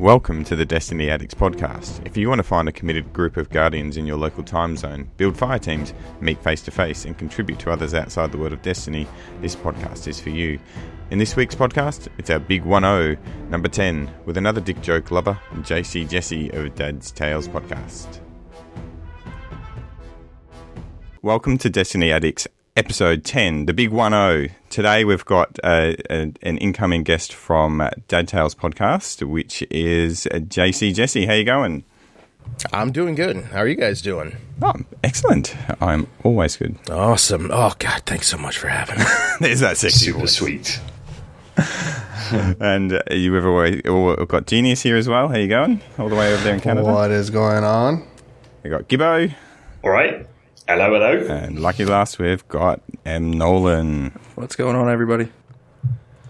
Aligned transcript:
Welcome 0.00 0.44
to 0.44 0.56
the 0.56 0.64
Destiny 0.64 1.10
Addicts 1.10 1.34
podcast. 1.34 2.06
If 2.06 2.16
you 2.16 2.30
want 2.30 2.38
to 2.38 2.42
find 2.42 2.66
a 2.66 2.72
committed 2.72 3.12
group 3.12 3.36
of 3.36 3.50
guardians 3.50 3.98
in 3.98 4.06
your 4.06 4.16
local 4.16 4.42
time 4.42 4.78
zone, 4.78 5.10
build 5.18 5.36
fire 5.36 5.58
teams, 5.58 5.92
meet 6.22 6.42
face 6.42 6.62
to 6.62 6.70
face, 6.70 7.04
and 7.04 7.18
contribute 7.18 7.58
to 7.58 7.70
others 7.70 7.92
outside 7.92 8.32
the 8.32 8.38
world 8.38 8.54
of 8.54 8.62
Destiny, 8.62 9.06
this 9.42 9.54
podcast 9.54 10.08
is 10.08 10.18
for 10.18 10.30
you. 10.30 10.58
In 11.10 11.18
this 11.18 11.36
week's 11.36 11.54
podcast, 11.54 12.08
it's 12.16 12.30
our 12.30 12.38
big 12.38 12.64
1 12.64 12.82
0, 12.82 13.16
number 13.50 13.68
10, 13.68 14.10
with 14.24 14.38
another 14.38 14.62
dick 14.62 14.80
joke 14.80 15.10
lover, 15.10 15.38
JC 15.56 16.08
Jesse 16.08 16.48
of 16.52 16.74
Dad's 16.74 17.12
Tales 17.12 17.46
podcast. 17.46 18.20
Welcome 21.20 21.58
to 21.58 21.68
Destiny 21.68 22.10
Addicts 22.10 22.48
episode 22.76 23.24
10, 23.24 23.66
the 23.66 23.72
big 23.72 23.90
1 23.90 24.12
0. 24.12 24.48
Today 24.68 25.04
we've 25.04 25.24
got 25.24 25.58
uh, 25.64 25.94
a, 26.08 26.32
an 26.42 26.58
incoming 26.58 27.02
guest 27.02 27.32
from 27.32 27.80
uh, 27.80 27.90
Dad 28.08 28.28
Tales 28.28 28.54
podcast, 28.54 29.26
which 29.26 29.62
is 29.70 30.26
uh, 30.28 30.36
JC 30.38 30.94
Jesse. 30.94 31.26
How 31.26 31.34
you 31.34 31.44
going? 31.44 31.84
I'm 32.72 32.92
doing 32.92 33.14
good. 33.14 33.36
How 33.44 33.58
are 33.58 33.68
you 33.68 33.74
guys 33.76 34.02
doing? 34.02 34.36
Oh, 34.62 34.74
excellent. 35.04 35.54
I'm 35.80 36.06
always 36.24 36.56
good. 36.56 36.76
Awesome. 36.90 37.50
Oh 37.52 37.74
God, 37.78 38.02
thanks 38.06 38.28
so 38.28 38.36
much 38.36 38.58
for 38.58 38.68
having 38.68 38.98
me. 38.98 39.04
There's 39.40 39.60
that 39.60 39.76
sexy 39.76 40.06
Super 40.06 40.20
voice. 40.20 40.32
sweet. 40.36 40.80
And 42.60 42.92
uh, 42.92 43.02
you 43.10 43.32
have 43.32 43.44
always, 43.44 43.80
oh, 43.86 44.14
got 44.26 44.46
Genius 44.46 44.82
here 44.82 44.96
as 44.96 45.08
well. 45.08 45.26
How 45.28 45.36
you 45.36 45.48
going? 45.48 45.80
All 45.98 46.08
the 46.08 46.14
way 46.14 46.32
over 46.32 46.44
there 46.44 46.54
in 46.54 46.60
Canada. 46.60 46.86
What 46.86 47.10
is 47.10 47.28
going 47.28 47.64
on? 47.64 48.06
We 48.62 48.70
got 48.70 48.88
Gibbo, 48.88 49.34
All 49.82 49.90
right. 49.90 50.28
Hello, 50.70 50.92
hello. 50.92 51.26
and 51.34 51.58
lucky 51.58 51.84
last 51.84 52.20
we've 52.20 52.46
got 52.46 52.80
M 53.04 53.32
Nolan. 53.32 54.16
What's 54.36 54.54
going 54.54 54.76
on, 54.76 54.88
everybody? 54.88 55.28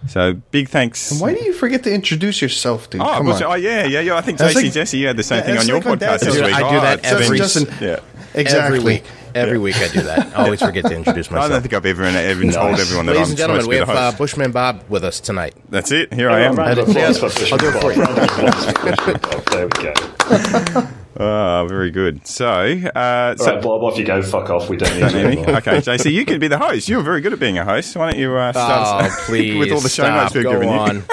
So 0.09 0.33
big 0.51 0.71
thanks. 0.71 1.11
And 1.11 1.21
why 1.21 1.35
do 1.35 1.45
you 1.45 1.53
forget 1.53 1.83
to 1.85 1.93
introduce 1.93 2.41
yourself, 2.41 2.89
dude? 2.89 3.03
Oh, 3.03 3.05
Come 3.05 3.27
was- 3.27 3.43
on. 3.43 3.53
oh, 3.53 3.55
yeah, 3.57 3.85
yeah, 3.85 4.01
yeah. 4.01 4.17
I 4.17 4.23
think 4.23 4.39
That's 4.39 4.55
JC 4.55 4.63
like- 4.65 4.73
Jesse, 4.73 4.97
you 4.97 5.09
had 5.09 5.19
the 5.19 5.23
same 5.23 5.41
Yeah, 5.41 5.45
thing 5.45 5.59
on 5.59 5.67
your 5.67 5.81
like 5.83 5.99
podcast 5.99 6.21
this 6.21 6.37
week. 6.41 6.55
I 6.55 6.59
do 6.61 6.65
Oh, 6.79 6.81
that 6.81 6.99
it's 7.01 7.09
every- 7.09 7.29
been- 7.29 7.37
Justin- 7.37 7.69
Yeah. 7.83 7.97
exactly. 8.33 8.79
Every 8.79 8.81
week. 8.81 9.05
Every 9.35 9.59
week 9.59 9.77
I 9.77 9.89
do 9.89 10.01
that. 10.01 10.33
I 10.39 10.45
always 10.45 10.61
forget 10.61 10.87
to 10.87 10.97
introduce 10.97 11.31
myself. 11.31 11.45
I 11.51 11.53
don't 11.53 11.61
think 11.61 11.75
I've 11.75 11.85
ever, 11.85 12.05
ever 12.05 12.43
told 12.51 12.81
everyone 12.81 13.07
that 13.07 13.13
Ladies 13.13 13.27
I'm 13.29 13.31
and 13.33 13.37
gentlemen, 13.39 13.67
we 13.69 13.77
have 13.77 13.91
uh. 13.91 14.13
Bushman 14.17 14.53
Bob 14.53 14.85
with 14.89 15.05
us 15.05 15.21
tonight. 15.21 15.55
That's 15.69 15.93
it. 15.93 16.15
Here 16.15 16.31
I 16.31 16.41
am. 16.41 16.57
Round 16.57 16.79
of 16.79 16.89
applause 16.97 17.19
for 17.19 17.27
I'll 17.27 17.59
do 17.59 17.69
it 17.69 17.81
for 17.83 17.93
you. 17.93 18.03
Round 18.03 18.19
of 18.19 18.25
applause 18.25 18.65
for 18.65 18.73
Bushman 18.73 19.21
Bob. 19.21 19.45
There 19.51 19.67
we 19.67 20.81
go. 20.81 20.89
Oh, 21.23 21.67
very 21.69 21.91
good. 21.91 22.27
So, 22.27 22.47
uh, 22.49 23.35
All 23.39 23.45
so 23.45 23.53
right, 23.55 23.63
Bob, 23.63 23.83
off 23.83 23.99
you 23.99 24.05
go. 24.07 24.23
Fuck 24.23 24.49
off. 24.49 24.71
We 24.71 24.77
don't 24.79 24.93
need 24.95 25.01
Don't 25.01 25.11
you 25.13 25.17
need 25.19 25.25
me? 25.25 25.33
anymore. 25.43 25.57
okay, 25.59 25.77
JC, 25.79 26.11
you 26.13 26.25
can 26.25 26.39
be 26.41 26.49
the 26.49 26.57
host. 26.59 26.89
You're 26.89 27.03
very 27.03 27.21
good 27.21 27.33
at 27.35 27.39
being 27.39 27.59
a 27.59 27.65
host. 27.65 27.95
Why 27.95 28.11
don't 28.11 28.19
you 28.21 28.35
uh, 28.37 28.53
start 28.53 29.11
Oh, 29.13 29.25
please 29.27 29.57
with 29.59 29.71
all 29.73 29.81
the 29.81 29.89
show 29.91 30.05
stop. 30.05 30.23
notes 30.25 30.35
we've 30.35 30.45
Go 30.45 30.53
given 30.53 30.69
on. 30.71 30.97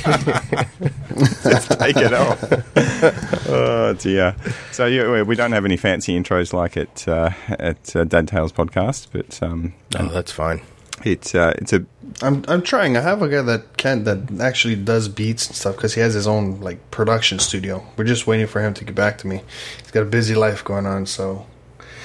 you? 0.00 1.76
Take 1.76 1.96
it 1.98 2.12
off. 2.14 3.48
oh 3.48 3.94
dear. 3.98 4.34
So 4.72 4.86
yeah, 4.86 5.10
we- 5.10 5.22
we 5.24 5.34
don't 5.36 5.52
have 5.52 5.64
any 5.64 5.76
fancy 5.76 6.18
intros 6.18 6.52
like 6.52 6.76
at 6.76 7.06
uh, 7.06 7.30
at 7.50 7.94
uh, 7.94 8.04
Dad 8.04 8.28
Tales 8.28 8.52
podcast, 8.52 9.08
but 9.12 9.42
um, 9.42 9.74
Oh, 9.98 10.06
that's 10.08 10.32
fine. 10.32 10.62
It's 11.04 11.34
uh, 11.34 11.54
it's 11.58 11.72
a 11.72 11.84
I'm 12.22 12.44
I'm 12.48 12.62
trying. 12.62 12.96
I 12.96 13.00
have 13.00 13.22
a 13.22 13.28
guy 13.28 13.42
that 13.42 13.76
can 13.76 14.04
that 14.04 14.40
actually 14.40 14.76
does 14.76 15.08
beats 15.08 15.46
and 15.46 15.56
stuff 15.56 15.76
because 15.76 15.94
he 15.94 16.00
has 16.00 16.14
his 16.14 16.26
own 16.26 16.60
like 16.60 16.90
production 16.90 17.38
studio. 17.38 17.84
We're 17.96 18.04
just 18.04 18.26
waiting 18.26 18.46
for 18.46 18.60
him 18.60 18.74
to 18.74 18.84
get 18.84 18.94
back 18.94 19.18
to 19.18 19.26
me. 19.26 19.40
He's 19.82 19.90
got 19.90 20.02
a 20.02 20.06
busy 20.06 20.34
life 20.34 20.64
going 20.64 20.86
on, 20.86 21.06
so 21.06 21.46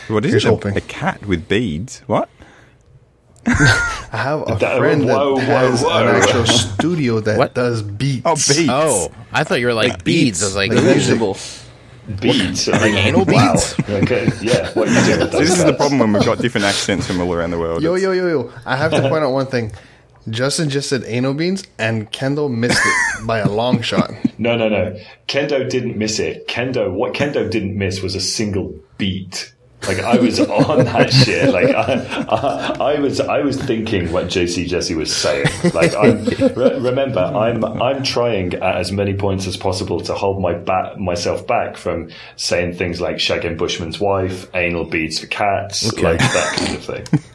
what 0.08 0.24
is 0.26 0.32
Here's 0.32 0.46
it? 0.46 0.50
A, 0.50 0.52
hoping. 0.52 0.78
a 0.78 0.82
cat 0.82 1.26
with 1.26 1.48
beads? 1.48 2.02
What? 2.08 2.30
I 3.48 4.08
have 4.18 4.42
a 4.50 4.56
That- 4.56 4.78
friend 4.80 5.06
whoa, 5.06 5.38
that 5.38 5.48
whoa, 5.48 5.70
has 5.72 5.82
whoa. 5.84 6.08
an 6.08 6.16
actual 6.16 6.46
studio 6.74 7.20
that 7.20 7.38
What? 7.38 7.54
does 7.54 7.82
beats. 7.84 8.22
Oh, 8.26 8.36
beads. 8.36 8.70
Oh, 8.72 9.12
I 9.32 9.44
thought 9.44 9.60
you 9.60 9.68
were 9.68 9.74
like, 9.74 10.04
beads. 10.04 10.42
I 10.42 10.46
was 10.48 10.56
like, 10.56 10.72
Like 10.72 10.84
music. 10.84 10.96
Vegetable. 11.20 11.38
Beads. 12.22 12.68
like 12.68 12.94
anal 12.94 13.26
Wow. 13.26 13.56
Okay. 13.90 14.30
Yeah. 14.42 14.70
What 14.74 14.88
you 14.90 14.94
do 14.94 15.20
with 15.20 15.32
So 15.32 15.40
those 15.40 15.50
this 15.50 15.58
is 15.60 15.66
the 15.66 15.74
problem 15.74 16.00
when 16.00 16.14
we've 16.14 16.26
got 16.26 16.40
different 16.40 16.66
accents 16.66 17.08
from 17.08 17.20
all 17.22 17.34
around 17.34 17.52
the 17.52 17.60
world. 17.60 17.82
Yo 17.82 17.96
It's- 17.96 18.04
yo 18.04 18.12
yo 18.12 18.28
yo! 18.28 18.54
I 18.66 18.76
have 18.76 18.92
to 18.92 19.02
point 19.10 19.24
out 19.24 19.32
one 19.32 19.48
thing. 19.48 19.72
Justin 20.30 20.70
just 20.70 20.90
said 20.90 21.04
anal 21.06 21.36
beans, 21.36 21.64
and 21.78 22.10
Kendall 22.12 22.50
missed 22.50 22.82
it 22.84 23.28
by 23.28 23.40
a 23.40 23.50
long 23.50 23.82
shot. 23.82 24.12
No, 24.38 24.58
no, 24.58 24.68
no. 24.68 25.00
Kendo 25.30 25.70
didn't 25.70 25.98
miss 25.98 26.20
it. 26.20 26.46
Kendo, 26.50 26.92
what 26.92 27.14
Kendo 27.14 27.50
didn't 27.50 27.78
miss 27.78 28.02
was 28.02 28.16
a 28.16 28.20
single 28.20 28.76
beat. 28.98 29.54
Like 29.88 30.00
I 30.00 30.18
was 30.18 30.40
on 30.40 30.86
that 30.86 31.12
shit. 31.12 31.54
Like 31.54 31.76
I, 31.76 32.26
I, 32.30 32.94
I 32.96 33.00
was, 33.00 33.20
I 33.20 33.42
was 33.42 33.62
thinking 33.62 34.12
what 34.12 34.26
JC 34.26 34.68
Jesse 34.68 34.96
was 34.96 35.16
saying. 35.16 35.48
Like 35.74 35.94
I'm, 35.96 36.24
re- 36.26 36.80
remember, 36.80 37.20
I'm, 37.20 37.64
I'm 37.64 38.04
trying 38.04 38.54
at 38.56 38.78
as 38.78 38.92
many 38.92 39.14
points 39.14 39.48
as 39.48 39.58
possible 39.58 40.00
to 40.02 40.14
hold 40.14 40.42
my 40.42 40.54
back, 40.54 40.98
myself 40.98 41.46
back 41.48 41.78
from 41.78 42.10
saying 42.36 42.74
things 42.76 43.00
like 43.02 43.18
shagging 43.18 43.58
Bushman's 43.58 44.00
wife, 44.00 44.48
anal 44.56 44.86
beads 44.86 45.20
for 45.20 45.28
cats, 45.28 45.92
like 46.02 46.20
that 46.20 46.56
kind 46.58 46.76
of 46.76 46.84
thing. 46.84 47.22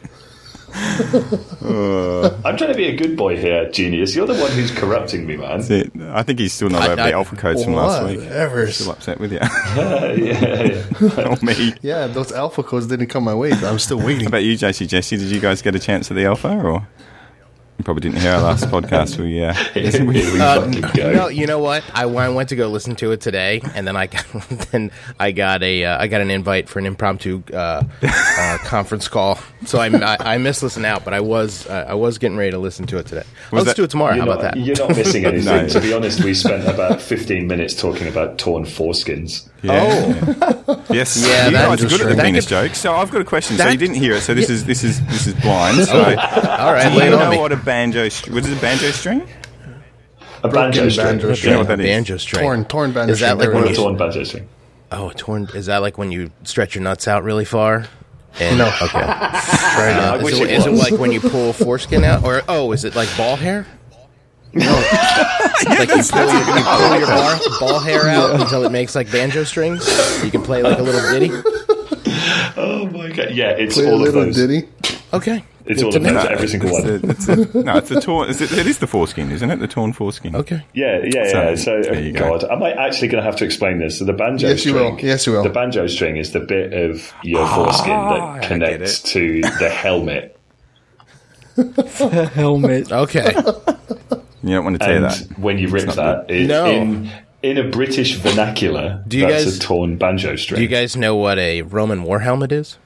I'm 0.73 2.57
trying 2.57 2.71
to 2.71 2.75
be 2.75 2.85
a 2.85 2.95
good 2.95 3.17
boy 3.17 3.37
here, 3.37 3.69
genius. 3.71 4.15
You're 4.15 4.27
the 4.27 4.35
one 4.35 4.51
who's 4.51 4.71
corrupting 4.71 5.25
me, 5.25 5.37
man. 5.37 5.61
It. 5.69 5.91
I 6.01 6.23
think 6.23 6.39
he's 6.39 6.53
still 6.53 6.69
not 6.69 6.83
I- 6.83 6.85
over 6.87 6.95
the 6.95 7.13
alpha 7.13 7.35
codes 7.35 7.63
from 7.63 7.73
last 7.73 8.05
week. 8.05 8.21
Ever. 8.21 8.71
Still 8.71 8.91
upset 8.91 9.19
with 9.19 9.31
you. 9.33 9.39
yeah, 9.75 10.13
yeah. 10.13 11.27
or 11.27 11.37
me. 11.45 11.73
Yeah, 11.81 12.07
those 12.07 12.31
alpha 12.31 12.63
codes 12.63 12.87
didn't 12.87 13.07
come 13.07 13.23
my 13.23 13.35
way. 13.35 13.51
I'm 13.51 13.79
still 13.79 13.97
waiting. 13.99 14.21
How 14.21 14.27
about 14.29 14.43
you, 14.43 14.57
JC 14.57 14.87
Jesse? 14.87 15.17
Did 15.17 15.27
you 15.31 15.39
guys 15.39 15.61
get 15.61 15.75
a 15.75 15.79
chance 15.79 16.09
at 16.09 16.15
the 16.15 16.25
alpha, 16.25 16.49
or 16.57 16.87
you 17.81 17.83
probably 17.83 18.01
didn't 18.09 18.21
hear 18.21 18.33
our 18.33 18.41
last 18.41 18.65
podcast? 18.75 19.17
We 19.17 19.43
uh, 19.43 19.53
Here 19.53 20.05
we 20.05 20.39
Uh, 20.39 20.67
no, 21.13 21.27
you 21.29 21.47
know 21.47 21.57
what? 21.59 21.83
I, 21.95 22.03
I 22.03 22.29
went 22.29 22.49
to 22.49 22.55
go 22.55 22.67
listen 22.67 22.95
to 22.97 23.11
it 23.11 23.21
today, 23.21 23.61
and 23.73 23.87
then 23.87 23.95
I 23.95 24.05
got 24.07 24.25
then 24.71 24.91
I 25.19 25.31
got 25.31 25.63
a 25.63 25.83
uh, 25.85 26.01
I 26.01 26.07
got 26.07 26.21
an 26.21 26.29
invite 26.29 26.69
for 26.69 26.77
an 26.79 26.85
impromptu 26.85 27.41
uh, 27.53 27.83
uh, 28.03 28.57
conference 28.63 29.07
call. 29.07 29.39
So 29.65 29.79
I, 29.79 29.87
I 29.87 30.35
I 30.35 30.37
missed 30.37 30.61
listening 30.61 30.85
out, 30.85 31.03
but 31.03 31.13
I 31.15 31.21
was 31.21 31.65
uh, 31.67 31.85
I 31.89 31.95
was 31.95 32.17
getting 32.19 32.37
ready 32.37 32.51
to 32.51 32.59
listen 32.59 32.85
to 32.87 32.97
it 32.99 33.07
today. 33.07 33.23
Was 33.51 33.65
Let's 33.65 33.65
that- 33.69 33.75
do 33.77 33.83
it 33.83 33.89
tomorrow. 33.89 34.13
You're 34.13 34.25
How 34.25 34.31
not, 34.31 34.39
about 34.39 34.53
that? 34.55 34.59
you're 34.63 34.77
not 34.77 34.95
missing 34.95 35.25
anything. 35.25 35.45
No. 35.45 35.67
To 35.67 35.81
be 35.81 35.93
honest, 35.93 36.23
we 36.23 36.33
spent 36.35 36.67
about 36.67 37.01
15 37.01 37.47
minutes 37.47 37.73
talking 37.73 38.07
about 38.07 38.37
torn 38.37 38.63
foreskins. 38.65 39.47
Oh, 39.63 40.83
yes, 40.89 41.17
Yeah, 41.17 41.45
you 41.45 41.51
that 41.51 41.67
guys 41.69 41.83
are 41.83 41.87
good 41.87 42.01
at 42.01 42.09
the 42.09 42.15
that 42.15 42.25
penis 42.25 42.45
could- 42.45 42.49
jokes. 42.69 42.79
So 42.79 42.93
I've 42.93 43.11
got 43.11 43.21
a 43.21 43.25
question. 43.25 43.57
so 43.57 43.67
you 43.67 43.77
didn't 43.77 43.95
hear 43.97 44.13
it. 44.13 44.21
So 44.21 44.33
this 44.33 44.49
is 44.49 44.65
this 44.65 44.83
is 44.83 45.05
this 45.07 45.27
is 45.27 45.33
blind. 45.35 45.77
So 45.85 45.93
oh. 45.93 46.57
all 46.59 46.73
right, 46.73 46.91
do 46.91 47.03
you 47.03 47.09
know 47.11 47.39
what 47.39 47.51
a 47.51 47.57
banjo? 47.57 48.09
str- 48.09 48.33
What 48.33 48.45
is 48.45 48.51
a 48.57 48.61
banjo 48.61 48.91
string? 48.91 49.27
A 50.43 50.49
banjo 50.49 50.89
string. 50.89 51.05
banjo 51.19 51.35
Do 51.35 51.41
you 51.41 51.49
know 51.53 51.59
what 51.59 51.67
that 51.67 51.79
is? 51.79 51.85
banjo 51.85 52.17
string. 52.17 52.43
torn, 52.43 52.65
torn 52.65 52.91
banjo 52.93 53.11
Is 53.13 53.19
that 53.19 53.37
string. 53.39 53.53
like 53.53 53.63
when 53.63 53.71
A 53.71 53.75
torn 53.75 53.97
banjo 53.97 54.23
string. 54.23 54.49
Oh, 54.91 55.09
a 55.09 55.13
torn. 55.13 55.47
Is 55.53 55.67
that 55.67 55.77
like 55.77 55.97
when 55.99 56.11
you 56.11 56.31
stretch 56.43 56.73
your 56.75 56.83
nuts 56.83 57.07
out 57.07 57.23
really 57.23 57.45
far? 57.45 57.85
And, 58.39 58.57
No. 58.57 58.67
Okay. 58.81 58.89
Try 58.91 59.91
uh, 59.93 60.15
I 60.15 60.17
is 60.17 60.39
it, 60.39 60.49
it 60.49 60.51
is 60.51 60.65
it 60.65 60.71
like 60.71 60.93
when 60.99 61.11
you 61.11 61.19
pull 61.21 61.53
foreskin 61.53 62.03
out, 62.03 62.23
or 62.23 62.41
oh, 62.49 62.71
is 62.71 62.83
it 62.85 62.95
like 62.95 63.09
ball 63.17 63.35
hair? 63.35 63.65
No, 64.53 64.65
like 65.65 65.89
you 65.89 66.03
pull 66.03 66.25
your, 66.25 66.35
you 66.35 66.63
pull 66.63 66.97
your 66.97 67.07
ball, 67.07 67.39
ball 67.59 67.79
hair 67.79 68.07
out 68.09 68.39
until 68.41 68.65
it 68.65 68.71
makes 68.71 68.95
like 68.95 69.11
banjo 69.11 69.43
strings. 69.45 69.87
You 70.23 70.31
can 70.31 70.41
play 70.43 70.61
like 70.61 70.77
a 70.77 70.83
little 70.83 71.01
ditty. 71.11 71.31
Oh 72.57 72.85
my 72.91 73.09
god! 73.11 73.31
Yeah, 73.31 73.51
it's 73.51 73.75
Play 73.75 73.85
a 73.85 73.89
all 73.89 73.95
of 73.95 74.01
little 74.01 74.25
those. 74.25 74.35
ditty. 74.35 74.67
Okay, 75.13 75.43
It's 75.65 75.81
Good 75.81 75.85
all 75.85 75.91
to 75.91 75.97
of 75.97 76.03
know. 76.03 76.13
those. 76.13 76.25
Every 76.27 76.47
single 76.47 76.69
It's 76.69 76.85
one. 76.85 77.01
the- 77.01 77.09
it's 77.09 77.25
the- 77.53 77.63
no, 77.63 77.77
it's 77.77 77.89
the 77.89 78.01
torn. 78.01 78.29
Is 78.29 78.41
it, 78.41 78.51
it 78.53 78.65
is 78.67 78.77
the 78.79 78.87
foreskin, 78.87 79.29
isn't 79.31 79.49
it? 79.51 79.59
The 79.59 79.67
torn 79.67 79.91
foreskin. 79.93 80.35
Okay. 80.35 80.63
Yeah, 80.73 81.01
yeah, 81.03 81.27
So, 81.29 81.41
yeah. 81.49 81.55
So, 81.55 81.81
there 81.81 82.01
you 82.01 82.13
go. 82.13 82.37
God, 82.39 82.43
am 82.51 82.63
I 82.63 82.71
actually 82.71 83.09
going 83.09 83.21
to 83.21 83.25
have 83.25 83.35
to 83.37 83.45
explain 83.45 83.79
this? 83.79 83.99
So 83.99 84.05
the 84.05 84.13
banjo 84.13 84.47
Yes, 84.49 84.65
you 84.65 84.73
will. 84.73 84.97
Yes, 85.01 85.25
you 85.27 85.33
will. 85.33 85.43
The 85.43 85.49
banjo 85.49 85.87
string 85.87 86.15
is 86.17 86.31
the 86.31 86.39
bit 86.39 86.71
of 86.73 87.13
your 87.23 87.45
foreskin 87.47 87.91
ah, 87.91 88.33
I 88.33 88.39
that 88.39 88.47
connects 88.47 89.01
to 89.13 89.41
the 89.59 89.69
helmet. 89.69 90.37
Helmet. 92.33 92.91
Okay. 92.91 93.35
You 94.51 94.57
don't 94.57 94.65
want 94.65 94.79
to 94.81 94.85
tear 94.85 94.95
And 94.97 95.05
that. 95.05 95.39
when 95.39 95.57
you 95.57 95.69
rip 95.69 95.87
that, 95.93 96.29
it, 96.29 96.47
No. 96.47 96.65
in 96.65 97.09
in 97.41 97.57
a 97.57 97.63
British 97.69 98.15
vernacular, 98.17 99.03
Do 99.07 99.17
you 99.17 99.27
that's 99.27 99.45
guys- 99.45 99.57
a 99.57 99.59
torn 99.59 99.97
banjo 99.97 100.35
string. 100.35 100.57
Do 100.57 100.61
you 100.63 100.67
guys 100.67 100.95
know 100.95 101.15
what 101.15 101.39
a 101.39 101.61
Roman 101.63 102.03
war 102.03 102.19
helmet 102.19 102.51
is? 102.51 102.77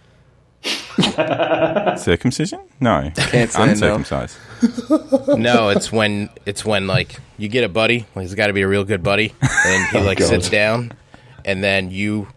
Circumcision? 1.98 2.60
No. 2.80 3.12
Can't 3.16 3.52
say. 3.52 3.64
Uncircumcised. 3.64 4.38
No, 5.38 5.70
it's 5.70 5.92
when 5.92 6.30
it's 6.46 6.64
when 6.66 6.88
like 6.88 7.20
you 7.38 7.50
get 7.50 7.64
a 7.64 7.70
buddy. 7.70 8.06
Like, 8.16 8.24
he's 8.24 8.34
got 8.36 8.48
to 8.48 8.54
be 8.54 8.62
a 8.62 8.68
real 8.68 8.84
good 8.86 9.04
buddy, 9.04 9.34
and 9.42 9.88
he 9.92 9.98
oh, 10.00 10.02
like 10.02 10.18
God. 10.20 10.28
sits 10.30 10.50
down, 10.50 10.94
and 11.44 11.64
then 11.64 11.92
you 11.92 12.28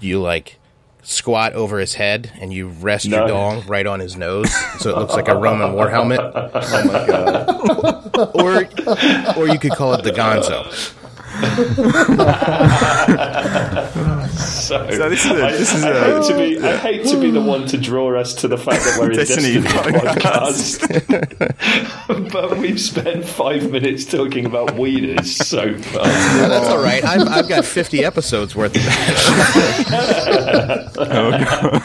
you 0.00 0.20
like 0.20 0.58
squat 1.02 1.52
over 1.54 1.78
his 1.78 1.94
head 1.94 2.30
and 2.40 2.52
you 2.52 2.68
rest 2.68 3.04
your 3.04 3.26
dong 3.26 3.64
right 3.66 3.86
on 3.86 4.00
his 4.00 4.16
nose, 4.16 4.52
so 4.78 4.90
it 4.90 4.96
looks 4.98 5.14
like 5.14 5.28
a 5.28 5.36
Roman 5.36 5.72
war 5.72 5.90
helmet. 5.90 6.20
Oh 6.54 6.84
my 6.84 7.06
god! 7.06 8.30
or 8.34 9.36
or 9.36 9.48
you 9.48 9.58
could 9.58 9.72
call 9.72 9.94
it 9.94 10.02
the 10.04 10.12
Gonzo. 10.12 10.94
So, 14.32 14.88
So 14.90 15.08
this 15.08 15.24
is 15.24 15.30
a- 15.32 15.44
I, 15.44 15.52
this 15.52 15.74
is 15.74 15.84
I 15.84 15.90
a- 15.90 16.04
hate 16.04 16.24
to 16.28 16.34
be 16.36 16.58
I 16.60 16.76
hate 16.76 17.04
to 17.06 17.20
be 17.20 17.30
the 17.30 17.40
one 17.40 17.66
to 17.68 17.76
draw 17.78 18.18
us 18.18 18.34
to 18.36 18.48
the 18.48 18.56
fact 18.56 18.82
that 18.84 18.96
we're 18.98 19.10
a 19.10 19.14
Destiny 19.16 19.60
Destiny, 19.60 19.98
podcast, 19.98 20.78
but 22.32 22.56
we've 22.58 22.80
spent 22.80 23.24
five 23.24 23.70
minutes 23.70 24.04
talking 24.04 24.46
about 24.46 24.74
weeders 24.76 25.34
so 25.36 25.76
far. 25.78 26.04
No, 26.06 26.48
that's 26.48 26.68
all 26.68 26.82
right. 26.82 27.04
I've, 27.04 27.26
I've 27.28 27.48
got 27.48 27.64
50 27.64 28.04
episodes 28.04 28.54
worth 28.56 28.74
of 28.76 28.82
that. 28.84 29.02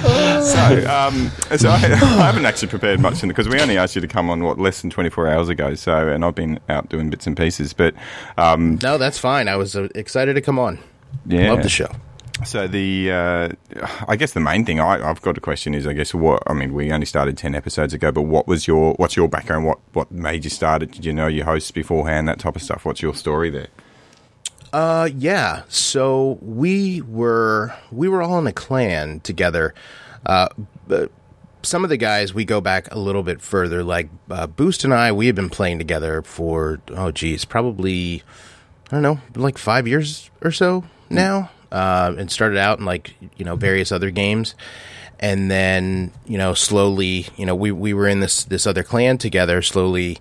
Oh, 0.00 0.07
so, 0.48 0.90
um, 0.90 1.30
so 1.58 1.68
I, 1.70 1.74
I 1.76 2.26
haven't 2.26 2.44
actually 2.46 2.68
prepared 2.68 3.00
much 3.00 3.22
in 3.22 3.28
because 3.28 3.48
we 3.48 3.60
only 3.60 3.78
asked 3.78 3.94
you 3.94 4.00
to 4.00 4.08
come 4.08 4.30
on 4.30 4.42
what 4.42 4.58
less 4.58 4.80
than 4.80 4.90
24 4.90 5.28
hours 5.28 5.48
ago. 5.48 5.74
So, 5.74 6.08
and 6.08 6.24
I've 6.24 6.34
been 6.34 6.58
out 6.68 6.88
doing 6.88 7.10
bits 7.10 7.26
and 7.26 7.36
pieces, 7.36 7.72
but 7.72 7.94
um, 8.36 8.78
No, 8.82 8.98
that's 8.98 9.18
fine. 9.18 9.48
I 9.48 9.56
was 9.56 9.76
uh, 9.76 9.88
excited 9.94 10.34
to 10.34 10.40
come 10.40 10.58
on. 10.58 10.78
yeah, 11.26 11.52
Love 11.52 11.62
the 11.62 11.68
show. 11.68 11.90
So 12.46 12.68
the, 12.68 13.10
uh, 13.10 13.48
I 14.06 14.14
guess 14.14 14.32
the 14.32 14.38
main 14.40 14.64
thing 14.64 14.78
I, 14.78 15.10
I've 15.10 15.20
got 15.22 15.36
a 15.36 15.40
question 15.40 15.74
is, 15.74 15.88
I 15.88 15.92
guess 15.92 16.14
what 16.14 16.40
I 16.46 16.52
mean, 16.52 16.72
we 16.72 16.92
only 16.92 17.06
started 17.06 17.36
ten 17.36 17.54
episodes 17.56 17.92
ago, 17.94 18.12
but 18.12 18.22
what 18.22 18.46
was 18.46 18.66
your, 18.68 18.94
what's 18.94 19.16
your 19.16 19.28
background? 19.28 19.66
What 19.66 19.80
what 19.92 20.12
made 20.12 20.44
you 20.44 20.50
start 20.50 20.84
it? 20.84 20.92
Did 20.92 21.04
you 21.04 21.12
know 21.12 21.26
your 21.26 21.46
hosts 21.46 21.72
beforehand? 21.72 22.28
That 22.28 22.38
type 22.38 22.54
of 22.54 22.62
stuff. 22.62 22.84
What's 22.84 23.02
your 23.02 23.14
story 23.14 23.50
there? 23.50 23.66
Uh, 24.72 25.08
yeah. 25.16 25.62
So 25.68 26.38
we 26.40 27.00
were 27.02 27.74
we 27.90 28.08
were 28.08 28.22
all 28.22 28.38
in 28.38 28.46
a 28.46 28.52
clan 28.52 29.18
together. 29.20 29.74
Uh, 30.24 30.48
some 31.62 31.84
of 31.84 31.90
the 31.90 31.96
guys 31.96 32.32
we 32.32 32.44
go 32.44 32.60
back 32.60 32.92
a 32.92 32.98
little 32.98 33.22
bit 33.22 33.40
further. 33.40 33.82
Like 33.82 34.08
uh, 34.30 34.46
Boost 34.46 34.84
and 34.84 34.94
I, 34.94 35.12
we 35.12 35.26
have 35.26 35.36
been 35.36 35.50
playing 35.50 35.78
together 35.78 36.22
for 36.22 36.80
oh 36.88 37.10
geez, 37.10 37.44
probably 37.44 38.22
I 38.90 38.96
don't 38.96 39.02
know, 39.02 39.20
like 39.34 39.58
five 39.58 39.86
years 39.86 40.30
or 40.42 40.50
so 40.50 40.84
now. 41.10 41.50
Uh, 41.70 42.14
and 42.16 42.30
started 42.30 42.56
out 42.56 42.78
in 42.78 42.86
like 42.86 43.14
you 43.36 43.44
know 43.44 43.54
various 43.54 43.92
other 43.92 44.10
games, 44.10 44.54
and 45.20 45.50
then 45.50 46.12
you 46.26 46.38
know 46.38 46.54
slowly 46.54 47.26
you 47.36 47.44
know 47.44 47.54
we 47.54 47.70
we 47.70 47.92
were 47.92 48.08
in 48.08 48.20
this 48.20 48.44
this 48.44 48.66
other 48.66 48.82
clan 48.82 49.18
together. 49.18 49.60
Slowly, 49.60 50.16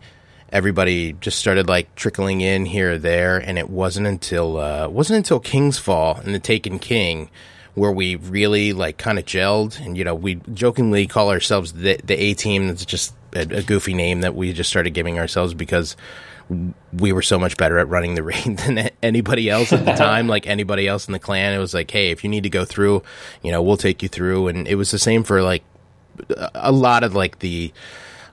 everybody 0.52 1.14
just 1.14 1.40
started 1.40 1.70
like 1.70 1.96
trickling 1.96 2.42
in 2.42 2.66
here 2.66 2.94
or 2.94 2.98
there, 2.98 3.38
and 3.38 3.58
it 3.58 3.70
wasn't 3.70 4.08
until 4.08 4.58
uh, 4.58 4.90
wasn't 4.90 5.16
until 5.16 5.40
King's 5.40 5.78
Fall 5.78 6.18
and 6.18 6.36
the 6.36 6.40
Taken 6.40 6.80
King 6.80 7.30
where 7.78 7.92
we 7.92 8.16
really 8.16 8.74
like 8.74 8.98
kind 8.98 9.20
of 9.20 9.26
gelled. 9.26 9.80
And 9.86 9.96
you 9.96 10.04
know 10.04 10.16
we 10.16 10.36
jokingly 10.54 11.06
call 11.06 11.30
ourselves 11.30 11.74
the 11.74 12.00
the 12.04 12.16
A 12.16 12.34
team. 12.34 12.68
That's 12.68 12.86
just 12.86 13.14
a, 13.34 13.42
a 13.42 13.62
goofy 13.62 13.94
name 13.94 14.22
that 14.22 14.36
we 14.36 14.52
just 14.52 14.70
started 14.70 14.92
giving 14.92 15.20
ourselves 15.20 15.54
because 15.54 15.96
we 16.94 17.12
were 17.12 17.22
so 17.22 17.38
much 17.38 17.56
better 17.58 17.78
at 17.78 17.88
running 17.88 18.16
the 18.16 18.24
raid 18.32 18.58
than 18.58 18.90
anybody 19.04 19.50
else 19.50 19.72
at 19.72 19.86
the 19.86 19.94
time. 20.06 20.28
Like 20.28 20.48
anybody 20.48 20.88
else 20.88 21.08
in 21.08 21.14
the 21.14 21.20
clan, 21.20 21.54
it 21.54 21.60
was 21.60 21.76
like, 21.76 21.92
hey, 21.92 22.10
if 22.10 22.24
you 22.24 22.30
need 22.32 22.44
to 22.44 22.50
go 22.50 22.66
through, 22.66 23.04
you 23.44 23.52
know, 23.52 23.62
we'll 23.62 23.78
take 23.78 24.02
you 24.02 24.10
through. 24.10 24.48
And 24.48 24.68
it 24.68 24.76
was 24.76 24.90
the 24.90 25.00
same 25.00 25.24
for 25.24 25.44
like 25.44 25.64
a 26.56 26.72
lot 26.72 27.04
of 27.04 27.14
like 27.14 27.40
the 27.40 27.72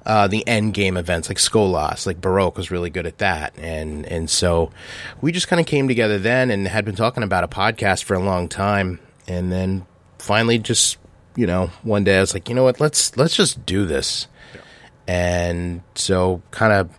uh, 0.06 0.26
the 0.26 0.46
end 0.46 0.75
game 0.75 0.96
events, 0.96 1.29
like 1.29 1.38
Skolas, 1.38 2.06
like 2.06 2.20
Baroque 2.20 2.56
was 2.56 2.70
really 2.70 2.91
good 2.91 3.06
at 3.06 3.19
that, 3.19 3.55
and 3.58 4.06
and 4.06 4.29
so 4.29 4.70
we 5.20 5.32
just 5.32 5.49
kind 5.49 5.61
of 5.61 5.67
came 5.67 5.88
together 5.88 6.19
then 6.19 6.50
and 6.50 6.69
had 6.69 6.85
been 6.85 6.94
talking 6.94 7.23
about 7.23 7.44
a 7.44 7.49
podcast 7.49 8.05
for 8.05 8.14
a 8.14 8.19
long 8.19 8.49
time, 8.49 9.00
and 9.26 9.50
then 9.50 9.87
finally 10.19 10.59
just 10.59 10.99
you 11.37 11.47
know 11.47 11.71
one 11.82 12.05
day 12.05 12.19
I 12.19 12.21
was 12.21 12.35
like, 12.35 12.49
you 12.49 12.55
know 12.55 12.65
what, 12.65 12.81
let's 12.81 13.17
let's 13.17 13.37
just 13.37 13.65
do 13.67 13.87
this, 13.87 14.29
and 15.06 15.82
so 15.94 16.43
kind 16.50 16.73
of 16.73 16.91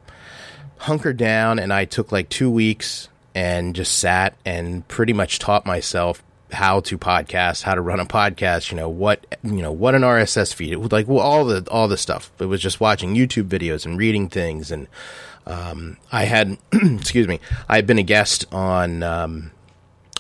hunkered 0.78 1.18
down 1.18 1.58
and 1.58 1.74
I 1.74 1.86
took 1.86 2.12
like 2.12 2.30
two 2.30 2.50
weeks 2.50 3.10
and 3.34 3.76
just 3.76 3.98
sat 3.98 4.36
and 4.46 4.88
pretty 4.88 5.14
much 5.14 5.40
taught 5.40 5.66
myself 5.66 6.24
how 6.52 6.80
to 6.82 6.98
podcast, 6.98 7.64
how 7.64 7.74
to 7.74 7.82
run 7.82 8.00
a 8.00 8.06
podcast, 8.06 8.72
you 8.72 8.78
know, 8.78 8.88
what 8.88 9.26
you 9.44 9.62
know, 9.62 9.72
what 9.72 9.96
an 9.96 10.04
RSS 10.04 10.54
feed. 10.54 10.72
It 10.72 10.80
was 10.80 10.92
like 10.92 11.08
well, 11.08 11.20
all 11.20 11.46
the 11.46 11.68
all 11.70 11.88
the 11.88 11.98
stuff. 11.98 12.32
It 12.40 12.46
was 12.46 12.62
just 12.62 12.80
watching 12.80 13.16
YouTube 13.16 13.48
videos 13.48 13.86
and 13.86 13.98
reading 13.98 14.30
things 14.30 14.72
and 14.72 14.88
um, 15.48 15.98
I 16.12 16.26
had 16.26 16.58
excuse 16.74 17.28
me, 17.28 17.40
I 17.68 17.76
had 17.76 17.88
been 17.88 18.00
a 18.00 18.04
guest 18.04 18.46
on 18.52 19.04
um, 19.04 19.52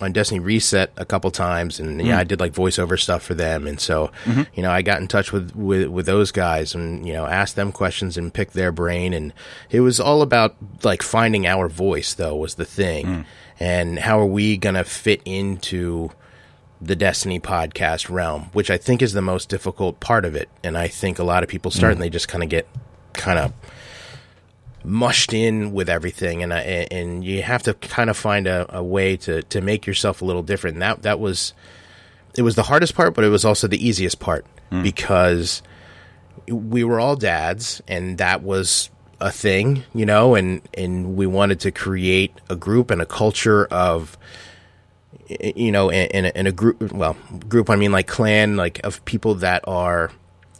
on 0.01 0.11
Destiny 0.11 0.39
Reset 0.39 0.91
a 0.97 1.05
couple 1.05 1.31
times, 1.31 1.79
and 1.79 2.05
yeah, 2.05 2.17
mm. 2.17 2.19
I 2.19 2.23
did 2.25 2.39
like 2.39 2.53
voiceover 2.53 2.99
stuff 2.99 3.23
for 3.23 3.33
them, 3.33 3.65
and 3.65 3.79
so 3.79 4.11
mm-hmm. 4.25 4.41
you 4.53 4.61
know 4.61 4.71
I 4.71 4.81
got 4.81 4.99
in 4.99 5.07
touch 5.07 5.31
with, 5.31 5.55
with 5.55 5.87
with 5.87 6.05
those 6.05 6.31
guys, 6.31 6.75
and 6.75 7.07
you 7.07 7.13
know 7.13 7.25
asked 7.25 7.55
them 7.55 7.71
questions 7.71 8.17
and 8.17 8.33
picked 8.33 8.53
their 8.53 8.71
brain, 8.71 9.13
and 9.13 9.33
it 9.69 9.79
was 9.79 9.99
all 9.99 10.21
about 10.21 10.55
like 10.83 11.01
finding 11.01 11.47
our 11.47 11.69
voice 11.69 12.13
though 12.13 12.35
was 12.35 12.55
the 12.55 12.65
thing, 12.65 13.05
mm. 13.05 13.25
and 13.59 13.99
how 13.99 14.19
are 14.19 14.25
we 14.25 14.57
gonna 14.57 14.83
fit 14.83 15.21
into 15.23 16.09
the 16.81 16.95
Destiny 16.95 17.39
podcast 17.39 18.09
realm, 18.09 18.49
which 18.51 18.69
I 18.69 18.77
think 18.77 19.01
is 19.01 19.13
the 19.13 19.21
most 19.21 19.47
difficult 19.47 20.01
part 20.01 20.25
of 20.25 20.35
it, 20.35 20.49
and 20.61 20.77
I 20.77 20.89
think 20.89 21.19
a 21.19 21.23
lot 21.23 21.41
of 21.41 21.49
people 21.49 21.71
start 21.71 21.91
mm. 21.91 21.93
and 21.93 22.01
they 22.01 22.09
just 22.09 22.27
kind 22.27 22.43
of 22.43 22.49
get 22.49 22.67
kind 23.13 23.39
of 23.39 23.53
mushed 24.85 25.33
in 25.33 25.71
with 25.73 25.89
everything, 25.89 26.43
and 26.43 26.53
I, 26.53 26.87
and 26.91 27.23
you 27.23 27.41
have 27.41 27.63
to 27.63 27.73
kind 27.73 28.09
of 28.09 28.17
find 28.17 28.47
a, 28.47 28.65
a 28.77 28.83
way 28.83 29.17
to 29.17 29.41
to 29.43 29.61
make 29.61 29.85
yourself 29.85 30.21
a 30.21 30.25
little 30.25 30.43
different. 30.43 30.75
And 30.75 30.81
that 30.81 31.01
that 31.03 31.19
was 31.19 31.53
it 32.35 32.41
was 32.41 32.55
the 32.55 32.63
hardest 32.63 32.95
part, 32.95 33.13
but 33.13 33.23
it 33.23 33.29
was 33.29 33.45
also 33.45 33.67
the 33.67 33.85
easiest 33.85 34.19
part 34.19 34.45
mm. 34.71 34.83
because 34.83 35.61
we 36.47 36.83
were 36.83 36.99
all 36.99 37.15
dads, 37.15 37.81
and 37.87 38.17
that 38.17 38.43
was 38.43 38.89
a 39.19 39.31
thing, 39.31 39.83
you 39.93 40.05
know, 40.05 40.35
and 40.35 40.61
and 40.73 41.15
we 41.15 41.25
wanted 41.25 41.59
to 41.61 41.71
create 41.71 42.33
a 42.49 42.55
group 42.55 42.91
and 42.91 43.01
a 43.01 43.05
culture 43.05 43.65
of 43.65 44.17
you 45.27 45.71
know 45.71 45.89
in, 45.89 46.07
in, 46.11 46.25
a, 46.25 46.29
in 46.35 46.47
a 46.47 46.51
group 46.51 46.93
well 46.93 47.17
group 47.49 47.67
i 47.71 47.75
mean 47.75 47.91
like 47.91 48.05
clan 48.05 48.55
like 48.55 48.79
of 48.83 49.03
people 49.05 49.33
that 49.33 49.63
are 49.65 50.11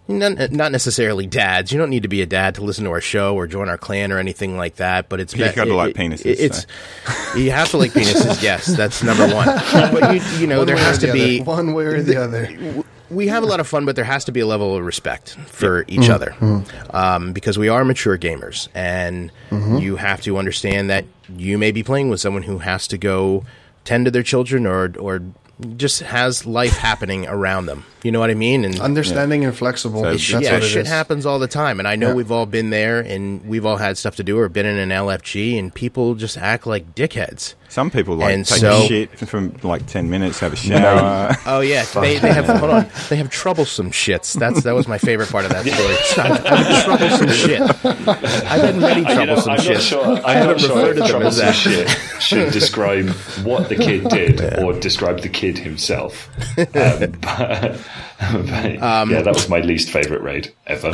not, 0.07 0.51
not 0.51 0.71
necessarily 0.71 1.25
dads. 1.25 1.71
You 1.71 1.79
don't 1.79 1.89
need 1.89 2.03
to 2.03 2.09
be 2.09 2.21
a 2.21 2.25
dad 2.25 2.55
to 2.55 2.61
listen 2.63 2.83
to 2.85 2.91
our 2.91 3.01
show 3.01 3.35
or 3.35 3.47
join 3.47 3.69
our 3.69 3.77
clan 3.77 4.11
or 4.11 4.19
anything 4.19 4.57
like 4.57 4.75
that. 4.75 5.09
But 5.09 5.19
it's 5.19 5.33
You 5.35 5.45
gotta 5.45 5.63
it- 5.71 5.73
like 5.73 5.89
it- 5.91 5.95
penises, 5.97 6.25
It's 6.25 6.67
you 7.35 7.51
have 7.51 7.69
to 7.71 7.77
like 7.77 7.91
penises. 7.91 8.41
Yes, 8.43 8.65
that's 8.67 9.01
number 9.03 9.27
one. 9.33 9.47
But 9.47 10.13
you, 10.15 10.21
you 10.39 10.47
know 10.47 10.59
One 10.59 10.67
there 10.67 10.75
way 10.75 10.81
or 10.81 10.85
has 10.85 10.99
the 10.99 11.07
to 11.07 11.13
be 11.13 11.41
other. 11.41 11.49
one 11.51 11.73
way 11.73 11.85
or 11.85 12.01
the 12.01 12.17
other. 12.17 12.83
we 13.09 13.27
have 13.27 13.43
a 13.43 13.45
lot 13.45 13.59
of 13.59 13.67
fun, 13.67 13.85
but 13.85 13.95
there 13.95 14.05
has 14.05 14.25
to 14.25 14.31
be 14.31 14.39
a 14.39 14.47
level 14.47 14.75
of 14.75 14.83
respect 14.85 15.35
for 15.47 15.83
Mm-hmm. 15.85 16.01
each 16.03 16.09
other 16.09 16.35
um, 16.91 17.33
because 17.33 17.57
we 17.57 17.69
are 17.69 17.83
mature 17.85 18.17
gamers, 18.17 18.67
and 18.75 19.31
Mm-hmm. 19.51 19.77
you 19.77 19.95
have 19.97 20.21
to 20.21 20.37
understand 20.37 20.89
that 20.89 21.05
you 21.35 21.57
may 21.57 21.71
be 21.71 21.81
playing 21.83 22.09
with 22.09 22.19
someone 22.19 22.43
who 22.43 22.59
has 22.59 22.87
to 22.89 22.97
go 22.97 23.45
tend 23.85 24.05
to 24.05 24.11
their 24.11 24.23
children 24.23 24.65
or 24.65 24.91
or 24.99 25.21
just 25.77 26.01
has 26.01 26.45
life 26.45 26.77
happening 26.77 27.25
around 27.27 27.65
them. 27.67 27.85
You 28.03 28.11
know 28.11 28.19
what 28.19 28.29
I 28.29 28.33
mean? 28.33 28.65
And 28.65 28.79
Understanding 28.79 29.45
and 29.45 29.55
flexible. 29.55 30.01
So- 30.03 30.11
That's 30.11 30.29
yeah, 30.29 30.53
what 30.53 30.63
it 30.63 30.67
shit 30.67 30.81
is. 30.83 30.87
happens 30.89 31.25
all 31.25 31.39
the 31.39 31.47
time, 31.47 31.79
and 31.79 31.87
I 31.87 31.95
know 31.95 32.09
Yeah. 32.09 32.13
we've 32.15 32.31
all 32.31 32.45
been 32.45 32.69
there, 32.71 32.99
and 32.99 33.45
we've 33.47 33.65
all 33.65 33.77
had 33.77 33.97
stuff 33.97 34.15
to 34.17 34.23
do 34.23 34.37
or 34.37 34.49
been 34.49 34.65
in 34.65 34.77
an 34.77 34.91
LFG, 34.91 35.57
and 35.57 35.73
people 35.73 36.15
just 36.15 36.37
act 36.37 36.67
like 36.67 36.93
dickheads. 36.93 37.53
Some 37.75 37.91
people 37.91 38.15
like 38.15 38.33
And 38.33 38.45
take 38.45 38.59
so- 38.61 38.83
a 38.83 38.87
shit 38.87 39.19
from 39.19 39.53
like 39.61 39.85
ten 39.85 40.09
minutes, 40.09 40.39
have 40.39 40.53
a 40.53 40.55
shower. 40.55 41.35
Oh 41.45 41.59
yeah, 41.59 41.83
they, 41.83 42.17
they 42.19 42.31
have 42.31 42.45
hold 42.45 42.71
on, 42.71 42.87
they 43.09 43.17
have 43.17 43.29
troublesome 43.29 43.91
shits. 43.91 44.31
That's 44.39 44.63
that 44.63 44.73
was 44.73 44.87
my 44.87 44.97
favorite 44.97 45.27
part 45.29 45.43
of 45.43 45.51
that 45.51 45.65
story. 45.65 46.25
I've, 46.25 46.45
I've 46.45 46.65
had 46.65 46.85
troublesome 46.85 47.27
shit. 47.33 47.61
I've 47.85 48.61
had 48.61 48.77
many 48.77 49.01
You 49.01 49.07
know, 49.07 49.13
troublesome 49.15 49.51
I'm 49.51 49.59
shit. 49.59 49.73
not 49.73 49.81
sure. 49.83 50.05
I 50.05 50.07
I'm 50.07 50.37
haven't 50.37 50.47
not 50.51 50.59
sure 50.61 50.77
referred 50.77 50.97
if 50.99 51.05
to 51.07 51.11
them 51.13 51.21
as 51.23 51.37
troublesome 51.37 51.45
that. 51.73 51.89
shit 51.89 52.21
should 52.21 52.53
describe 52.53 53.09
what 53.43 53.67
the 53.67 53.75
kid 53.75 54.07
did 54.09 54.59
or 54.63 54.71
describe 54.79 55.19
the 55.19 55.27
kid 55.29 55.57
himself. 55.57 56.29
Um, 56.57 56.65
but, 56.71 57.21
but, 57.21 58.81
Um, 58.81 59.11
yeah, 59.11 59.21
that 59.21 59.33
was 59.33 59.49
my 59.49 59.59
least 59.59 59.89
favorite 59.91 60.21
raid 60.21 60.53
ever. 60.65 60.93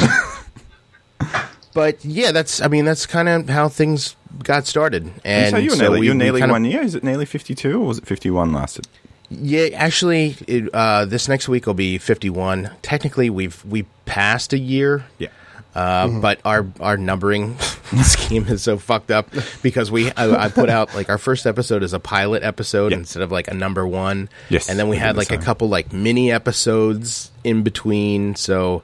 But 1.73 2.03
yeah, 2.03 2.31
that's 2.31 2.59
I 2.61 2.67
mean 2.67 2.85
that's 2.85 3.05
kind 3.05 3.29
of 3.29 3.47
how 3.49 3.69
things 3.69 4.15
got 4.43 4.65
started. 4.67 5.11
And 5.23 5.51
so 5.51 5.57
you 5.57 5.69
were 5.71 5.75
so 5.75 5.81
nearly, 5.83 5.99
we- 6.01 6.05
you're 6.07 6.15
nearly 6.15 6.39
kind 6.39 6.51
of- 6.51 6.55
one 6.55 6.65
year. 6.65 6.81
Is 6.81 6.95
it 6.95 7.03
nearly 7.03 7.25
fifty-two 7.25 7.81
or 7.81 7.85
was 7.87 7.97
it 7.97 8.05
fifty-one 8.07 8.51
lasted? 8.53 8.87
Yeah, 9.29 9.67
actually, 9.75 10.35
it, 10.45 10.69
uh, 10.73 11.05
this 11.05 11.29
next 11.29 11.47
week 11.47 11.65
will 11.65 11.73
be 11.73 11.97
51. 11.97 12.69
Technically, 12.81 13.29
we've 13.29 13.63
we 13.63 13.83
passed 14.05 14.51
a 14.51 14.57
year. 14.59 15.05
Yeah. 15.19 15.29
Uh, 15.73 16.09
But 16.19 16.41
our 16.43 16.67
our 16.81 16.97
numbering 16.97 17.57
scheme 18.03 18.45
is 18.49 18.61
so 18.61 18.77
fucked 18.77 19.09
up 19.09 19.29
because 19.61 19.89
we 19.89 20.11
I, 20.17 20.45
I 20.45 20.49
put 20.49 20.69
out 20.69 20.93
like 20.95 21.07
our 21.09 21.17
first 21.17 21.45
episode 21.47 21.81
is 21.81 21.93
a 21.93 21.99
pilot 21.99 22.43
episode 22.43 22.91
Yeah. 22.91 22.97
instead 22.97 23.23
of 23.23 23.31
like 23.31 23.47
a 23.47 23.53
number 23.53 23.87
one. 23.87 24.27
Yes, 24.49 24.67
and 24.69 24.77
then 24.77 24.89
we 24.89 24.97
had 24.97 25.15
like 25.15 25.31
a 25.31 25.37
couple 25.37 25.69
like 25.69 25.93
mini 25.93 26.29
episodes 26.29 27.31
in 27.45 27.63
between. 27.63 28.35
So, 28.35 28.83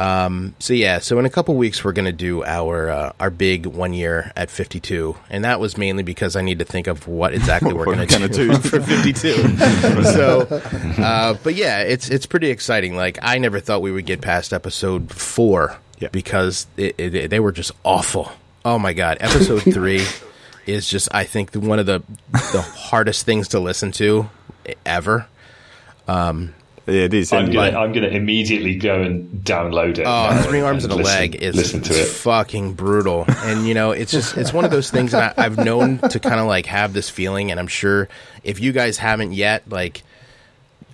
um, 0.00 0.54
so 0.58 0.72
yeah, 0.72 0.98
so 0.98 1.18
in 1.18 1.26
a 1.26 1.30
couple 1.30 1.54
weeks 1.56 1.84
we're 1.84 1.92
gonna 1.92 2.10
do 2.12 2.42
our 2.42 2.88
uh, 2.88 3.12
our 3.20 3.28
big 3.30 3.66
one 3.66 3.92
year 3.92 4.32
at 4.34 4.50
52, 4.50 5.14
and 5.28 5.44
that 5.44 5.60
was 5.60 5.76
mainly 5.76 6.02
because 6.02 6.36
I 6.36 6.40
need 6.42 6.58
to 6.60 6.64
think 6.64 6.86
of 6.86 7.06
what 7.06 7.34
exactly 7.34 7.74
we're 7.74 7.84
gonna, 7.96 7.98
we're 7.98 8.06
gonna 8.06 8.28
do, 8.28 8.48
do. 8.52 8.56
for 8.58 8.80
52. 8.80 9.56
so, 10.04 10.40
uh, 11.02 11.34
but 11.44 11.54
yeah, 11.54 11.80
it's 11.82 12.08
it's 12.08 12.24
pretty 12.24 12.48
exciting. 12.50 12.96
Like 12.96 13.18
I 13.20 13.36
never 13.38 13.60
thought 13.60 13.82
we 13.82 13.92
would 13.92 14.06
get 14.06 14.22
past 14.22 14.52
episode 14.54 15.12
four 15.12 15.76
Yeah. 15.98 16.08
because 16.12 16.66
it, 16.78 16.94
it, 16.98 17.28
they 17.30 17.40
were 17.40 17.52
just 17.52 17.72
awful. 17.84 18.32
Oh 18.64 18.78
my 18.78 18.94
god, 18.94 19.18
episode 19.20 19.62
three 19.62 20.04
is 20.66 20.88
just 20.88 21.08
I 21.12 21.24
think 21.24 21.54
one 21.54 21.78
of 21.78 21.84
the 21.86 22.02
the 22.30 22.62
hardest 22.62 23.26
things 23.26 23.48
to 23.48 23.60
listen 23.60 23.92
to 23.92 24.30
ever. 24.86 25.26
Yeah, 26.90 27.02
it 27.02 27.14
is. 27.14 27.32
I'm 27.32 27.46
gonna 27.46 27.58
like, 27.58 27.74
I'm 27.74 27.92
gonna 27.92 28.08
immediately 28.08 28.74
go 28.74 29.00
and 29.02 29.42
download 29.44 29.98
it. 29.98 30.06
Oh, 30.06 30.30
now 30.30 30.42
three 30.42 30.60
arms 30.60 30.84
and 30.84 30.92
a 30.92 30.96
listen- 30.96 31.14
leg 31.14 31.34
is 31.36 31.54
listen 31.54 31.80
to 31.82 31.94
it. 31.94 32.06
fucking 32.08 32.74
brutal. 32.74 33.24
And 33.28 33.66
you 33.66 33.74
know, 33.74 33.92
it's 33.92 34.12
just 34.12 34.36
it's 34.36 34.52
one 34.52 34.64
of 34.64 34.70
those 34.70 34.90
things 34.90 35.12
that 35.12 35.38
I, 35.38 35.44
I've 35.46 35.56
known 35.58 35.98
to 35.98 36.18
kind 36.20 36.40
of 36.40 36.46
like 36.46 36.66
have 36.66 36.92
this 36.92 37.08
feeling, 37.08 37.50
and 37.50 37.58
I'm 37.60 37.68
sure 37.68 38.08
if 38.44 38.60
you 38.60 38.72
guys 38.72 38.98
haven't 38.98 39.32
yet, 39.32 39.68
like, 39.70 40.02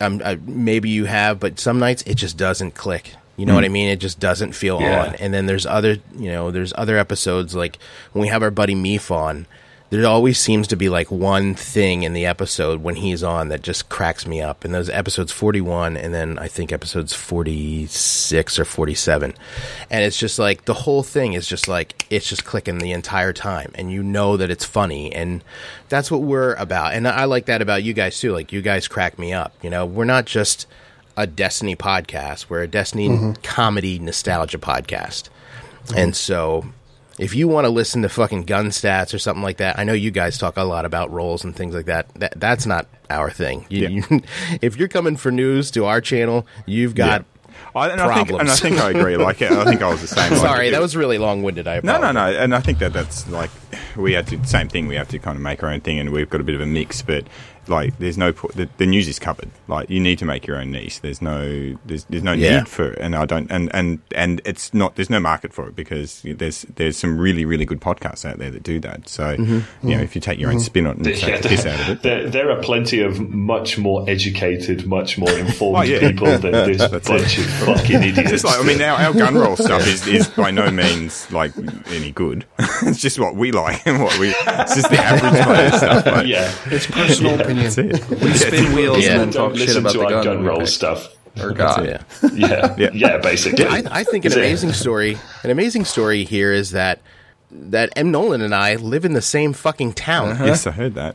um, 0.00 0.20
uh, 0.24 0.36
maybe 0.46 0.88
you 0.90 1.06
have, 1.06 1.40
but 1.40 1.58
some 1.58 1.78
nights 1.78 2.02
it 2.06 2.14
just 2.16 2.36
doesn't 2.36 2.74
click. 2.74 3.14
You 3.38 3.44
know 3.44 3.54
what 3.54 3.64
I 3.64 3.68
mean? 3.68 3.90
It 3.90 3.96
just 4.00 4.18
doesn't 4.18 4.52
feel 4.52 4.80
Yeah. 4.80 5.08
on. 5.08 5.14
And 5.16 5.34
then 5.34 5.44
there's 5.44 5.66
other, 5.66 5.98
you 6.18 6.30
know, 6.32 6.50
there's 6.50 6.72
other 6.76 6.96
episodes 6.96 7.54
like 7.54 7.78
when 8.12 8.22
we 8.22 8.28
have 8.28 8.42
our 8.42 8.50
buddy 8.50 8.74
Meef 8.74 9.10
on. 9.10 9.46
There 9.88 10.04
always 10.04 10.38
seems 10.38 10.66
to 10.68 10.76
be 10.76 10.88
like 10.88 11.10
one 11.10 11.54
thing 11.54 12.02
in 12.02 12.12
the 12.12 12.26
episode 12.26 12.82
when 12.82 12.96
he's 12.96 13.22
on 13.22 13.48
that 13.50 13.62
just 13.62 13.88
cracks 13.88 14.26
me 14.26 14.42
up. 14.42 14.64
And 14.64 14.74
those 14.74 14.90
episodes 14.90 15.30
41 15.30 15.96
and 15.96 16.12
then 16.12 16.38
I 16.38 16.48
think 16.48 16.72
episodes 16.72 17.14
46 17.14 18.58
or 18.58 18.64
47. 18.64 19.34
And 19.88 20.04
it's 20.04 20.18
just 20.18 20.38
like 20.40 20.64
the 20.64 20.74
whole 20.74 21.04
thing 21.04 21.34
is 21.34 21.46
just 21.46 21.68
like 21.68 22.04
it's 22.10 22.28
just 22.28 22.44
clicking 22.44 22.78
the 22.78 22.92
entire 22.92 23.32
time 23.32 23.70
and 23.76 23.92
you 23.92 24.02
know 24.02 24.36
that 24.36 24.50
it's 24.50 24.64
funny 24.64 25.12
and 25.12 25.44
that's 25.88 26.10
what 26.10 26.22
we're 26.22 26.54
about. 26.54 26.94
And 26.94 27.06
I 27.06 27.24
like 27.24 27.46
that 27.46 27.62
about 27.62 27.84
you 27.84 27.92
guys 27.92 28.18
too. 28.18 28.32
Like 28.32 28.52
you 28.52 28.62
guys 28.62 28.88
crack 28.88 29.20
me 29.20 29.32
up. 29.32 29.54
You 29.62 29.70
know, 29.70 29.86
we're 29.86 30.04
not 30.04 30.24
just 30.24 30.66
a 31.16 31.26
Destiny 31.26 31.76
podcast. 31.76 32.50
We're 32.50 32.62
a 32.62 32.68
Destiny 32.68 33.08
mm-hmm. 33.08 33.32
comedy 33.42 33.98
nostalgia 34.00 34.58
podcast. 34.58 35.28
And 35.94 36.16
so 36.16 36.64
if 37.18 37.34
you 37.34 37.48
want 37.48 37.64
to 37.64 37.70
listen 37.70 38.02
to 38.02 38.08
fucking 38.08 38.42
gun 38.44 38.66
stats 38.66 39.14
or 39.14 39.18
something 39.18 39.42
like 39.42 39.56
that, 39.58 39.78
I 39.78 39.84
know 39.84 39.92
you 39.94 40.10
guys 40.10 40.36
talk 40.38 40.56
a 40.56 40.64
lot 40.64 40.84
about 40.84 41.10
rolls 41.10 41.44
and 41.44 41.54
things 41.56 41.74
like 41.74 41.86
that. 41.86 42.12
That 42.14 42.34
that's 42.38 42.66
not 42.66 42.86
our 43.08 43.30
thing. 43.30 43.64
You, 43.70 43.88
Yeah. 43.88 43.88
you, 44.10 44.20
if 44.62 44.76
you're 44.76 44.88
coming 44.88 45.16
for 45.16 45.30
news 45.30 45.70
to 45.72 45.84
our 45.86 46.00
channel, 46.00 46.46
you've 46.66 46.94
got. 46.94 47.24
I, 47.74 47.88
and, 47.88 48.00
I 48.00 48.14
think, 48.24 48.30
and 48.38 48.50
I 48.50 48.54
think 48.54 48.78
I 48.78 48.90
agree. 48.90 49.16
Like, 49.16 49.40
I 49.42 49.64
think 49.64 49.82
I 49.82 49.88
was 49.88 50.00
the 50.02 50.06
same. 50.08 50.30
Like, 50.32 50.40
Sorry, 50.40 50.70
that 50.70 50.80
was 50.80 50.94
really 50.96 51.16
long 51.18 51.42
winded. 51.42 51.66
I 51.66 51.74
No, 51.82 51.96
apologize. 51.96 52.14
no, 52.14 52.30
no, 52.32 52.38
and 52.38 52.54
I 52.54 52.60
think 52.60 52.78
that 52.80 52.92
that's 52.92 53.28
like 53.30 53.50
we 53.96 54.12
have 54.12 54.26
to 54.26 54.44
same 54.46 54.68
thing. 54.68 54.86
We 54.88 54.94
have 54.96 55.08
to 55.08 55.18
kind 55.18 55.36
of 55.36 55.42
make 55.42 55.62
our 55.62 55.70
own 55.70 55.80
thing, 55.80 55.98
and 55.98 56.10
we've 56.10 56.28
got 56.28 56.40
a 56.40 56.44
bit 56.44 56.54
of 56.54 56.60
a 56.60 56.66
mix. 56.66 57.00
But 57.02 57.26
like, 57.68 57.98
there's 57.98 58.16
no 58.18 58.32
po- 58.32 58.50
the, 58.54 58.68
the 58.78 58.86
news 58.86 59.08
is 59.08 59.18
covered. 59.18 59.50
Like, 59.68 59.90
you 59.90 60.00
need 60.00 60.18
to 60.20 60.24
make 60.24 60.46
your 60.46 60.56
own 60.58 60.70
niche. 60.70 61.00
There's 61.00 61.20
no 61.22 61.76
there's 61.84 62.04
there's 62.04 62.22
no 62.22 62.32
Yeah. 62.32 62.58
need 62.58 62.68
for 62.68 62.92
it, 62.92 62.98
and 63.00 63.14
I 63.16 63.24
don't 63.26 63.50
and 63.50 63.74
and 63.74 63.98
and 64.14 64.40
it's 64.44 64.72
not 64.74 64.96
there's 64.96 65.10
no 65.10 65.20
market 65.20 65.52
for 65.52 65.68
it 65.68 65.76
because 65.76 66.22
there's 66.24 66.62
there's 66.76 66.96
some 66.96 67.18
really 67.18 67.44
really 67.44 67.64
good 67.64 67.80
podcasts 67.80 68.24
out 68.24 68.38
there 68.38 68.50
that 68.50 68.62
do 68.62 68.78
that. 68.80 69.08
So 69.08 69.36
Mm-hmm. 69.36 69.88
you 69.88 69.96
know, 69.96 70.02
if 70.02 70.14
you 70.14 70.20
take 70.20 70.38
your 70.38 70.50
own 70.50 70.60
spin 70.60 70.86
on 70.86 70.92
it 70.92 70.96
and 70.98 71.06
Yeah, 71.06 71.14
take 71.14 71.42
the 71.42 71.48
piss 71.48 71.66
out 71.66 71.80
of 71.80 71.88
it. 71.88 72.02
There, 72.02 72.28
there 72.28 72.50
are 72.50 72.60
plenty 72.62 73.00
of 73.00 73.18
much 73.20 73.78
more 73.78 74.08
educated, 74.08 74.86
much 74.86 75.18
more 75.18 75.30
informed 75.38 75.76
Oh, 75.78 75.82
yeah. 75.82 75.98
people 76.00 76.26
than 76.38 76.52
this 76.52 76.78
That's 76.78 77.08
bunch 77.08 77.38
of 77.38 77.44
fucking 77.46 78.02
idiots. 78.02 78.32
It's 78.36 78.44
like 78.44 78.60
I 78.60 78.62
mean, 78.62 78.80
our, 78.82 78.98
our 78.98 79.12
gun 79.14 79.34
roll 79.34 79.56
stuff 79.56 79.86
is, 79.86 80.06
is 80.06 80.28
by 80.28 80.50
no 80.50 80.70
means 80.70 81.30
like 81.32 81.52
any 81.88 82.12
good. 82.12 82.44
it's 82.82 83.00
just 83.00 83.18
what 83.18 83.34
we 83.36 83.50
like 83.52 83.86
and 83.86 84.02
what 84.02 84.18
we. 84.18 84.28
It's 84.28 84.74
just 84.74 84.90
the 84.90 84.98
average 84.98 85.42
player 85.44 85.70
stuff. 85.72 86.06
Like, 86.06 86.26
yeah, 86.26 86.52
It's 86.66 86.86
personal 86.86 87.40
opinion. 87.40 87.55
That's 87.62 87.78
it. 87.78 88.08
We 88.10 88.32
spin 88.34 88.74
wheels 88.74 89.04
Yeah. 89.04 89.12
and 89.12 89.20
then 89.20 89.30
don't 89.30 89.50
talk 89.50 89.58
shit 89.58 89.68
listen 89.68 89.80
about 89.82 89.92
to 89.92 89.98
the 89.98 90.04
gun, 90.08 90.24
gun 90.24 90.44
roll 90.44 90.58
pick. 90.60 90.68
stuff. 90.68 91.08
Or 91.40 91.52
God. 91.52 91.84
Yeah. 92.22 92.28
Yeah, 92.32 92.74
Yeah. 92.78 92.90
yeah, 92.94 93.18
basically. 93.18 93.66
I, 93.66 93.82
I 93.90 94.04
think 94.04 94.24
an 94.24 94.32
amazing 94.32 94.72
story. 94.72 95.18
An 95.42 95.50
amazing 95.50 95.84
story 95.84 96.24
here 96.24 96.52
is 96.52 96.70
that 96.70 97.00
that 97.50 97.90
M 97.96 98.10
Nolan 98.10 98.40
and 98.42 98.54
I 98.54 98.76
live 98.76 99.04
in 99.04 99.12
the 99.12 99.22
same 99.22 99.52
fucking 99.52 99.92
town. 99.94 100.36
Yes, 100.44 100.66
I 100.66 100.70
heard 100.72 100.94
that. 100.94 101.14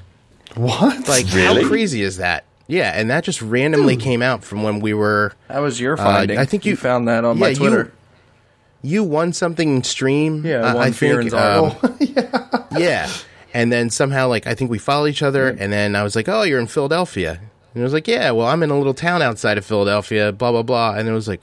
What? 0.55 1.07
Like, 1.07 1.25
Really? 1.33 1.63
how 1.63 1.67
crazy 1.67 2.01
is 2.03 2.17
that? 2.17 2.43
Yeah, 2.67 2.91
and 2.95 3.09
that 3.09 3.23
just 3.25 3.41
randomly 3.41 3.97
came 3.97 4.21
out 4.21 4.43
from 4.45 4.63
when 4.63 4.79
we 4.79 4.93
were. 4.93 5.33
That 5.49 5.59
was 5.59 5.79
your 5.79 5.97
finding. 5.97 6.37
I 6.37 6.45
think 6.45 6.65
you- 6.65 6.75
found 6.77 7.07
that 7.07 7.25
on 7.25 7.37
Yeah, 7.37 7.41
my 7.47 7.53
Twitter. 7.53 7.91
You 8.83 9.03
won 9.03 9.33
something 9.33 9.75
in 9.77 9.83
stream. 9.83 10.45
yeah, 10.45 10.57
uh, 10.61 10.75
one 10.75 10.87
I 10.87 10.91
think. 10.91 10.97
Fearon's 10.97 11.33
um, 11.33 11.75
article. 11.83 12.67
yeah, 12.79 13.09
and 13.53 13.71
then 13.71 13.89
somehow, 13.89 14.27
like, 14.27 14.47
I 14.47 14.53
think 14.55 14.71
we 14.71 14.77
follow 14.79 15.07
each 15.07 15.21
other, 15.23 15.47
and 15.49 15.71
then 15.73 15.95
I 15.95 16.03
was 16.03 16.15
like, 16.15 16.27
"Oh, 16.29 16.43
you're 16.43 16.59
in 16.59 16.67
Philadelphia," 16.67 17.39
and 17.73 17.81
I 17.81 17.83
was 17.83 17.93
like, 17.93 18.07
"Yeah, 18.07 18.31
well, 18.31 18.47
I'm 18.47 18.63
in 18.63 18.69
a 18.69 18.77
little 18.77 18.93
town 18.93 19.21
outside 19.21 19.57
of 19.57 19.65
Philadelphia." 19.65 20.31
Blah 20.31 20.51
blah 20.51 20.63
blah, 20.63 20.93
and 20.95 21.07
it 21.07 21.13
was 21.13 21.27
like. 21.27 21.41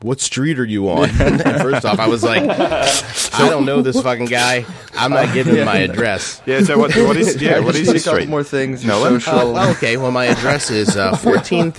What 0.00 0.18
street 0.18 0.58
are 0.58 0.64
you 0.64 0.88
on? 0.88 1.10
and 1.20 1.42
first 1.60 1.84
off, 1.84 1.98
I 1.98 2.08
was 2.08 2.22
like, 2.24 2.40
I 2.42 3.50
don't 3.50 3.66
know 3.66 3.82
this 3.82 4.00
fucking 4.00 4.24
guy. 4.24 4.64
I'm 4.96 5.10
not 5.10 5.34
giving 5.34 5.56
him 5.56 5.66
my 5.66 5.76
address. 5.78 6.40
Yeah. 6.46 6.62
So 6.62 6.78
what? 6.78 6.96
What 6.96 7.18
is? 7.18 7.36
Yeah. 7.42 7.56
I 7.56 7.60
What 7.60 7.74
just 7.74 7.82
is 7.82 7.88
need 7.88 7.92
your 7.92 8.14
street? 8.14 8.28
more 8.30 8.42
things. 8.42 8.82
No, 8.82 9.02
social. 9.04 9.56
Uh, 9.58 9.70
okay, 9.72 9.98
well, 9.98 10.10
my 10.10 10.24
address 10.24 10.70
is 10.70 10.96
uh, 10.96 11.10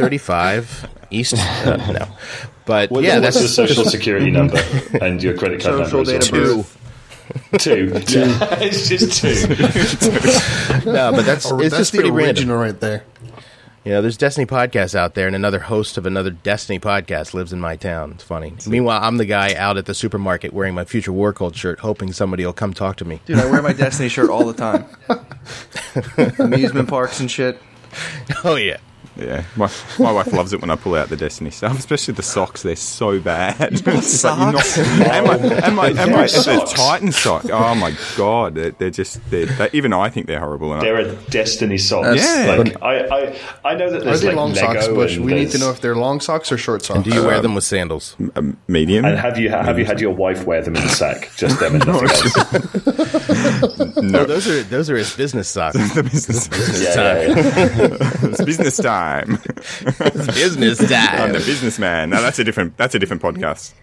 1435 0.04 0.88
East. 1.10 1.34
Uh, 1.36 1.78
no, 1.92 2.08
but 2.66 2.92
What- 2.92 3.04
yeah, 3.04 3.20
what's 3.20 3.38
that's 3.38 3.58
your 3.58 3.66
social 3.68 3.86
security 3.86 4.30
number 4.30 4.60
and 5.02 5.22
your 5.24 5.36
credit 5.36 5.62
card 5.62 5.86
Social 5.86 5.98
number? 6.04 6.12
date 6.12 6.22
as 6.22 6.32
well? 6.32 6.58
birth. 6.58 6.78
Two. 7.60 8.00
Two. 8.00 8.20
Yeah, 8.20 8.58
it's 8.62 8.88
just 8.90 9.22
two. 9.22 9.48
no, 10.92 11.12
but 11.12 11.26
that's 11.26 11.52
Or 11.52 11.62
it's 11.62 11.72
that's 11.72 11.78
just 11.78 11.92
the 11.92 11.98
pretty 12.00 12.12
random. 12.12 12.28
original 12.50 12.58
right 12.58 12.80
there. 12.80 13.04
You 13.86 13.94
know, 13.94 14.02
there's 14.02 14.18
Destiny 14.18 14.46
podcasts 14.46 14.94
out 14.94 15.16
there, 15.16 15.26
and 15.26 15.36
another 15.36 15.60
host 15.60 15.98
of 15.98 16.06
another 16.06 16.30
Destiny 16.32 16.80
podcast 16.80 17.34
lives 17.34 17.54
in 17.54 17.60
my 17.62 17.76
town. 17.78 18.12
It's 18.12 18.24
funny. 18.24 18.54
Meanwhile, 18.68 19.00
I'm 19.02 19.18
the 19.18 19.26
guy 19.26 19.56
out 19.56 19.78
at 19.78 19.86
the 19.86 19.94
supermarket 19.94 20.54
wearing 20.54 20.76
my 20.76 20.84
Future 20.84 21.14
War 21.14 21.32
Cult 21.34 21.56
shirt, 21.56 21.80
hoping 21.80 22.12
somebody 22.12 22.46
will 22.46 22.54
come 22.54 22.74
talk 22.74 22.98
to 22.98 23.06
me. 23.06 23.22
Dude, 23.26 23.40
I 23.40 23.46
wear 23.50 23.62
my 23.62 23.74
Destiny 23.74 24.10
shirt 24.10 24.30
all 24.30 24.46
the 24.46 24.54
time. 24.54 24.86
Amusement 26.40 26.90
parks 26.90 27.20
and 27.22 27.32
shit. 27.32 27.60
Oh 28.44 28.56
yeah, 28.56 28.78
Yeah. 29.20 29.44
My, 29.56 29.70
my 30.00 30.12
wife 30.12 30.32
loves 30.34 30.54
it 30.54 30.62
when 30.62 30.70
I 30.70 30.76
pull 30.76 30.96
out 30.96 31.10
the 31.10 31.18
Destiny 31.18 31.52
stuff, 31.52 31.78
especially 31.78 32.14
the 32.14 32.24
socks. 32.24 32.64
They're 32.64 32.76
so 32.76 33.20
bad. 33.20 33.60
It's 33.90 34.24
like 34.24 34.38
you're 34.40 34.52
not- 34.54 34.78
and 34.78 35.26
my 35.28 35.36
and 35.38 35.76
my, 35.76 35.88
and 35.90 36.12
my 36.12 36.26
the 36.28 36.72
Titan 36.76 37.12
sock. 37.12 37.46
Oh 37.52 37.76
my 37.76 37.94
god, 38.18 38.56
they're, 38.56 38.72
they're 38.72 38.90
just 38.90 39.20
they're, 39.30 39.46
they, 39.46 39.70
even 39.74 39.94
I 39.94 40.10
think 40.10 40.28
they're 40.28 40.40
horrible. 40.40 40.74
And 40.74 40.82
They're 40.82 40.98
a 41.00 41.16
Destiny 41.30 41.78
socks. 41.78 42.18
Yeah. 42.24 42.56
Like, 42.58 42.82
I, 42.82 43.00
I, 43.00 43.40
I 43.66 43.76
know 43.76 43.90
that 43.92 44.02
Are 44.02 44.06
there's 44.06 44.22
they 44.22 44.28
like 44.28 44.36
long 44.38 44.54
Lego 44.54 44.74
socks, 44.74 44.88
Bush? 44.88 45.18
We 45.18 45.34
need 45.34 45.52
to 45.52 45.58
know 45.58 45.72
if 45.72 45.82
they're 45.82 45.96
long 45.96 46.20
socks 46.22 46.52
or 46.52 46.58
short 46.58 46.84
socks. 46.84 46.96
And 46.98 47.04
do 47.06 47.12
you 47.14 47.26
wear 47.26 47.42
them 47.42 47.56
with 47.56 47.64
sandals? 47.64 48.16
um, 48.36 48.58
medium. 48.68 49.06
And 49.06 49.18
have 49.18 49.38
you 49.38 49.50
have 49.50 49.78
you 49.80 49.86
had 49.86 50.00
your 50.00 50.12
wife 50.14 50.46
wear 50.46 50.62
them 50.62 50.76
in 50.76 50.84
the 50.84 50.90
sack? 50.90 51.30
Just 51.36 51.60
them 51.60 51.76
and 51.76 51.86
nothing 51.88 52.10
else. 52.10 53.98
No, 54.02 54.26
those 54.26 54.48
are 54.48 54.64
those 54.64 54.90
are 54.90 54.96
his 54.98 55.16
business 55.16 55.48
socks. 55.50 55.76
the 55.94 56.04
business, 56.04 56.50
Yeah, 56.82 56.96
yeah, 56.96 57.28
yeah. 57.28 58.30
it's 58.30 58.44
business 58.44 58.78
time. 58.78 59.09
It's 59.18 60.28
business 60.28 60.80
I'm 60.82 60.88
time. 60.88 61.34
the 61.34 61.40
businessman. 61.40 62.10
No, 62.10 62.22
that's 62.22 62.40
a 62.40 62.44
different. 62.44 62.78
That's 62.78 62.96
a 62.96 63.00
different 63.00 63.22
podcast. 63.22 63.74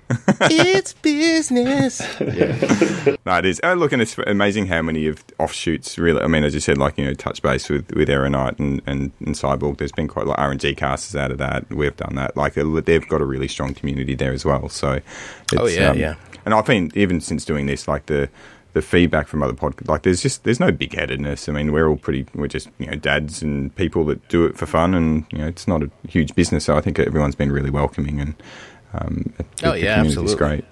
it's 0.51 0.93
business. 0.95 2.01
Yeah. 2.37 3.17
No, 3.25 3.39
it 3.39 3.45
is. 3.47 3.61
Oh, 3.65 3.75
look, 3.75 3.93
and 3.93 4.03
it's 4.03 4.17
amazing 4.19 4.67
how 4.67 4.83
many 4.83 5.07
of 5.07 5.25
offshoots. 5.39 5.99
Really, 5.99 6.21
I 6.21 6.27
mean, 6.27 6.45
as 6.45 6.55
you 6.55 6.61
said, 6.61 6.77
like 6.79 6.99
you 6.99 7.05
know, 7.05 7.15
touch 7.15 7.41
base 7.43 7.69
with 7.69 7.91
with 7.95 8.09
Aeronite 8.09 8.59
and 8.59 8.83
and, 8.87 9.13
and 9.21 9.35
Cyborg. 9.35 9.79
There's 9.79 9.93
been 9.93 10.09
quite 10.09 10.27
like 10.27 10.39
RNG 10.39 10.77
casters 10.77 11.17
out 11.17 11.31
of 11.31 11.39
that. 11.39 11.69
We've 11.71 11.97
done 11.97 12.15
that. 12.17 12.37
Like 12.37 12.55
they've 12.55 13.09
got 13.09 13.21
a 13.21 13.25
really 13.25 13.49
strong 13.49 13.75
community 13.75 14.15
there 14.15 14.33
as 14.33 14.45
well. 14.45 14.69
So, 14.69 15.01
Oh, 15.57 15.67
yeah, 15.67 15.91
um, 15.91 15.99
yeah. 15.99 16.15
And 16.45 16.55
I've 16.55 16.67
been 16.67 16.91
even 16.95 17.21
since 17.21 17.45
doing 17.45 17.67
this, 17.67 17.89
like 17.89 18.07
the 18.07 18.29
the 18.77 18.83
feedback 18.83 19.27
from 19.27 19.43
other 19.43 19.55
podcasts. 19.55 19.89
Like 19.89 20.03
there's 20.03 20.21
just 20.21 20.45
there's 20.45 20.61
no 20.61 20.71
big 20.71 20.95
headedness. 20.95 21.49
I 21.49 21.53
mean, 21.53 21.73
we're 21.73 21.89
all 21.89 21.97
pretty. 21.97 22.27
We're 22.35 22.47
just 22.47 22.69
you 22.79 22.87
know 22.87 22.95
dads 22.97 23.41
and 23.43 23.75
people 23.75 24.05
that 24.05 24.29
do 24.29 24.45
it 24.45 24.55
for 24.59 24.67
fun, 24.67 24.93
and 24.95 25.25
you 25.33 25.39
know, 25.39 25.47
it's 25.47 25.67
not 25.67 25.83
a 25.83 25.91
huge 26.07 26.35
business. 26.35 26.67
So 26.67 26.77
I 26.77 26.83
think 26.83 26.99
everyone's 26.99 27.35
been 27.35 27.51
really 27.51 27.71
welcoming 27.71 28.21
and. 28.21 28.35
Um, 28.93 29.33
the- 29.37 29.45
Oh, 29.65 29.73
the 29.73 29.81
yeah, 29.81 29.97
absolutely. 30.01 30.37
great. 30.37 30.65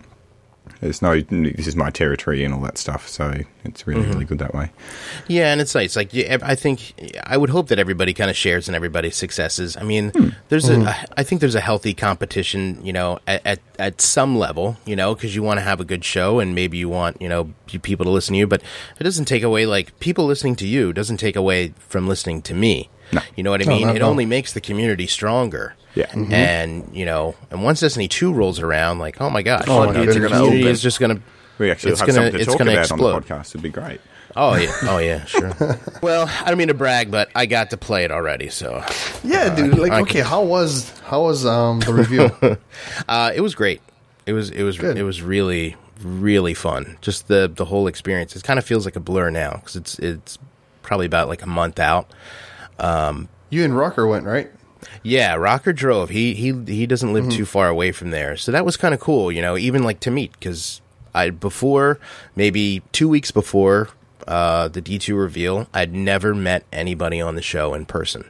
There's 0.84 1.00
no, 1.02 1.18
this 1.18 1.66
is 1.66 1.74
my 1.76 1.88
territory 1.90 2.44
and 2.44 2.52
all 2.52 2.60
that 2.60 2.76
stuff. 2.78 3.08
So 3.08 3.40
it's 3.64 3.86
really, 3.86 4.02
Mm-hmm. 4.02 4.12
really 4.12 4.24
good 4.26 4.38
that 4.38 4.54
way. 4.54 4.70
Yeah, 5.28 5.50
and 5.50 5.60
it's 5.60 5.74
nice. 5.74 5.96
Like 5.96 6.14
I 6.14 6.54
think, 6.54 6.92
I 7.24 7.36
would 7.38 7.48
hope 7.50 7.68
that 7.68 7.78
everybody 7.78 8.12
kind 8.12 8.30
of 8.30 8.36
shares 8.36 8.68
in 8.68 8.74
everybody's 8.74 9.16
successes. 9.16 9.76
I 9.78 9.82
mean, 9.82 10.12
there's 10.50 10.68
a, 10.68 10.94
I 11.16 11.22
think 11.22 11.40
there's 11.40 11.54
a 11.54 11.60
healthy 11.60 11.94
competition, 11.94 12.84
you 12.84 12.92
know, 12.92 13.18
at 13.26 13.40
at, 13.46 13.60
at 13.78 14.00
some 14.02 14.36
level, 14.36 14.76
you 14.84 14.94
know, 14.94 15.14
because 15.14 15.34
you 15.34 15.42
want 15.42 15.58
to 15.58 15.62
have 15.64 15.80
a 15.80 15.84
good 15.84 16.04
show, 16.04 16.38
and 16.38 16.54
maybe 16.54 16.76
you 16.76 16.88
want, 16.90 17.20
you 17.22 17.28
know, 17.28 17.52
people 17.66 18.04
to 18.04 18.10
listen 18.10 18.34
to 18.34 18.38
you, 18.38 18.46
but 18.46 18.62
it 19.00 19.04
doesn't 19.04 19.24
take 19.24 19.42
away 19.42 19.64
like 19.66 19.98
people 20.00 20.26
listening 20.26 20.54
to 20.56 20.66
you 20.66 20.92
doesn't 20.92 21.16
take 21.16 21.34
away 21.36 21.72
from 21.78 22.06
listening 22.06 22.42
to 22.42 22.52
me. 22.54 22.90
No. 23.12 23.20
You 23.36 23.42
know 23.42 23.50
what 23.50 23.62
I 23.62 23.68
mean? 23.68 23.86
not 23.86 23.94
it 23.96 24.00
at 24.00 24.02
all. 24.02 24.10
only 24.10 24.26
makes 24.26 24.52
the 24.52 24.60
community 24.60 25.06
stronger. 25.06 25.74
Yeah. 25.94 26.06
And 26.12 26.88
you 26.94 27.04
know, 27.06 27.34
and 27.50 27.62
once 27.62 27.80
Destiny 27.80 28.08
Two 28.08 28.32
rolls 28.32 28.60
around, 28.60 28.98
like, 28.98 29.20
oh 29.20 29.30
my 29.30 29.42
gosh, 29.42 29.64
Oh, 29.68 29.82
you 29.82 29.86
my 29.88 29.92
know, 29.92 30.04
goodness. 30.06 30.14
the 30.14 30.28
gonna 30.28 30.44
open. 30.46 30.58
is 30.66 30.82
just 30.82 30.98
gonna 31.00 31.20
We 31.58 31.70
actually 31.70 31.92
It's 31.92 32.00
have 32.00 32.08
gonna- 32.08 32.16
something 32.16 32.32
to 32.32 32.38
it's 32.38 32.46
talk 32.46 32.58
gonna 32.58 32.72
about 32.72 32.80
explode. 32.80 33.14
on 33.14 33.22
the 33.22 33.28
podcast. 33.28 33.48
It'd 33.50 33.62
be 33.62 33.68
great. 33.70 34.00
Oh 34.36 34.56
yeah, 34.56 34.72
oh 34.82 34.98
yeah, 34.98 35.24
sure. 35.26 35.52
well, 36.02 36.28
I 36.44 36.48
don't 36.48 36.58
mean 36.58 36.66
to 36.66 36.74
brag, 36.74 37.12
but 37.12 37.30
I 37.36 37.46
got 37.46 37.70
to 37.70 37.76
play 37.76 38.02
it 38.04 38.10
already, 38.10 38.48
so 38.48 38.82
Yeah, 39.22 39.54
dude. 39.54 39.78
Like, 39.78 39.92
I 39.92 40.00
okay, 40.00 40.20
how 40.22 40.42
was 40.42 40.90
how 41.04 41.22
was 41.22 41.46
um 41.46 41.78
the 41.80 41.94
review? 41.94 42.30
uh, 43.08 43.30
it 43.32 43.40
was 43.42 43.54
great. 43.54 43.80
It 44.26 44.32
was 44.32 44.50
it 44.50 44.64
was 44.64 44.76
Good. 44.76 44.98
it 44.98 45.04
was 45.04 45.22
really 45.22 45.76
really 46.02 46.54
fun. 46.54 46.98
Just 47.00 47.28
the 47.28 47.48
the 47.54 47.66
whole 47.66 47.86
experience. 47.86 48.34
It 48.34 48.42
kind 48.42 48.58
of 48.58 48.64
feels 48.64 48.84
like 48.84 48.96
a 48.96 49.00
blur 49.00 49.30
now 49.30 49.52
because 49.52 49.76
it's 49.76 49.98
it's 50.00 50.38
probably 50.82 51.06
about 51.06 51.28
like 51.28 51.42
a 51.42 51.46
month 51.48 51.78
out. 51.78 52.10
you 52.80 53.28
You 53.50 53.64
and 53.64 53.76
Rocker 53.78 54.04
went 54.08 54.24
right. 54.24 54.50
Yeah, 55.06 55.34
Rocker 55.34 55.74
drove. 55.74 56.08
He 56.08 56.32
he 56.34 56.52
he 56.64 56.86
doesn't 56.86 57.12
live 57.12 57.28
too 57.30 57.44
far 57.44 57.68
away 57.68 57.92
from 57.92 58.10
there, 58.10 58.38
so 58.38 58.50
that 58.52 58.64
was 58.64 58.78
kind 58.78 58.94
of 58.94 59.00
cool. 59.00 59.30
You 59.30 59.42
know, 59.42 59.56
even 59.58 59.82
like 59.82 60.00
to 60.00 60.10
meet 60.10 60.32
because 60.32 60.80
I 61.14 61.28
before 61.28 62.00
maybe 62.34 62.82
two 62.90 63.06
weeks 63.08 63.30
before 63.30 63.90
uh, 64.26 64.68
the 64.68 64.80
D 64.80 64.98
two 64.98 65.14
reveal, 65.14 65.68
I'd 65.74 65.92
never 65.92 66.34
met 66.34 66.64
anybody 66.72 67.20
on 67.20 67.34
the 67.34 67.42
show 67.42 67.74
in 67.74 67.84
person, 67.84 68.24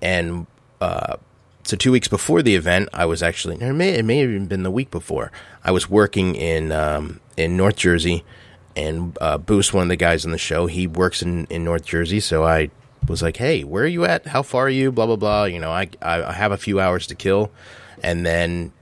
and 0.00 0.46
uh, 0.80 1.16
so 1.64 1.76
two 1.76 1.92
weeks 1.92 2.08
before 2.08 2.40
the 2.42 2.54
event, 2.54 2.88
I 2.94 3.04
was 3.04 3.22
actually 3.22 3.56
it 3.56 3.72
may 3.74 3.90
it 3.90 4.06
may 4.06 4.20
have 4.20 4.30
even 4.30 4.46
been 4.46 4.62
the 4.62 4.70
week 4.70 4.90
before. 4.90 5.30
I 5.62 5.70
was 5.70 5.90
working 5.90 6.34
in 6.34 6.72
um, 6.72 7.20
in 7.36 7.58
North 7.58 7.76
Jersey, 7.76 8.24
and 8.74 9.18
uh, 9.20 9.36
Boost, 9.36 9.74
one 9.74 9.82
of 9.82 9.88
the 9.90 9.96
guys 9.96 10.24
on 10.24 10.32
the 10.32 10.38
show, 10.38 10.66
he 10.66 10.86
works 10.86 11.20
in 11.20 11.44
in 11.50 11.62
North 11.62 11.84
Jersey, 11.84 12.20
so 12.20 12.42
I 12.44 12.70
was 13.08 13.22
like, 13.22 13.36
"Hey, 13.36 13.64
where 13.64 13.84
are 13.84 13.88
you 13.88 14.04
at? 14.04 14.26
How 14.26 14.42
far 14.42 14.66
are 14.66 14.70
you? 14.70 14.90
Blah 14.92 15.06
blah 15.06 15.16
blah." 15.16 15.44
You 15.44 15.60
know, 15.60 15.70
I 15.70 15.88
I 16.02 16.32
have 16.32 16.52
a 16.52 16.56
few 16.56 16.80
hours 16.80 17.06
to 17.08 17.14
kill, 17.14 17.50
and 18.02 18.24
then 18.24 18.72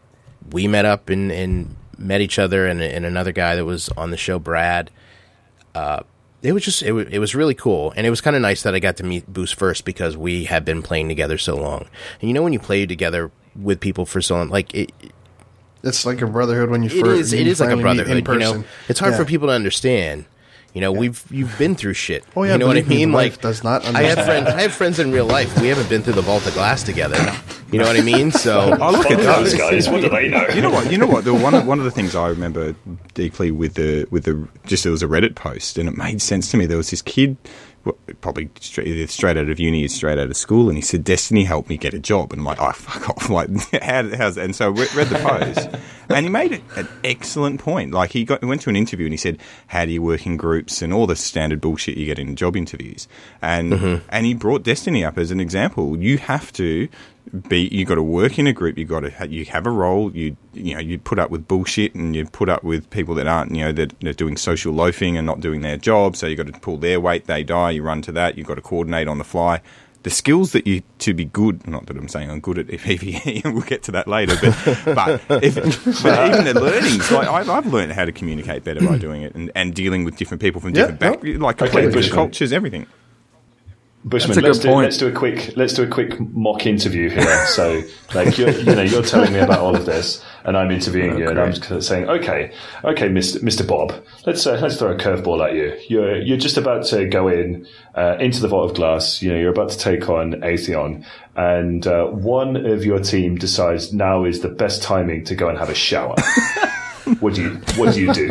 we 0.50 0.66
met 0.68 0.84
up 0.84 1.08
and 1.08 1.30
and 1.32 1.76
met 1.98 2.20
each 2.20 2.38
other, 2.38 2.66
and 2.66 2.80
and 2.82 3.04
another 3.04 3.32
guy 3.32 3.56
that 3.56 3.64
was 3.64 3.88
on 3.90 4.10
the 4.10 4.16
show, 4.16 4.38
Brad. 4.38 4.90
Uh, 5.74 6.02
it 6.42 6.52
was 6.52 6.64
just 6.64 6.82
it 6.82 6.92
was, 6.92 7.06
it 7.08 7.18
was 7.18 7.34
really 7.34 7.54
cool, 7.54 7.92
and 7.96 8.06
it 8.06 8.10
was 8.10 8.20
kind 8.20 8.34
of 8.36 8.42
nice 8.42 8.62
that 8.62 8.74
I 8.74 8.78
got 8.80 8.96
to 8.98 9.04
meet 9.04 9.32
Boost 9.32 9.54
first 9.54 9.84
because 9.84 10.16
we 10.16 10.44
had 10.44 10.64
been 10.64 10.82
playing 10.82 11.08
together 11.08 11.38
so 11.38 11.56
long. 11.56 11.86
And 12.20 12.28
you 12.28 12.34
know, 12.34 12.42
when 12.42 12.52
you 12.52 12.58
play 12.58 12.84
together 12.86 13.30
with 13.54 13.80
people 13.80 14.06
for 14.06 14.20
so 14.20 14.36
long, 14.36 14.48
like 14.48 14.74
it, 14.74 14.92
It's 15.84 16.04
like 16.04 16.20
a 16.20 16.26
brotherhood 16.26 16.70
when 16.70 16.82
you 16.82 16.90
it 16.90 17.00
first. 17.00 17.20
is 17.20 17.32
it 17.32 17.46
is 17.46 17.60
like 17.60 17.70
a 17.70 17.76
brotherhood. 17.76 18.26
You 18.28 18.38
know, 18.38 18.64
it's 18.88 18.98
hard 19.00 19.14
for 19.14 19.24
people 19.24 19.48
to 19.48 19.54
understand. 19.54 20.24
You 20.72 20.80
know, 20.80 20.90
we've 20.90 21.22
you've 21.30 21.56
been 21.58 21.74
through 21.74 21.94
shit. 21.94 22.24
Oh, 22.34 22.44
yeah, 22.44 22.52
you 22.52 22.58
know 22.58 22.66
what 22.66 22.78
I 22.78 22.80
believe 22.80 22.88
me, 22.88 23.06
mean? 23.06 23.12
Like, 23.12 23.32
wife 23.32 23.40
does 23.42 23.62
not 23.62 23.84
I 23.84 24.02
have 24.04 24.24
friends. 24.24 24.48
I 24.48 24.62
have 24.62 24.72
friends 24.72 24.98
in 24.98 25.12
real 25.12 25.26
life. 25.26 25.60
We 25.60 25.68
haven't 25.68 25.90
been 25.90 26.02
through 26.02 26.14
the 26.14 26.22
vault 26.22 26.46
of 26.46 26.54
glass 26.54 26.82
together. 26.82 27.18
You 27.70 27.78
know 27.78 27.86
what 27.86 27.96
I 27.96 28.02
mean? 28.02 28.30
So 28.30 28.76
Oh, 28.80 28.90
look 28.90 29.10
at 29.10 29.18
those 29.18 29.52
those 29.52 29.54
guys. 29.54 29.88
What 29.88 30.00
do 30.00 30.08
they 30.08 30.28
know? 30.28 30.46
You 30.48 30.62
know 30.62 30.70
what? 30.70 30.90
You 30.90 30.98
know 30.98 31.06
what? 31.06 31.24
The 31.24 31.34
one 31.34 31.54
of, 31.54 31.66
one 31.66 31.78
of 31.78 31.84
the 31.84 31.90
things 31.90 32.14
I 32.14 32.28
remember 32.28 32.74
deeply 33.14 33.50
with 33.50 33.74
the 33.74 34.06
with 34.10 34.24
the 34.24 34.48
just 34.66 34.86
it 34.86 34.90
was 34.90 35.02
a 35.02 35.06
Reddit 35.06 35.34
post, 35.34 35.76
and 35.76 35.88
it 35.88 35.96
made 35.96 36.22
sense 36.22 36.50
to 36.52 36.56
me. 36.56 36.64
There 36.66 36.76
was 36.78 36.90
this 36.90 37.02
kid, 37.02 37.36
well, 37.42 37.50
probably 38.20 38.50
straight, 38.60 39.10
straight 39.10 39.36
out 39.36 39.48
of 39.48 39.58
uni 39.58 39.86
straight 39.88 40.18
out 40.18 40.30
of 40.30 40.36
school, 40.36 40.68
and 40.68 40.78
he 40.78 40.82
said, 40.82 41.04
"Destiny 41.04 41.44
helped 41.44 41.68
me 41.68 41.76
get 41.76 41.94
a 41.94 41.98
job." 41.98 42.32
And 42.32 42.40
I'm 42.40 42.44
like, 42.44 42.60
"Oh, 42.60 42.72
fuck 42.72 43.08
off!" 43.08 43.28
Like, 43.32 43.48
how, 43.82 44.08
how's 44.16 44.36
and 44.36 44.54
so 44.54 44.66
I 44.66 44.68
read 44.68 45.08
the 45.08 45.18
post, 45.18 45.68
and 46.08 46.26
he 46.26 46.30
made 46.30 46.62
an 46.76 46.88
excellent 47.02 47.60
point. 47.60 47.92
Like 47.92 48.12
he 48.12 48.24
got 48.24 48.40
he 48.40 48.46
went 48.46 48.60
to 48.62 48.70
an 48.70 48.76
interview 48.76 49.06
and 49.06 49.12
he 49.12 49.16
said, 49.18 49.38
"How 49.68 49.84
do 49.84 49.92
you 49.92 50.02
work 50.02 50.26
in 50.26 50.36
groups?" 50.36 50.82
and 50.82 50.92
all 50.92 51.06
the 51.06 51.16
standard 51.16 51.60
bullshit 51.60 51.96
you 51.96 52.06
get 52.06 52.18
in 52.18 52.36
job 52.36 52.56
interviews, 52.56 53.08
and 53.40 53.72
mm-hmm. 53.72 54.06
and 54.08 54.26
he 54.26 54.34
brought 54.34 54.62
Destiny 54.62 55.04
up 55.04 55.18
as 55.18 55.30
an 55.30 55.40
example. 55.40 55.96
You 55.98 56.18
have 56.18 56.52
to 56.54 56.88
be 57.48 57.68
you 57.72 57.84
got 57.84 57.94
to 57.94 58.02
work 58.02 58.38
in 58.38 58.46
a 58.46 58.52
group 58.52 58.76
you 58.76 58.84
got 58.84 59.00
to 59.00 59.10
ha- 59.10 59.24
you 59.24 59.44
have 59.44 59.66
a 59.66 59.70
role 59.70 60.10
you 60.12 60.36
you 60.52 60.74
know 60.74 60.80
you 60.80 60.98
put 60.98 61.18
up 61.18 61.30
with 61.30 61.46
bullshit 61.46 61.94
and 61.94 62.14
you 62.16 62.26
put 62.26 62.48
up 62.48 62.62
with 62.64 62.88
people 62.90 63.14
that 63.14 63.26
aren't 63.26 63.54
you 63.54 63.62
know 63.64 63.72
that 63.72 63.94
they're 64.00 64.12
doing 64.12 64.36
social 64.36 64.72
loafing 64.72 65.16
and 65.16 65.26
not 65.26 65.40
doing 65.40 65.60
their 65.60 65.76
job 65.76 66.16
so 66.16 66.26
you 66.26 66.36
got 66.36 66.46
to 66.46 66.52
pull 66.60 66.76
their 66.76 67.00
weight 67.00 67.26
they 67.26 67.42
die 67.44 67.70
you 67.70 67.82
run 67.82 68.02
to 68.02 68.12
that 68.12 68.36
you've 68.36 68.46
got 68.46 68.56
to 68.56 68.60
coordinate 68.60 69.06
on 69.08 69.18
the 69.18 69.24
fly 69.24 69.60
the 70.02 70.10
skills 70.10 70.50
that 70.50 70.66
you 70.66 70.82
to 70.98 71.14
be 71.14 71.24
good 71.24 71.64
not 71.66 71.86
that 71.86 71.96
I'm 71.96 72.08
saying 72.08 72.28
I'm 72.28 72.40
good 72.40 72.58
at 72.58 72.66
PvE 72.66 73.44
we'll 73.54 73.62
get 73.62 73.84
to 73.84 73.92
that 73.92 74.08
later 74.08 74.34
but 74.40 74.84
but, 75.28 75.44
if, 75.44 75.54
but 76.02 76.28
even 76.28 76.44
the 76.44 76.60
learnings 76.60 77.10
like 77.12 77.28
I, 77.28 77.50
I've 77.56 77.66
learned 77.66 77.92
how 77.92 78.04
to 78.04 78.10
communicate 78.12 78.64
better 78.64 78.80
by 78.86 78.98
doing 78.98 79.22
it 79.22 79.34
and, 79.36 79.50
and 79.54 79.72
dealing 79.74 80.02
with 80.04 80.16
different 80.16 80.40
people 80.40 80.60
from 80.60 80.74
Yeah, 80.74 80.88
different 80.90 81.22
no. 81.22 81.30
back 81.30 81.40
like 81.40 81.56
completely 81.58 81.92
Bushman. 81.92 82.14
cultures 82.16 82.52
everything 82.52 82.86
Bushman, 84.04 84.40
let's 84.40 84.58
good 84.58 84.62
do 84.62 84.68
point. 84.68 84.84
let's 84.84 84.96
do 84.96 85.06
a 85.06 85.12
quick 85.12 85.52
let's 85.56 85.74
do 85.74 85.84
a 85.84 85.86
quick 85.86 86.18
mock 86.18 86.66
interview 86.66 87.08
here. 87.08 87.22
So, 87.52 87.82
like 88.14 88.38
you're 88.38 88.50
you 88.50 88.74
know 88.74 88.82
you're 88.82 89.02
telling 89.02 89.32
me 89.32 89.38
about 89.38 89.60
all 89.60 89.76
of 89.76 89.84
this, 89.84 90.24
and 90.44 90.56
I'm 90.56 90.70
interviewing 90.70 91.18
you, 91.18 91.28
and 91.28 91.38
I'm 91.38 91.80
saying, 91.80 92.08
okay, 92.08 92.52
okay, 92.84 93.08
Mister 93.08 93.44
Mister 93.44 93.62
Bob, 93.62 93.92
let's 94.26 94.46
uh, 94.46 94.58
let's 94.60 94.76
throw 94.76 94.92
a 94.92 94.96
curveball 94.96 95.46
at 95.46 95.54
you. 95.54 95.76
You're 95.88 96.16
you're 96.16 96.38
just 96.38 96.56
about 96.56 96.84
to 96.86 97.06
go 97.06 97.28
in 97.28 97.66
uh, 97.94 98.16
into 98.18 98.40
the 98.40 98.48
vault 98.48 98.70
of 98.70 98.76
glass. 98.76 99.22
You 99.22 99.32
know 99.32 99.38
you're 99.38 99.52
about 99.52 99.70
to 99.70 99.78
take 99.78 100.08
on 100.08 100.32
Atheon, 100.40 101.04
and 101.36 101.86
uh, 101.86 102.06
one 102.06 102.56
of 102.56 102.84
your 102.84 103.00
team 103.00 103.36
decides 103.36 103.92
now 103.92 104.24
is 104.24 104.40
the 104.40 104.48
best 104.48 104.82
timing 104.82 105.24
to 105.26 105.34
go 105.34 105.48
and 105.48 105.58
have 105.58 105.70
a 105.70 105.74
shower. 105.74 106.16
what 107.20 107.34
do 107.34 107.42
you 107.42 107.50
what 107.76 107.94
do 107.94 108.00
you 108.00 108.12
do? 108.12 108.28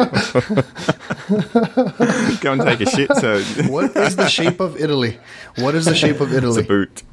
go 2.41 2.54
and 2.54 2.62
take 2.62 2.82
a 2.82 2.89
shit 2.89 3.15
so 3.15 3.41
What 3.70 3.96
is 3.96 4.15
the 4.15 4.28
shape 4.28 4.60
of 4.60 4.78
Italy? 4.80 5.20
What 5.58 5.76
is 5.76 5.86
the 5.86 5.96
shape 5.96 6.20
of 6.20 6.34
it's 6.34 6.36
a 6.36 6.38
Italy? 6.38 6.63
boot 6.63 7.04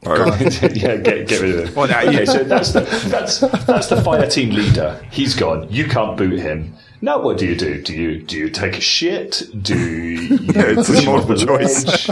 yeah, 0.08 0.96
get, 0.96 1.26
get 1.26 1.40
rid 1.40 1.58
of 1.58 1.68
him. 1.68 1.74
Well, 1.74 1.88
now, 1.88 2.00
okay, 2.02 2.24
so 2.24 2.44
that's 2.44 2.72
the 2.72 2.80
that's 3.08 3.40
that's 3.40 3.88
the 3.88 4.00
fire 4.00 4.30
team 4.30 4.50
leader. 4.54 5.04
He's 5.10 5.34
gone. 5.34 5.66
You 5.70 5.86
can't 5.86 6.16
boot 6.16 6.38
him. 6.38 6.72
Now, 7.00 7.20
what 7.22 7.38
do 7.38 7.46
you 7.46 7.54
do? 7.54 7.80
Do 7.80 7.94
you 7.94 8.20
do 8.20 8.36
you 8.36 8.50
take 8.50 8.76
a 8.76 8.80
shit? 8.80 9.42
Do 9.62 9.78
you 9.78 10.38
it's 10.48 10.88
push 10.88 10.98
a 10.98 11.02
him 11.02 11.08
off 11.10 11.28
the 11.28 11.46
multiple 11.46 11.58
choice. 11.58 12.08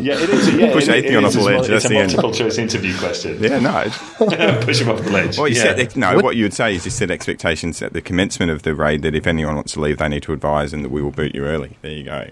yeah, 0.00 0.14
it 0.14 0.30
is. 0.30 0.54
Yeah, 0.54 0.72
Push 0.72 0.88
it, 0.88 1.04
it 1.04 1.10
Atheon 1.10 1.26
is 1.26 1.36
off 1.36 1.42
the 1.42 1.46
ledge, 1.46 1.58
It's 1.60 1.68
that's 1.68 1.84
a 1.84 1.88
the 1.88 1.96
end. 1.98 2.12
multiple 2.12 2.32
choice 2.32 2.56
interview 2.58 2.96
question. 2.98 3.42
Yeah, 3.42 3.58
no. 3.58 3.84
push 4.64 4.80
him 4.80 4.88
off 4.88 5.02
the 5.02 5.10
ledge. 5.10 5.36
Well, 5.36 5.48
you 5.48 5.56
yeah. 5.56 5.76
set 5.76 5.96
no. 5.96 6.18
What? 6.20 6.36
you 6.36 6.44
would 6.44 6.54
say 6.54 6.74
is 6.74 6.86
you 6.86 6.90
set 6.90 7.10
expectations 7.10 7.82
at 7.82 7.92
the 7.92 8.00
commencement 8.00 8.50
of 8.50 8.62
the 8.62 8.74
raid 8.74 9.02
that 9.02 9.14
if 9.14 9.26
anyone 9.26 9.56
wants 9.56 9.74
to 9.74 9.80
leave, 9.80 9.98
they 9.98 10.08
need 10.08 10.22
to 10.22 10.32
advise, 10.32 10.72
and 10.72 10.82
that 10.84 10.90
we 10.90 11.02
will 11.02 11.10
boot 11.10 11.34
you 11.34 11.44
early. 11.44 11.76
There 11.82 11.92
you 11.92 12.04
go. 12.04 12.30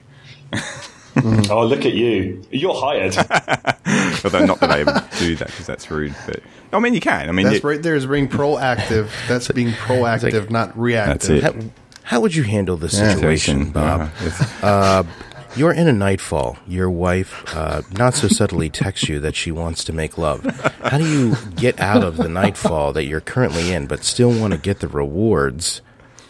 Mm-hmm. 0.53 1.51
oh, 1.53 1.67
look 1.67 1.85
at 1.85 1.93
you. 1.93 2.43
You're 2.51 2.75
hired. 2.75 3.17
Although 4.25 4.47
not 4.47 4.61
that 4.61 4.71
I 4.71 4.85
do 5.19 5.37
that 5.37 5.49
because 5.49 5.67
that's 5.67 5.91
rude. 5.91 6.15
But 6.27 6.41
I 6.77 6.81
mean, 6.81 6.95
you 6.95 7.01
can. 7.01 7.29
I 7.29 7.33
mean, 7.33 7.47
That's 7.47 7.63
you- 7.63 7.69
right 7.69 7.83
there 7.83 7.95
is 7.97 8.07
being 8.07 8.29
proactive. 8.29 9.09
That's 9.29 9.49
being 9.49 9.71
proactive, 9.87 10.51
not 10.51 10.77
reactive. 10.79 11.43
That's 11.43 11.57
how, 11.57 11.71
how 12.03 12.21
would 12.21 12.35
you 12.35 12.43
handle 12.45 12.77
this 12.77 12.95
Yeah. 12.99 13.15
situation, 13.15 13.71
Bob? 13.71 14.11
Yeah, 14.21 14.27
it's- 14.27 15.07
You're 15.57 15.73
in 15.73 15.89
a 15.89 15.93
nightfall. 15.93 16.59
Your 16.67 16.91
wife, 16.91 17.43
uh, 17.57 17.81
not 17.93 18.13
so 18.15 18.29
subtly, 18.29 18.69
texts 18.69 19.09
you 19.09 19.19
that 19.21 19.35
she 19.35 19.51
wants 19.51 19.85
to 19.85 19.93
make 19.95 20.19
love. 20.19 20.45
How 20.85 20.99
do 20.99 21.07
you 21.09 21.35
get 21.57 21.81
out 21.81 22.05
of 22.05 22.19
the 22.19 22.29
nightfall 22.29 22.93
that 22.93 23.05
you're 23.07 23.23
currently 23.23 23.73
in, 23.73 23.87
but 23.87 24.05
still 24.05 24.39
want 24.39 24.53
to 24.53 24.59
get 24.59 24.81
the 24.81 24.89
rewards? 24.89 25.81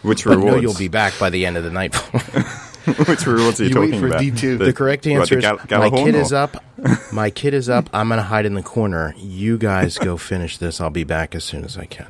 which 0.01 0.23
But 0.23 0.37
rewards? 0.37 0.55
know 0.55 0.61
you'll 0.61 0.73
be 0.77 0.87
back 0.87 1.19
by 1.19 1.29
the 1.29 1.45
end 1.45 1.57
of 1.57 1.65
the 1.65 1.69
nightfall. 1.71 2.21
which 3.07 3.25
rewards 3.27 3.59
are 3.59 3.65
you, 3.65 3.69
You 3.69 3.79
wait 3.81 3.85
talking 3.87 3.99
for 3.99 4.07
about? 4.07 4.21
D2. 4.21 4.57
the 4.59 4.73
correct 4.73 5.05
what, 5.05 5.15
answer 5.15 5.41
the 5.41 5.53
is 5.55 5.61
Gal- 5.67 5.79
my 5.79 5.89
kid 5.89 6.15
or- 6.15 6.19
is 6.19 6.33
up. 6.33 6.63
My 7.11 7.31
kid 7.31 7.55
is 7.55 7.69
up. 7.69 7.89
I'm 7.91 8.09
gonna 8.09 8.21
hide 8.21 8.45
in 8.45 8.53
the 8.53 8.61
corner. 8.61 9.15
You 9.17 9.57
guys 9.57 9.97
go 9.97 10.15
finish 10.15 10.59
this. 10.59 10.79
I'll 10.79 10.91
be 10.91 11.03
back 11.03 11.33
as 11.33 11.43
soon 11.43 11.65
as 11.65 11.75
I 11.75 11.85
can. 11.85 12.05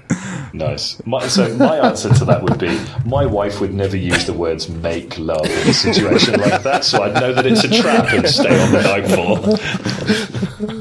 Nice. 0.52 1.02
My, 1.06 1.26
so 1.30 1.48
my 1.56 1.78
answer 1.78 2.14
to 2.14 2.26
that 2.26 2.44
would 2.44 2.60
be 2.60 2.78
my 3.06 3.26
wife 3.26 3.62
would 3.62 3.74
never 3.74 3.96
use 3.96 4.26
the 4.26 4.34
words 4.34 4.68
"make 4.68 5.18
love" 5.18 5.46
in 5.46 5.70
a 5.70 5.74
situation 5.74 6.42
like 6.42 6.64
that, 6.64 6.84
so 6.84 7.02
I'd 7.02 7.14
know 7.14 7.32
that 7.34 7.46
it's 7.46 7.64
a 7.64 7.70
trap 7.82 8.12
and 8.12 8.28
stay 8.28 8.62
on 8.62 8.72
the 8.74 8.82
nightfall. 8.82 10.78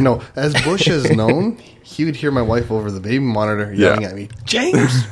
No, 0.00 0.22
as 0.34 0.54
Bush 0.64 0.88
is 0.88 1.08
known, 1.12 1.58
he 1.84 2.04
would 2.04 2.16
hear 2.16 2.32
my 2.32 2.42
wife 2.42 2.72
over 2.72 2.90
the 2.90 3.00
baby 3.00 3.20
monitor 3.20 3.72
yelling 3.72 4.02
Yeah. 4.02 4.08
at 4.08 4.14
me, 4.16 4.28
James, 4.44 5.04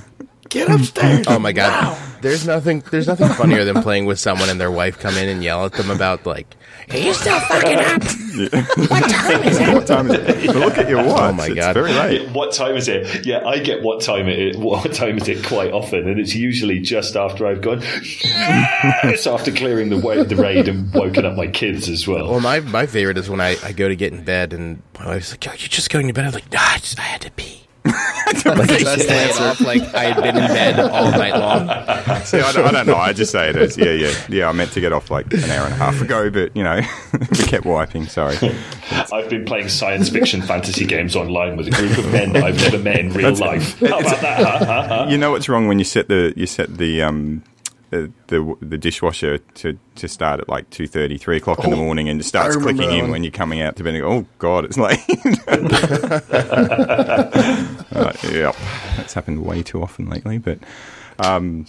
get 0.49 0.71
upstairs. 0.71 1.27
Oh 1.29 1.39
my 1.39 1.53
god. 1.53 1.97
There's 2.21 2.47
nothing 2.47 2.83
there's 2.91 3.07
nothing 3.07 3.29
funnier 3.29 3.65
than 3.65 3.81
playing 3.83 4.07
with 4.07 4.19
someone 4.19 4.49
and 4.49 4.61
their 4.61 4.71
wife 4.73 4.99
come 4.99 5.17
in 5.17 5.29
and 5.29 5.43
yell 5.43 5.65
at 5.67 5.73
them 5.75 5.89
about 5.91 6.27
like 6.27 6.57
Are 6.91 6.97
you 6.99 7.15
still 7.15 7.39
fucking 7.41 7.79
up? 7.79 8.03
What 8.91 9.09
time 9.11 9.43
is 9.45 9.59
it? 9.61 9.75
What 9.75 9.87
time 9.87 10.11
is 10.11 10.17
it? 10.19 10.47
But 10.49 10.57
look 10.57 10.79
at 10.79 10.89
your 10.89 11.01
oh 11.01 11.07
watch. 11.07 11.21
Oh 11.21 11.33
my 11.33 11.49
god. 11.49 11.57
it's 11.57 11.67
God. 11.67 11.75
very 11.75 11.93
late. 11.93 12.23
Yeah, 12.23 12.33
what 12.33 12.53
time 12.53 12.75
is 12.77 12.89
it? 12.89 13.25
Yeah, 13.25 13.47
I 13.47 13.59
get 13.61 13.83
what 13.83 14.01
time 14.01 14.29
it 14.29 14.39
is. 14.39 14.57
What 14.57 14.93
time 14.93 15.19
is 15.19 15.29
it 15.29 15.45
quite 15.47 15.71
often, 15.73 16.09
and 16.09 16.19
it's 16.19 16.35
usually 16.35 16.81
just 16.81 17.15
after 17.17 17.47
I've 17.47 17.61
gone. 17.61 17.81
Yes, 17.83 19.27
after 19.27 19.53
clearing 19.53 19.89
the 19.91 19.99
wa- 19.99 20.23
the 20.25 20.37
raid 20.37 20.67
and 20.69 20.93
woken 20.93 21.25
up 21.25 21.37
my 21.37 21.47
kids 21.47 21.89
as 21.89 22.07
well. 22.09 22.29
Well 22.31 22.41
my 22.41 22.61
my 22.61 22.87
favorite 22.87 23.19
is 23.19 23.31
when 23.31 23.41
I, 23.41 23.57
I 23.63 23.73
go 23.73 23.89
to 23.89 23.95
get 23.97 24.13
in 24.13 24.25
bed 24.25 24.53
and 24.53 24.83
my 24.99 25.07
wife's 25.07 25.31
like, 25.31 25.47
Are 25.47 25.53
you 25.57 25.69
just 25.69 25.91
going 25.91 26.09
to 26.09 26.13
bed? 26.13 26.27
I'm 26.27 26.33
like, 26.33 26.51
nah, 26.53 26.59
I 26.61 26.79
just 26.79 26.99
I 26.99 27.03
had 27.03 27.21
to 27.23 27.31
pee. 27.31 27.68
like 28.45 28.71
I 28.71 28.79
just 28.79 29.07
play 29.07 29.25
it 29.25 29.41
off 29.41 29.61
like 29.61 29.83
I 29.95 30.05
had 30.13 30.17
been 30.23 30.37
in 30.37 30.49
bed 30.49 30.81
all 30.81 31.11
night 31.11 31.35
long. 31.35 31.67
See, 32.25 32.39
I 32.39 32.53
don't, 32.53 32.67
I 32.67 32.71
don't 32.73 32.87
know. 32.87 32.97
I 32.97 33.13
just 33.13 33.33
say 33.33 33.51
it 33.51 33.57
as 33.57 33.77
yeah, 33.77 33.93
yeah, 33.93 34.15
yeah. 34.29 34.49
I 34.49 34.53
meant 34.53 34.73
to 34.73 34.81
get 34.81 34.93
off 34.93 35.11
like 35.11 35.33
an 35.33 35.45
hour 35.45 35.65
and 35.65 35.75
a 35.75 35.77
half 35.77 36.01
ago, 36.01 36.31
but 36.31 36.55
you 36.57 36.63
know, 36.63 36.81
we 37.31 37.45
kept 37.45 37.65
wiping. 37.65 38.07
Sorry. 38.07 38.37
I've 39.13 39.29
been 39.31 39.45
playing 39.45 39.69
science 39.69 40.09
fiction 40.09 40.43
fantasy 40.43 40.85
games 40.85 41.17
online 41.17 41.57
with 41.57 41.69
a 41.69 41.71
group 41.71 41.97
of 41.99 42.11
men 42.13 42.33
that 42.33 42.45
I've 42.45 42.57
never 42.57 42.79
met 42.79 42.99
in 43.01 43.13
real 43.13 43.33
That's- 43.35 43.41
life. 43.41 43.79
How 43.81 43.99
about 44.01 44.21
that? 44.21 44.39
Huh? 44.47 44.65
Huh? 44.65 44.89
Huh? 44.89 45.07
You 45.09 45.19
know 45.19 45.31
what's 45.31 45.49
wrong 45.49 45.69
when 45.69 45.79
you 45.79 45.85
set 45.85 46.09
the 46.09 46.33
you 46.37 46.47
set 46.47 46.77
the 46.79 47.03
um 47.03 47.43
the 47.91 48.11
the, 48.29 48.57
the 48.61 48.77
dishwasher 48.79 49.39
to, 49.39 49.79
to 49.97 50.09
start 50.09 50.41
at 50.41 50.49
like 50.49 50.69
2.30, 50.71 51.19
3 51.21 51.37
o'clock 51.39 51.65
in 51.65 51.71
the 51.71 51.77
Oh, 51.77 51.81
morning 51.85 52.09
and 52.09 52.21
it 52.21 52.25
starts 52.25 52.57
clicking 52.57 52.89
that 52.89 52.93
in 52.99 53.11
when 53.11 53.23
you're 53.25 53.31
coming 53.33 53.61
out 53.61 53.77
to 53.77 53.85
bed 53.85 53.95
and 53.95 54.03
go, 54.03 54.09
oh 54.11 54.27
god, 54.39 54.65
it's 54.67 54.77
late. 54.79 54.99
uh, 57.93 58.13
yeah, 58.31 58.53
that's 58.97 59.15
happened 59.15 59.45
way 59.45 59.63
too 59.63 59.83
often 59.83 60.09
lately. 60.09 60.39
But 60.39 60.59
um, 61.19 61.67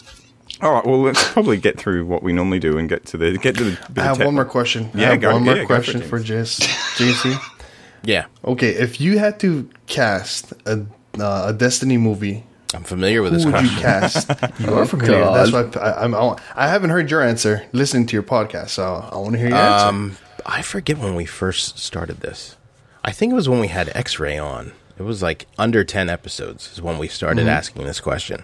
All 0.62 0.74
right. 0.74 0.86
Well, 0.86 1.02
let's 1.02 1.32
probably 1.32 1.58
get 1.58 1.78
through 1.80 2.06
what 2.06 2.24
we 2.24 2.34
normally 2.34 2.60
do 2.60 2.78
and 2.78 2.90
get 2.90 3.06
to 3.08 3.18
the 3.18 3.38
get 3.38 3.56
to 3.58 3.64
the. 3.64 3.72
Bit 3.94 3.98
I 3.98 4.02
of 4.02 4.08
have 4.08 4.18
tech. 4.18 4.26
one 4.26 4.36
more 4.36 4.46
question. 4.46 4.90
Yeah, 4.94 5.08
I 5.08 5.12
have 5.12 5.22
go- 5.22 5.34
one 5.34 5.44
more 5.46 5.56
yeah, 5.56 5.62
go 5.64 5.68
for 5.68 5.74
question 5.76 6.02
for, 6.02 6.20
James. 6.20 6.58
Jess, 6.58 6.68
JC. 6.98 7.56
Yeah, 8.02 8.28
Okay, 8.46 8.70
if 8.70 9.02
you 9.02 9.20
had 9.20 9.42
to 9.42 9.70
cast 9.88 10.54
a 10.66 10.86
uh, 11.20 11.48
a 11.48 11.54
Destiny 11.54 11.98
movie, 11.98 12.46
I'm 12.74 12.84
familiar 12.84 13.22
with 13.24 13.32
who 13.32 13.38
this 13.38 13.46
would 13.46 13.62
you 13.64 13.70
question. 13.80 14.36
cast? 14.36 14.60
You 14.60 14.74
are 14.76 14.86
familiar. 14.86 15.24
God. 15.24 15.52
That's 15.52 15.76
why 15.76 15.82
I, 15.82 16.04
I'm. 16.04 16.14
I, 16.14 16.38
I 16.56 16.68
haven't 16.68 16.92
heard 16.92 17.10
your 17.10 17.22
answer 17.24 17.66
listening 17.72 18.06
to 18.08 18.14
your 18.16 18.24
podcast, 18.24 18.70
so 18.70 19.10
I 19.12 19.18
want 19.18 19.34
to 19.34 19.40
hear 19.40 19.50
your 19.50 19.58
answer. 19.58 19.88
Um, 19.88 20.18
I 20.46 20.62
forget 20.62 20.98
when 21.00 21.16
we 21.16 21.26
first 21.26 21.80
started 21.80 22.22
this. 22.22 22.56
I 23.04 23.12
think 23.12 23.32
it 23.32 23.36
was 23.36 23.50
when 23.50 23.60
we 23.60 23.70
had 23.70 23.90
X-Ray 23.96 24.38
on. 24.38 24.74
It 25.00 25.04
was 25.04 25.24
like 25.24 25.48
under 25.58 25.84
ten 25.84 26.10
episodes 26.10 26.72
is 26.74 26.82
when 26.82 26.98
we 27.00 27.08
started 27.08 27.42
Mm-hmm. 27.42 27.50
asking 27.50 27.86
this 27.86 28.00
question. 28.00 28.44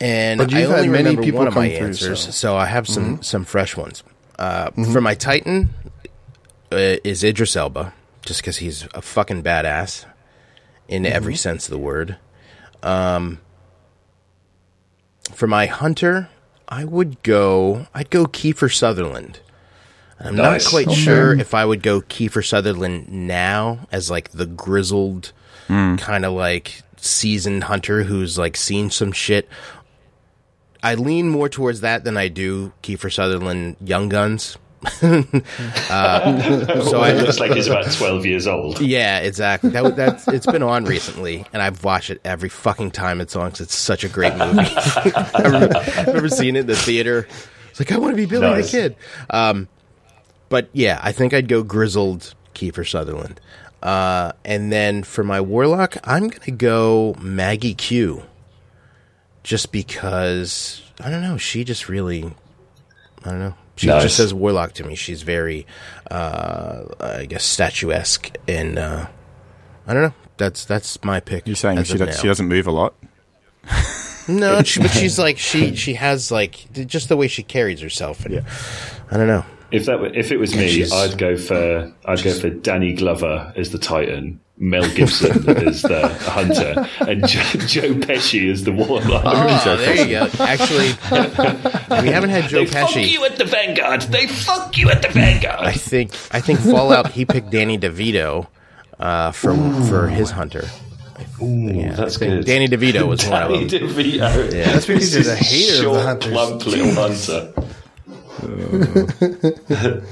And 0.00 0.38
But 0.38 0.52
I 0.52 0.60
you've 0.60 0.70
only 0.70 0.82
had 0.84 0.90
many 0.90 1.04
remember 1.10 1.22
people 1.22 1.38
one 1.38 1.48
of 1.48 1.54
my 1.54 1.68
through, 1.70 1.86
answers, 1.88 2.20
so- 2.20 2.24
Mm-hmm. 2.26 2.32
so. 2.32 2.56
I 2.56 2.66
have 2.66 2.88
some 2.88 3.22
some 3.22 3.44
fresh 3.44 3.76
ones. 3.76 4.02
Uh, 4.38 4.70
For 4.92 5.00
my 5.00 5.14
Titan 5.14 5.70
uh, 6.72 6.96
is 7.04 7.22
Idris 7.24 7.56
Elba, 7.56 7.94
just 8.22 8.40
because 8.42 8.58
he's 8.58 8.86
a 8.94 9.00
fucking 9.00 9.42
badass 9.42 10.04
in 10.88 11.06
every 11.06 11.34
Mm-hmm. 11.34 11.38
sense 11.38 11.66
of 11.66 11.70
the 11.70 11.78
word. 11.78 12.16
Um, 12.86 13.40
for 15.32 15.46
my 15.46 15.66
Hunter, 15.66 16.28
I 16.68 16.84
would 16.84 17.22
go. 17.22 17.86
I'd 17.94 18.10
go 18.10 18.26
Kiefer 18.26 18.72
Sutherland. 18.74 19.40
I'm 20.20 20.36
Nice. 20.36 20.64
not 20.64 20.70
quite 20.70 20.86
Okay. 20.88 20.96
sure 21.00 21.38
if 21.38 21.52
I 21.52 21.64
would 21.64 21.82
go 21.82 22.00
Kiefer 22.00 22.46
Sutherland 22.46 23.08
now 23.10 23.80
as 23.92 24.10
like 24.10 24.30
the 24.30 24.46
grizzled 24.46 25.32
kind 25.68 26.24
of 26.24 26.32
like 26.32 26.82
seasoned 26.96 27.64
hunter 27.64 28.04
who's 28.04 28.38
like 28.38 28.56
seen 28.56 28.88
some 28.90 29.10
shit. 29.12 29.48
I 30.82 30.94
lean 30.94 31.28
more 31.28 31.48
towards 31.48 31.80
that 31.80 32.04
than 32.04 32.16
I 32.16 32.28
do 32.28 32.72
Kiefer 32.82 33.12
Sutherland 33.12 33.76
Young 33.84 34.08
Guns. 34.08 34.56
Uh, 34.84 35.00
so 36.82 37.02
it 37.04 37.16
looks 37.22 37.40
like 37.40 37.52
he's 37.52 37.66
about 37.66 37.90
12 37.90 38.26
years 38.26 38.46
old. 38.46 38.80
yeah, 38.80 39.18
exactly. 39.20 39.70
That 39.70 39.96
that's 39.96 40.28
it's 40.28 40.46
been 40.46 40.62
on 40.62 40.84
recently, 40.84 41.44
and 41.52 41.62
I've 41.62 41.82
watched 41.82 42.10
it 42.10 42.20
every 42.24 42.48
fucking 42.48 42.90
time 42.92 43.20
it's 43.20 43.34
on 43.36 43.46
because 43.48 43.62
it's 43.62 43.74
such 43.74 44.04
a 44.04 44.08
great 44.08 44.36
movie. 44.36 44.58
I 44.66 45.42
remember, 45.44 45.76
I 45.76 46.04
remember 46.06 46.28
seeing 46.28 46.56
it 46.56 46.60
in 46.60 46.66
the 46.66 46.76
theater. 46.76 47.26
It's 47.70 47.80
like 47.80 47.92
I 47.92 47.98
want 47.98 48.12
to 48.12 48.16
be 48.16 48.26
Billy 48.26 48.46
Nice. 48.46 48.70
the 48.70 48.78
Kid. 48.78 48.96
Um, 49.30 49.68
but 50.48 50.68
yeah, 50.72 51.00
I 51.02 51.12
think 51.12 51.34
I'd 51.34 51.48
go 51.48 51.62
grizzled 51.62 52.34
Kiefer 52.54 52.88
Sutherland, 52.88 53.40
uh, 53.82 54.32
and 54.44 54.70
then 54.70 55.02
for 55.02 55.24
my 55.24 55.40
warlock, 55.40 55.96
I'm 56.04 56.28
gonna 56.28 56.56
go 56.56 57.14
Maggie 57.20 57.74
Q. 57.74 58.22
Just 59.42 59.70
because 59.72 60.82
I 61.00 61.08
don't 61.10 61.22
know, 61.22 61.36
she 61.36 61.62
just 61.64 61.88
really, 61.88 62.24
I 63.24 63.30
don't 63.30 63.38
know. 63.38 63.54
She 63.76 63.86
Nice. 63.88 64.02
just 64.04 64.16
says 64.16 64.32
warlock 64.34 64.72
to 64.74 64.84
me. 64.84 64.94
She's 64.94 65.22
very, 65.22 65.66
uh, 66.10 66.84
I 66.98 67.26
guess, 67.26 67.44
statuesque, 67.44 68.34
and 68.48 68.78
uh, 68.78 69.06
I 69.86 69.92
don't 69.94 70.02
know. 70.02 70.14
That's 70.38 70.64
that's 70.64 71.02
my 71.04 71.20
pick. 71.20 71.46
You're 71.46 71.56
saying 71.56 71.82
she, 71.84 71.92
of 71.92 71.98
do, 71.98 72.06
now. 72.06 72.12
she 72.12 72.26
doesn't 72.26 72.48
move 72.48 72.66
a 72.66 72.70
lot. 72.72 72.94
No, 74.28 74.62
she, 74.64 74.80
but 74.80 74.90
she's 74.90 75.18
like 75.18 75.38
she 75.38 75.74
she 75.76 75.94
has 75.94 76.30
like 76.30 76.66
just 76.72 77.08
the 77.08 77.16
way 77.16 77.28
she 77.28 77.42
carries 77.42 77.80
herself. 77.80 78.24
And, 78.24 78.44
I 79.10 79.16
don't 79.16 79.26
know. 79.28 79.44
If 79.72 79.86
that 79.86 80.00
were, 80.00 80.06
if 80.06 80.30
it 80.30 80.36
was 80.38 80.54
me, 80.54 80.68
she's- 80.68 80.92
I'd 80.92 81.18
go 81.18 81.36
for 81.36 81.92
I'd 82.04 82.22
go 82.22 82.32
for 82.32 82.50
Danny 82.50 82.92
Glover 82.94 83.52
as 83.56 83.70
the 83.72 83.78
Titan, 83.78 84.38
Mel 84.58 84.88
Gibson 84.94 85.48
as 85.66 85.82
the 85.82 86.08
hunter, 86.08 86.86
and 87.00 87.26
Joe, 87.26 87.42
Joe 87.66 87.94
Pesci 87.94 88.50
as 88.50 88.62
the 88.64 88.70
warlock. 88.72 89.22
Oh, 89.26 89.76
there 89.76 89.96
you 89.96 90.06
go. 90.06 90.28
Actually, 90.38 90.90
we 92.02 92.08
haven't 92.10 92.30
had 92.30 92.48
Joe 92.48 92.60
they 92.60 92.66
fuck 92.66 92.94
you 92.96 93.24
at 93.24 93.36
the 93.36 93.44
Vanguard. 93.44 94.02
They 94.02 94.26
fuck 94.28 94.78
you 94.78 94.88
at 94.90 95.02
the 95.02 95.08
Vanguard. 95.08 95.60
I 95.66 95.72
think 95.72 96.12
I 96.30 96.40
think 96.40 96.60
Fallout. 96.60 97.10
He 97.12 97.24
picked 97.24 97.50
Danny 97.50 97.76
DeVito 97.76 98.46
uh, 99.00 99.32
for 99.32 99.54
for 99.88 100.06
his 100.08 100.30
hunter. 100.30 100.64
Ooh, 101.42 101.72
that's 101.94 102.16
good. 102.18 102.44
Danny 102.46 102.68
DeVito 102.68 103.06
was 103.08 103.26
one 103.26 103.42
of 103.42 103.50
Danny 103.50 103.64
them. 103.66 103.88
DeVito. 103.88 104.52
Yeah. 104.54 104.72
That's 104.72 104.86
because 104.86 105.12
he's 105.12 105.26
a 105.28 105.34
hater 105.34 105.72
of 105.72 105.78
the 105.78 105.82
Short, 105.82 106.02
Hunters. 106.04 106.32
plump 106.32 106.66
little 106.66 106.94
hunter. 106.94 107.52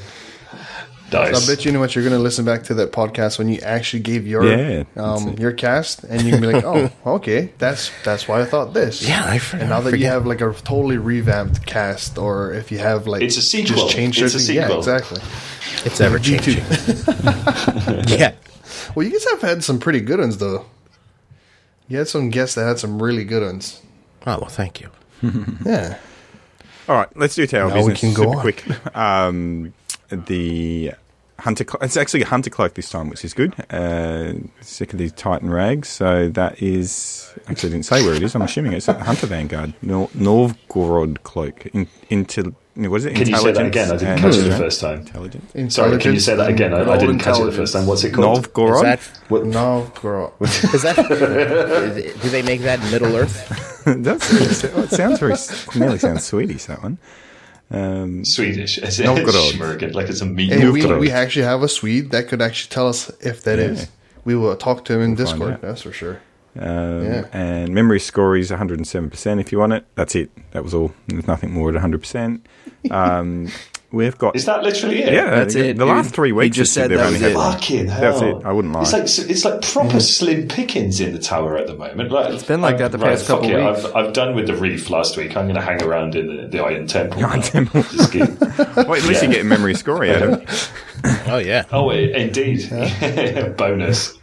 I 1.13 1.31
nice. 1.31 1.47
bet 1.47 1.65
you 1.65 1.71
know 1.71 1.79
what 1.79 1.95
you're 1.95 2.03
going 2.03 2.17
to 2.17 2.23
listen 2.23 2.45
back 2.45 2.65
to 2.65 2.75
that 2.75 2.91
podcast 2.91 3.39
when 3.39 3.49
you 3.49 3.61
actually 3.61 4.01
gave 4.01 4.27
your 4.27 4.45
Yeah, 4.45 4.83
um, 4.97 5.35
your 5.39 5.53
cast, 5.53 6.03
and 6.03 6.23
you 6.23 6.33
can 6.33 6.41
be 6.41 6.49
like, 6.53 6.65
"Oh, 6.67 6.91
okay, 7.17 7.53
that's 7.59 7.93
that's 8.05 8.27
why 8.27 8.41
I 8.41 8.45
thought 8.47 8.75
this." 8.75 9.07
Yeah, 9.07 9.23
I 9.25 9.39
for- 9.39 9.59
and 9.59 9.69
now 9.69 9.81
that 9.83 9.97
you 9.99 10.07
have 10.07 10.27
like 10.27 10.41
a 10.41 10.53
totally 10.53 10.99
revamped 10.99 11.65
cast, 11.67 12.19
or 12.19 12.53
if 12.53 12.73
you 12.73 12.79
have 12.79 13.07
like 13.07 13.23
It's 13.23 13.37
a 13.37 13.43
sequel. 13.43 13.77
just 13.85 13.95
changed 13.95 14.21
It's 14.21 14.35
a 14.35 14.39
everything- 14.39 14.57
yeah, 14.57 14.63
sequel. 14.63 14.79
exactly. 14.79 15.23
It's 15.85 16.01
ever 16.01 16.19
changing. 16.19 16.57
yeah. 18.19 18.35
Well, 18.97 19.07
you 19.07 19.13
guys 19.13 19.25
have 19.31 19.43
had 19.43 19.63
some 19.63 19.79
pretty 19.79 20.01
good 20.01 20.19
ones 20.19 20.39
though. 20.39 20.65
You 21.87 21.99
had 21.99 22.09
some 22.09 22.31
guests 22.31 22.55
that 22.57 22.65
had 22.67 22.79
some 22.81 23.01
really 23.01 23.25
good 23.25 23.43
ones. 23.45 23.81
Oh 24.27 24.39
well, 24.41 24.47
thank 24.49 24.81
you. 24.81 24.91
Yeah. 25.65 25.99
All 26.89 26.97
right, 26.97 27.09
let's 27.17 27.35
do 27.35 27.47
tower 27.47 27.69
Now 27.71 27.85
we 27.85 27.95
can 27.95 28.13
go 28.15 28.23
super 28.25 28.37
on. 28.37 28.41
quick. 28.41 28.65
Um, 28.97 29.73
the 30.11 30.93
hunter, 31.39 31.65
clo- 31.65 31.81
it's 31.83 31.97
actually 31.97 32.23
a 32.23 32.27
hunter 32.27 32.51
cloak 32.51 32.75
this 32.75 32.91
time, 32.91 33.09
which 33.09 33.25
is 33.25 33.33
good. 33.35 33.55
Uh, 33.71 34.35
sick 34.61 34.93
of 34.93 34.99
these 34.99 35.13
Titan 35.13 35.51
rags, 35.51 35.89
so 35.89 36.29
that 36.31 36.63
is 36.63 37.33
actually 37.49 37.71
I 37.71 37.73
didn't 37.73 37.87
say 37.87 38.03
where 38.05 38.15
it 38.15 38.23
is. 38.23 38.35
I'm 38.35 38.43
assuming 38.43 38.75
it's 38.75 38.87
a 38.89 38.95
Hunter 39.03 39.27
Vanguard 39.27 39.73
Nor- 39.83 40.11
Novgorod 40.15 41.23
cloak. 41.25 41.67
In, 41.75 41.89
into 42.11 42.55
what 42.77 42.97
is 42.97 43.07
it? 43.07 43.15
Can 43.17 43.29
you 43.29 43.37
say 43.37 43.53
that 43.53 43.67
again? 43.67 43.91
I 43.91 43.97
didn't 43.97 44.19
catch 44.19 44.35
it 44.37 44.43
the 44.43 44.57
first 44.57 44.81
time. 44.81 44.99
Intelligence. 45.01 45.75
Sorry, 45.75 45.99
can 45.99 46.13
you 46.13 46.21
say 46.21 46.37
that 46.37 46.51
again? 46.51 46.75
I, 46.75 46.93
I 46.93 46.99
didn't 46.99 47.19
catch 47.21 47.39
it 47.41 47.45
the 47.45 47.53
first 47.53 47.73
time. 47.73 47.87
What's 47.87 48.05
it 48.05 48.13
called? 48.13 48.43
Novgorod. 48.43 48.77
Is 48.77 48.83
that 48.83 49.01
What- 49.31 49.47
No, 49.47 49.91
girl. 50.03 50.35
is 50.41 50.83
that? 50.83 50.99
is- 50.99 52.15
do 52.23 52.29
they 52.29 52.43
make 52.43 52.61
that 52.61 52.81
in 52.85 52.91
Middle 52.91 53.17
Earth? 53.17 53.71
That's, 54.03 54.65
it 54.65 54.91
sounds 54.91 55.19
very 55.19 55.35
nearly 55.79 55.99
sounds 55.99 56.25
Swedish. 56.25 56.65
That 56.65 56.83
one. 56.83 56.99
Um, 57.71 58.25
Swedish. 58.25 58.79
It's 58.79 58.99
Novgorod. 58.99 59.95
Like 59.95 60.09
it's 60.09 60.21
a 60.21 60.27
meat. 60.27 60.53
Hey, 60.53 60.69
we, 60.69 60.87
we 60.87 61.11
actually 61.11 61.45
have 61.45 61.63
a 61.63 61.69
Swede 61.69 62.11
that 62.11 62.29
could 62.29 62.41
actually 62.41 62.71
tell 62.71 62.89
us 62.89 63.11
if 63.21 63.43
that 63.43 63.59
is. 63.59 63.83
Yeah. 63.83 63.87
We 64.25 64.37
will 64.37 64.57
talk 64.57 64.85
to 64.87 64.95
him 64.95 65.01
in 65.03 65.17
find 65.17 65.19
Discord. 65.19 65.59
That's 65.61 65.83
for 65.83 65.93
sure. 65.93 66.21
Um, 66.59 67.05
Yeah. 67.05 67.27
And 67.33 67.75
memory 67.75 68.01
score 68.01 68.37
is 68.37 68.51
107% 68.51 69.41
if 69.41 69.51
you 69.53 69.59
want 69.59 69.73
it. 69.73 69.85
That's 69.95 70.15
it. 70.15 70.31
That 70.53 70.63
was 70.65 70.75
all. 70.75 70.93
There's 71.09 71.27
nothing 71.27 71.53
more 71.53 71.75
at 71.75 71.83
100%. 71.83 72.41
Um, 72.91 73.49
we've 73.93 74.17
got. 74.19 74.37
Is 74.37 74.45
that 74.47 74.63
literally 74.63 75.03
it? 75.03 75.13
yeah, 75.13 75.31
That's 75.31 75.55
it, 75.55 75.77
The 75.79 75.85
dude. 75.85 75.89
last 75.89 76.15
three 76.15 76.29
He 76.29 76.33
weeks, 76.33 76.57
just 76.57 76.73
said 76.75 76.91
they've 76.91 76.99
that 76.99 77.07
only 77.07 77.15
was 77.15 77.23
had 77.23 77.31
it. 77.33 77.37
one. 77.37 77.53
Fucking 77.55 77.87
hell. 77.89 78.01
That's 78.01 78.23
it. 78.23 78.47
I 78.47 78.53
wouldn't 78.53 78.73
lie. 78.75 78.83
It's 78.83 78.93
like 78.93 79.31
it's 79.31 79.45
like 79.45 79.63
proper 79.63 79.99
slim 80.01 80.47
pickings 80.49 81.01
in 81.01 81.13
the 81.13 81.19
tower 81.19 81.57
at 81.57 81.67
the 81.67 81.75
moment. 81.75 82.13
Like, 82.13 82.33
it's 82.35 82.45
been 82.45 82.61
like 82.61 82.79
that 82.79 82.93
the 82.93 82.99
past 82.99 83.27
fuck 83.27 83.41
couple 83.43 83.57
it, 83.57 83.65
weeks. 83.73 83.85
I've, 83.87 83.95
I've 83.97 84.13
done 84.13 84.35
with 84.37 84.47
the 84.47 84.57
reef 84.57 84.91
last 84.91 85.17
week. 85.17 85.37
I'm 85.37 85.47
going 85.47 85.57
to 85.57 85.63
hang 85.63 85.83
around 85.83 86.15
in 86.15 86.27
the, 86.37 86.47
the 86.47 86.61
Iron 86.65 86.87
Temple. 86.87 87.25
Iron 87.25 87.41
now. 87.41 87.45
Temple. 87.47 87.83
Just 87.83 88.13
keep- 88.13 88.41
Well, 88.77 88.95
at 88.95 89.05
least 89.05 89.23
you 89.23 89.29
get 89.31 89.41
a 89.41 89.45
memory 89.45 89.75
score 89.75 90.05
out 90.05 90.23
of 90.23 90.43
it. 90.43 90.71
Oh 91.29 91.39
yeah. 91.39 91.65
oh, 91.73 91.91
i- 91.91 91.95
indeed. 91.95 92.69
Bonus. 93.57 94.17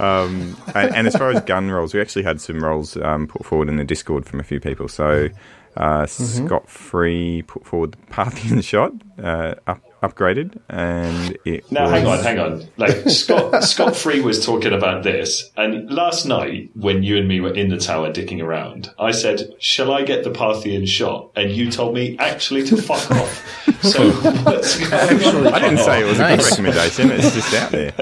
Um, 0.00 0.56
and, 0.74 0.94
and 0.94 1.06
as 1.06 1.16
far 1.16 1.30
as 1.30 1.40
gun 1.42 1.70
rolls, 1.70 1.92
we 1.94 2.00
actually 2.00 2.22
had 2.24 2.40
some 2.40 2.62
rolls 2.62 2.96
um, 2.96 3.26
put 3.26 3.44
forward 3.44 3.68
in 3.68 3.76
the 3.76 3.84
Discord 3.84 4.24
from 4.26 4.40
a 4.40 4.42
few 4.44 4.60
people. 4.60 4.88
So 4.88 5.28
uh, 5.76 6.02
Mm-hmm. 6.06 6.46
Scott 6.46 6.68
Free 6.68 7.42
put 7.42 7.64
forward 7.64 7.92
the 7.92 7.98
Parthian 8.08 8.60
shot, 8.60 8.92
uh, 9.22 9.54
up, 9.66 9.82
upgraded, 10.02 10.58
and 10.68 11.36
it 11.44 11.70
Now, 11.70 11.84
was, 11.84 11.92
hang 11.92 12.06
on, 12.06 12.18
hang 12.24 12.38
on. 12.38 12.68
Like 12.76 13.08
Scott, 13.08 13.62
Scott 13.64 13.94
Free 13.96 14.20
was 14.20 14.44
talking 14.44 14.72
about 14.72 15.02
this, 15.02 15.50
and 15.56 15.90
last 15.90 16.26
night 16.26 16.70
when 16.74 17.02
you 17.02 17.16
and 17.18 17.28
me 17.28 17.40
were 17.40 17.52
in 17.54 17.68
the 17.68 17.76
tower 17.78 18.10
dicking 18.12 18.42
around, 18.42 18.90
I 18.98 19.10
said, 19.12 19.54
"Shall 19.58 19.92
I 19.92 20.02
get 20.02 20.24
the 20.24 20.30
Parthian 20.30 20.86
shot?" 20.86 21.30
And 21.36 21.50
you 21.50 21.70
told 21.70 21.94
me 21.94 22.16
actually 22.18 22.64
to 22.68 22.76
fuck 22.76 23.10
off. 23.12 23.82
So 23.82 24.10
what's? 24.10 24.80
I 24.92 25.58
didn't 25.60 25.78
say 25.78 26.02
it 26.02 26.06
was 26.06 26.18
a 26.18 26.22
Nice. 26.22 26.36
good 26.56 26.64
recommendation. 26.64 27.10
It's 27.12 27.34
just 27.34 27.54
out 27.54 27.70
there. 27.70 27.92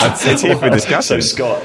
It's, 0.00 0.26
it's 0.26 0.42
here 0.42 0.56
for 0.56 0.70
discussion. 0.70 1.20
So 1.20 1.20
Scott, 1.20 1.62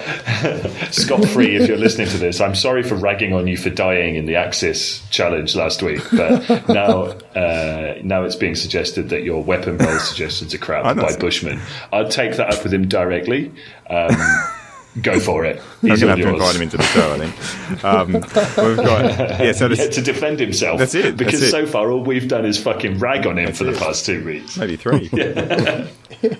Scott 0.91 1.25
Free, 1.29 1.55
if 1.55 1.67
you're 1.67 1.77
listening 1.77 2.07
to 2.09 2.17
this, 2.17 2.41
I'm 2.41 2.55
sorry 2.55 2.83
for 2.83 2.95
ragging 2.95 3.33
on 3.33 3.47
you 3.47 3.57
for 3.57 3.69
dying 3.69 4.15
in 4.15 4.25
the 4.25 4.33
Aksis 4.33 5.07
challenge 5.09 5.55
last 5.55 5.81
week, 5.81 6.01
but 6.11 6.67
now 6.69 7.13
uh, 7.35 7.95
now 8.03 8.23
it's 8.23 8.35
being 8.35 8.55
suggested 8.55 9.09
that 9.09 9.23
your 9.23 9.43
weapon 9.43 9.77
roll 9.77 9.99
suggestions 9.99 10.53
are 10.53 10.57
crap 10.59 10.95
by 10.95 11.15
Bushman. 11.17 11.59
I'd 11.91 12.11
take 12.11 12.35
that 12.37 12.53
up 12.53 12.63
with 12.63 12.73
him 12.73 12.87
directly. 12.87 13.51
Um, 13.89 14.15
go 15.01 15.19
for 15.19 15.43
it. 15.43 15.59
He's 15.81 16.01
going 16.01 16.01
to 16.01 16.07
have 16.09 16.17
to 16.19 16.29
invite 16.29 16.55
him 16.55 16.61
into 16.61 16.77
the 16.77 16.83
show, 16.83 17.13
I 17.13 17.17
think. 17.27 17.83
Um, 17.83 18.13
we've 18.13 18.77
got 18.77 19.39
yeah. 19.39 19.51
So 19.51 19.67
Yeah, 19.71 19.87
to 19.89 20.01
defend 20.01 20.39
himself. 20.39 20.77
That's 20.79 20.93
it, 20.95 21.17
Because 21.17 21.39
that's 21.41 21.51
it. 21.51 21.51
so 21.51 21.65
far 21.65 21.89
all 21.91 22.03
we've 22.03 22.27
done 22.27 22.45
is 22.45 22.61
fucking 22.61 22.99
rag 22.99 23.25
on 23.25 23.37
him 23.39 23.53
for 23.53 23.63
the 23.63 23.73
past 23.73 24.05
two 24.05 24.23
weeks. 24.23 24.57
maybe 24.57 24.75
three. 24.75 25.09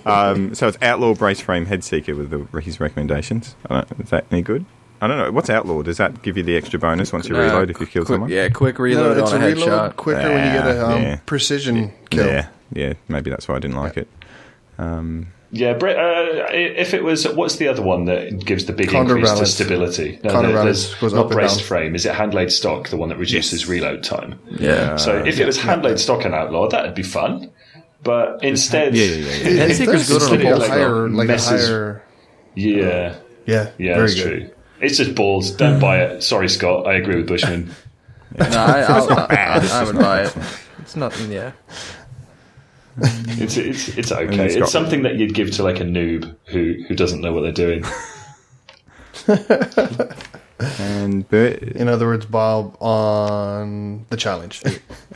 um, 0.06 0.54
so 0.54 0.68
it's 0.68 0.78
Outlaw 0.82 1.14
Brace 1.14 1.40
Frame 1.40 1.66
Head 1.66 1.82
Seeker 1.84 2.14
with 2.14 2.30
the, 2.30 2.60
his 2.60 2.78
recommendations. 2.80 3.56
Is 3.98 4.10
that 4.10 4.26
any 4.30 4.42
good? 4.42 4.64
I 5.04 5.06
don't 5.06 5.18
know. 5.18 5.30
What's 5.32 5.50
outlaw? 5.50 5.82
Does 5.82 5.98
that 5.98 6.22
give 6.22 6.36
you 6.36 6.42
the 6.42 6.56
extra 6.56 6.78
bonus 6.78 7.12
once 7.12 7.28
you 7.28 7.36
Uh, 7.36 7.40
reload 7.40 7.70
if 7.70 7.78
you 7.80 7.86
kill 7.86 8.04
quick, 8.04 8.14
someone? 8.14 8.30
Yeah, 8.30 8.48
quick 8.48 8.78
No, 8.78 8.84
reload 8.84 9.18
it's 9.18 9.32
on 9.32 9.42
a 9.42 9.46
a 9.46 9.48
reload 9.50 9.68
headshot. 9.68 9.96
quicker 9.96 10.28
when 10.30 10.46
you 10.46 10.52
get 10.60 10.66
a 10.66 10.86
um, 10.86 11.02
Yeah. 11.02 11.18
precision 11.26 11.92
kill. 12.10 12.26
yeah, 12.26 12.46
yeah. 12.72 12.94
Maybe 13.08 13.30
that's 13.30 13.46
why 13.48 13.56
I 13.56 13.58
didn't 13.58 13.76
like 13.76 13.96
it. 13.96 14.08
Um, 14.78 15.26
Yeah, 15.52 15.74
Bra- 15.74 15.92
uh, 15.92 16.46
if 16.52 16.94
it 16.94 17.04
was, 17.04 17.28
what's 17.28 17.56
the 17.56 17.68
other 17.68 17.80
one 17.82 18.06
that 18.06 18.44
gives 18.44 18.64
the 18.64 18.72
big 18.72 18.92
increase 18.92 19.30
to 19.34 19.46
stability? 19.46 20.18
No, 20.24 20.30
Counterbalance 20.32 20.88
there's 20.88 20.94
goes 21.00 21.12
not 21.14 21.26
up 21.26 21.30
braced 21.32 21.62
frame. 21.62 21.94
Is 21.94 22.04
it 22.06 22.12
hand 22.14 22.34
laid 22.34 22.50
stock, 22.50 22.88
the 22.88 22.96
one 22.96 23.08
that 23.10 23.18
reduces 23.18 23.68
reload 23.68 24.02
time? 24.02 24.34
Yeah. 24.58 24.96
So 24.96 25.16
if 25.24 25.38
it 25.38 25.46
was 25.46 25.56
hand 25.58 25.84
laid 25.84 26.00
stock 26.00 26.24
and 26.24 26.34
outlaw, 26.34 26.68
that'd 26.68 26.94
be 26.96 27.04
fun. 27.04 27.50
But 28.02 28.40
instead, 28.42 28.96
yeah, 28.96 29.04
yeah, 29.04 29.14
yeah. 29.14 29.22
yeah. 29.22 29.30
It, 29.30 29.46
it 29.46 29.70
Headseeker's 29.70 30.08
does 30.08 30.28
good 30.28 30.40
on 30.40 30.40
a 30.40 30.58
get 30.60 30.68
higher, 30.68 31.08
like 31.08 31.24
a 31.28 31.32
Messes- 31.32 31.68
higher. 31.68 32.02
yeah, 32.56 33.14
Yeah, 33.46 33.68
yeah, 33.78 33.94
very 33.94 34.00
that's 34.08 34.14
good. 34.14 34.40
true. 34.40 34.50
It's 34.84 34.96
just 34.98 35.14
balls. 35.14 35.50
Don't 35.52 35.80
buy 35.80 36.02
it. 36.02 36.22
Sorry, 36.22 36.48
Scott. 36.48 36.86
I 36.86 36.94
agree 36.94 37.16
with 37.16 37.26
Bushman. 37.28 37.70
no, 38.38 38.46
I, 38.46 38.80
I'll, 38.82 39.12
I, 39.12 39.68
I 39.72 39.84
would 39.84 39.96
buy 39.96 40.22
it. 40.24 40.36
It's 40.80 40.96
nothing. 40.96 41.30
Yeah. 41.32 41.52
It's 42.96 43.56
it's 43.56 43.88
it's 43.98 44.12
okay. 44.12 44.46
it's 44.46 44.54
It's 44.54 44.70
something 44.70 45.02
that 45.02 45.16
you'd 45.16 45.34
give 45.34 45.50
to 45.52 45.64
like 45.64 45.80
a 45.80 45.84
noob 45.84 46.36
who 46.46 46.74
who 46.86 46.94
doesn't 46.94 47.20
know 47.20 47.32
what 47.32 47.40
they're 47.40 47.50
doing. 47.50 47.84
and 50.78 51.28
bur- 51.28 51.58
In 51.74 51.88
other 51.88 52.06
words, 52.06 52.26
Bob 52.26 52.76
on 52.80 54.06
the 54.10 54.16
challenge. 54.16 54.62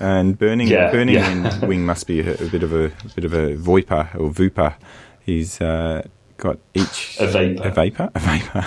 and 0.00 0.36
burning 0.36 0.66
Yeah, 0.68 0.90
burning 0.90 1.14
yeah. 1.14 1.64
wing 1.64 1.86
must 1.86 2.06
be 2.08 2.20
a, 2.20 2.34
a 2.34 2.48
bit 2.48 2.62
of 2.64 2.72
a, 2.72 2.86
a 2.86 3.08
bit 3.14 3.24
of 3.24 3.32
a 3.32 3.54
voiper 3.56 4.12
or 4.16 4.30
vooper. 4.30 4.74
He's 5.20 5.60
uh, 5.60 6.02
got 6.38 6.58
each 6.74 7.16
A 7.20 7.26
vapor. 7.26 7.68
A 7.68 7.70
vapor. 7.70 8.10
A 8.14 8.18
vapor. 8.20 8.66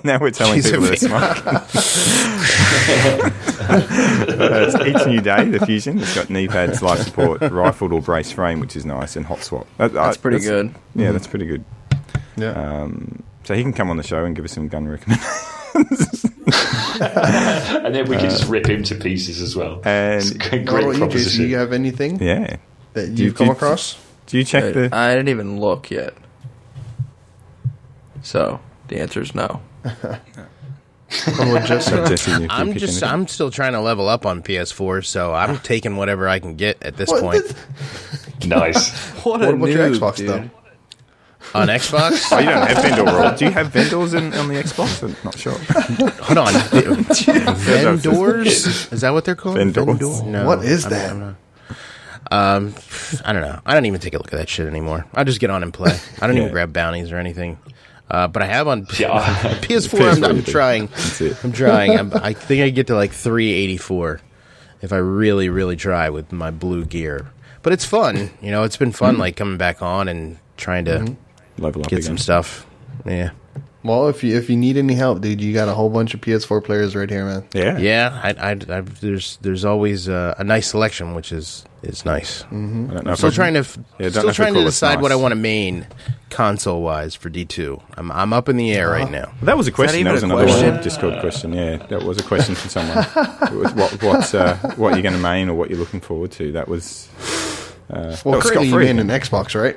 now 0.04 0.18
we're 0.18 0.30
telling 0.30 0.54
He's 0.54 0.66
a 0.66 0.70
people 0.72 0.86
to 0.88 0.96
smoke. 0.96 1.46
Uh, 1.46 1.66
it's 4.68 4.74
each 4.86 5.06
new 5.06 5.20
day. 5.20 5.44
The 5.50 5.64
fusion. 5.66 5.98
It's 5.98 6.14
got 6.14 6.30
knee 6.30 6.48
pads, 6.48 6.82
life 6.82 7.00
support, 7.00 7.40
rifled 7.42 7.92
or 7.92 8.00
brace 8.00 8.32
frame, 8.32 8.60
which 8.60 8.76
is 8.76 8.86
nice, 8.86 9.16
and 9.16 9.26
hot 9.26 9.42
swap. 9.42 9.66
That- 9.78 9.92
That's 9.92 10.16
uh, 10.16 10.20
pretty 10.20 10.40
good. 10.40 10.74
Yeah, 10.94 11.12
that's 11.12 11.26
pretty 11.26 11.46
good. 11.46 11.64
Yeah. 12.36 12.50
Um, 12.52 13.22
so 13.44 13.54
he 13.54 13.62
can 13.62 13.72
come 13.72 13.90
on 13.90 13.96
the 13.96 14.02
show 14.02 14.24
and 14.24 14.36
give 14.36 14.44
us 14.44 14.52
some 14.52 14.68
gun 14.68 14.86
recommendations. 14.88 15.54
And 17.00 17.94
then 17.94 18.08
we 18.08 18.16
can 18.16 18.30
just 18.30 18.48
rip 18.48 18.68
him 18.68 18.82
to 18.84 18.94
pieces 18.96 19.40
as 19.40 19.54
well. 19.54 19.80
It's 19.84 20.32
a 20.32 20.54
And 20.56 20.66
great 20.66 20.68
What 20.68 20.68
about 20.68 20.86
you, 20.86 20.92
Jason? 20.92 20.98
proposition. 20.98 21.44
Do 21.44 21.48
you 21.50 21.56
have 21.56 21.72
anything 21.72 22.20
yeah, 22.22 22.56
that 22.94 23.14
Do 23.14 23.22
you- 23.22 23.28
you've 23.28 23.36
come 23.36 23.46
do 23.46 23.50
you- 23.50 23.56
across? 23.56 23.96
do 24.26 24.38
you 24.38 24.44
check 24.44 24.74
the? 24.74 24.88
I 24.92 25.14
didn't 25.14 25.28
even 25.28 25.60
look 25.60 25.90
yet. 25.90 26.14
So 28.28 28.60
the 28.88 29.00
answer 29.00 29.22
is 29.22 29.34
no. 29.34 29.62
On 29.86 31.48
what 31.50 31.64
Jess 31.64 31.86
said? 31.86 32.06
Jesse, 32.06 32.30
you 32.42 32.46
I'm 32.50 32.74
just? 32.74 33.02
I'm 33.02 33.26
still 33.26 33.50
trying 33.50 33.72
to 33.72 33.80
level 33.80 34.06
up 34.06 34.26
on 34.26 34.42
PS4, 34.42 35.06
so 35.06 35.32
I'm 35.32 35.58
taking 35.62 35.96
whatever 35.96 36.28
I 36.28 36.38
can 36.38 36.54
get 36.54 36.82
at 36.82 36.98
this 36.98 37.08
What 37.08 37.22
point. 37.22 37.54
nice. 38.46 38.90
What, 39.24 39.40
What 39.40 39.54
about 39.54 39.70
your 39.70 39.88
Xbox, 39.88 40.26
though? 40.26 40.50
on 41.58 41.68
Xbox. 41.68 42.28
Oh, 42.32 42.38
you 42.38 42.44
don't 42.50 42.66
have 42.68 42.82
vendor 42.82 43.04
role. 43.04 43.34
Do 43.34 43.46
you 43.46 43.50
have 43.50 43.68
vendors 43.68 44.12
in, 44.12 44.34
on 44.34 44.48
the 44.48 44.54
Xbox? 44.56 45.02
I'm 45.02 45.16
not 45.24 45.38
sure. 45.38 45.56
Hold 46.24 46.38
on, 46.38 46.52
vendors? 47.56 48.92
Is 48.92 49.00
that 49.00 49.10
what 49.14 49.24
they're 49.24 49.34
called? 49.36 49.56
Vendors. 49.56 49.86
Vendor? 49.86 50.22
No, 50.24 50.46
What 50.46 50.62
is 50.66 50.84
I'm 50.84 50.90
that? 50.90 51.10
I'm 51.12 51.20
not. 51.20 51.34
Um, 52.30 52.74
I 53.24 53.32
don't 53.32 53.40
know. 53.40 53.58
I 53.64 53.72
don't 53.72 53.86
even 53.86 54.00
take 54.00 54.12
a 54.12 54.18
look 54.18 54.34
at 54.34 54.38
that 54.38 54.50
shit 54.50 54.66
anymore. 54.66 55.06
I 55.14 55.24
just 55.24 55.40
get 55.40 55.48
on 55.48 55.62
and 55.62 55.72
play. 55.72 55.98
I 56.20 56.26
don't 56.26 56.36
Yeah. 56.36 56.42
even 56.42 56.52
grab 56.52 56.74
bounties 56.74 57.10
or 57.10 57.16
anything. 57.16 57.56
Uh, 58.10 58.26
but 58.28 58.42
I 58.42 58.46
have 58.46 58.66
on 58.68 58.86
Yeah. 58.98 59.20
PS4. 59.62 60.16
I'm, 60.16 60.24
I'm 60.24 60.42
trying. 60.42 60.88
I'm 61.44 61.52
trying. 61.52 61.90
I'm, 61.98 62.12
I 62.14 62.32
think 62.32 62.62
I 62.62 62.70
get 62.70 62.86
to 62.88 62.94
like 62.94 63.12
384 63.12 64.20
if 64.80 64.92
I 64.92 64.96
really, 64.96 65.48
really 65.48 65.76
try 65.76 66.08
with 66.08 66.32
my 66.32 66.50
blue 66.50 66.84
gear. 66.84 67.30
But 67.62 67.72
it's 67.72 67.84
fun. 67.84 68.30
You 68.40 68.50
know, 68.50 68.62
it's 68.62 68.76
been 68.76 68.92
fun 68.92 69.18
like 69.18 69.36
coming 69.36 69.58
back 69.58 69.82
on 69.82 70.08
and 70.08 70.38
trying 70.56 70.84
to 70.86 71.16
Level 71.58 71.82
up 71.82 71.88
get 71.88 71.98
again. 71.98 72.02
some 72.02 72.18
stuff. 72.18 72.66
Yeah. 73.04 73.30
Well, 73.88 74.08
if 74.08 74.22
you 74.22 74.36
if 74.36 74.48
you 74.50 74.56
need 74.56 74.76
any 74.76 74.94
help, 74.94 75.20
dude, 75.20 75.40
you 75.40 75.52
got 75.54 75.68
a 75.68 75.72
whole 75.74 75.88
bunch 75.90 76.14
of 76.14 76.20
PS4 76.20 76.62
players 76.62 76.94
right 76.94 77.08
here, 77.10 77.24
man. 77.24 77.44
Yeah. 77.54 77.78
Yeah, 77.78 78.20
I, 78.22 78.30
I, 78.30 78.50
I, 78.78 78.80
there's 78.82 79.38
there's 79.40 79.64
always 79.64 80.08
uh, 80.08 80.34
a 80.38 80.44
nice 80.44 80.68
selection, 80.68 81.14
which 81.14 81.32
is 81.32 81.64
is 81.82 82.04
nice. 82.04 82.42
I 82.44 82.46
don't 82.50 83.08
I'm 83.08 83.16
still 83.16 83.30
trying 83.32 83.54
to 83.54 83.64
Yeah, 83.98 84.10
still 84.10 84.32
trying 84.32 84.52
to 84.54 84.58
call 84.60 84.62
it 84.62 84.64
decide 84.66 85.00
what 85.00 85.12
I 85.12 85.16
want 85.16 85.32
to 85.32 85.36
main 85.36 85.86
console 86.30 86.82
wise 86.82 87.14
for 87.14 87.28
D 87.30 87.44
two. 87.44 87.80
I'm 87.96 88.12
I'm 88.12 88.32
up 88.32 88.48
in 88.48 88.56
the 88.56 88.72
air 88.72 88.90
right 88.90 89.10
now. 89.10 89.32
That 89.42 89.56
was 89.56 89.66
a 89.68 89.72
question. 89.72 90.04
That, 90.04 90.10
even 90.10 90.12
was 90.12 90.22
another 90.22 90.44
question? 90.44 90.74
one. 90.74 90.82
Discord 90.82 91.20
question. 91.20 91.52
Yeah, 91.52 91.76
that 91.88 92.02
was 92.02 92.18
a 92.18 92.22
question 92.24 92.54
from 92.54 92.70
someone. 92.70 92.96
was 93.58 93.72
what 93.74 94.02
what 94.02 94.34
uh, 94.34 94.56
what 94.76 94.94
you're 94.94 95.02
going 95.02 95.14
to 95.14 95.20
main 95.20 95.48
or 95.48 95.54
what 95.54 95.70
you're 95.70 95.78
looking 95.78 96.00
forward 96.00 96.30
to. 96.32 96.52
That 96.52 96.68
was. 96.68 97.08
Uh, 97.90 98.10
that 98.10 98.22
Well, 98.24 98.34
was 98.34 98.44
currently 98.44 98.66
you 98.66 98.72
Scott-free. 98.72 98.86
mean 98.92 98.98
an 98.98 99.08
Xbox, 99.08 99.58
right? 99.58 99.74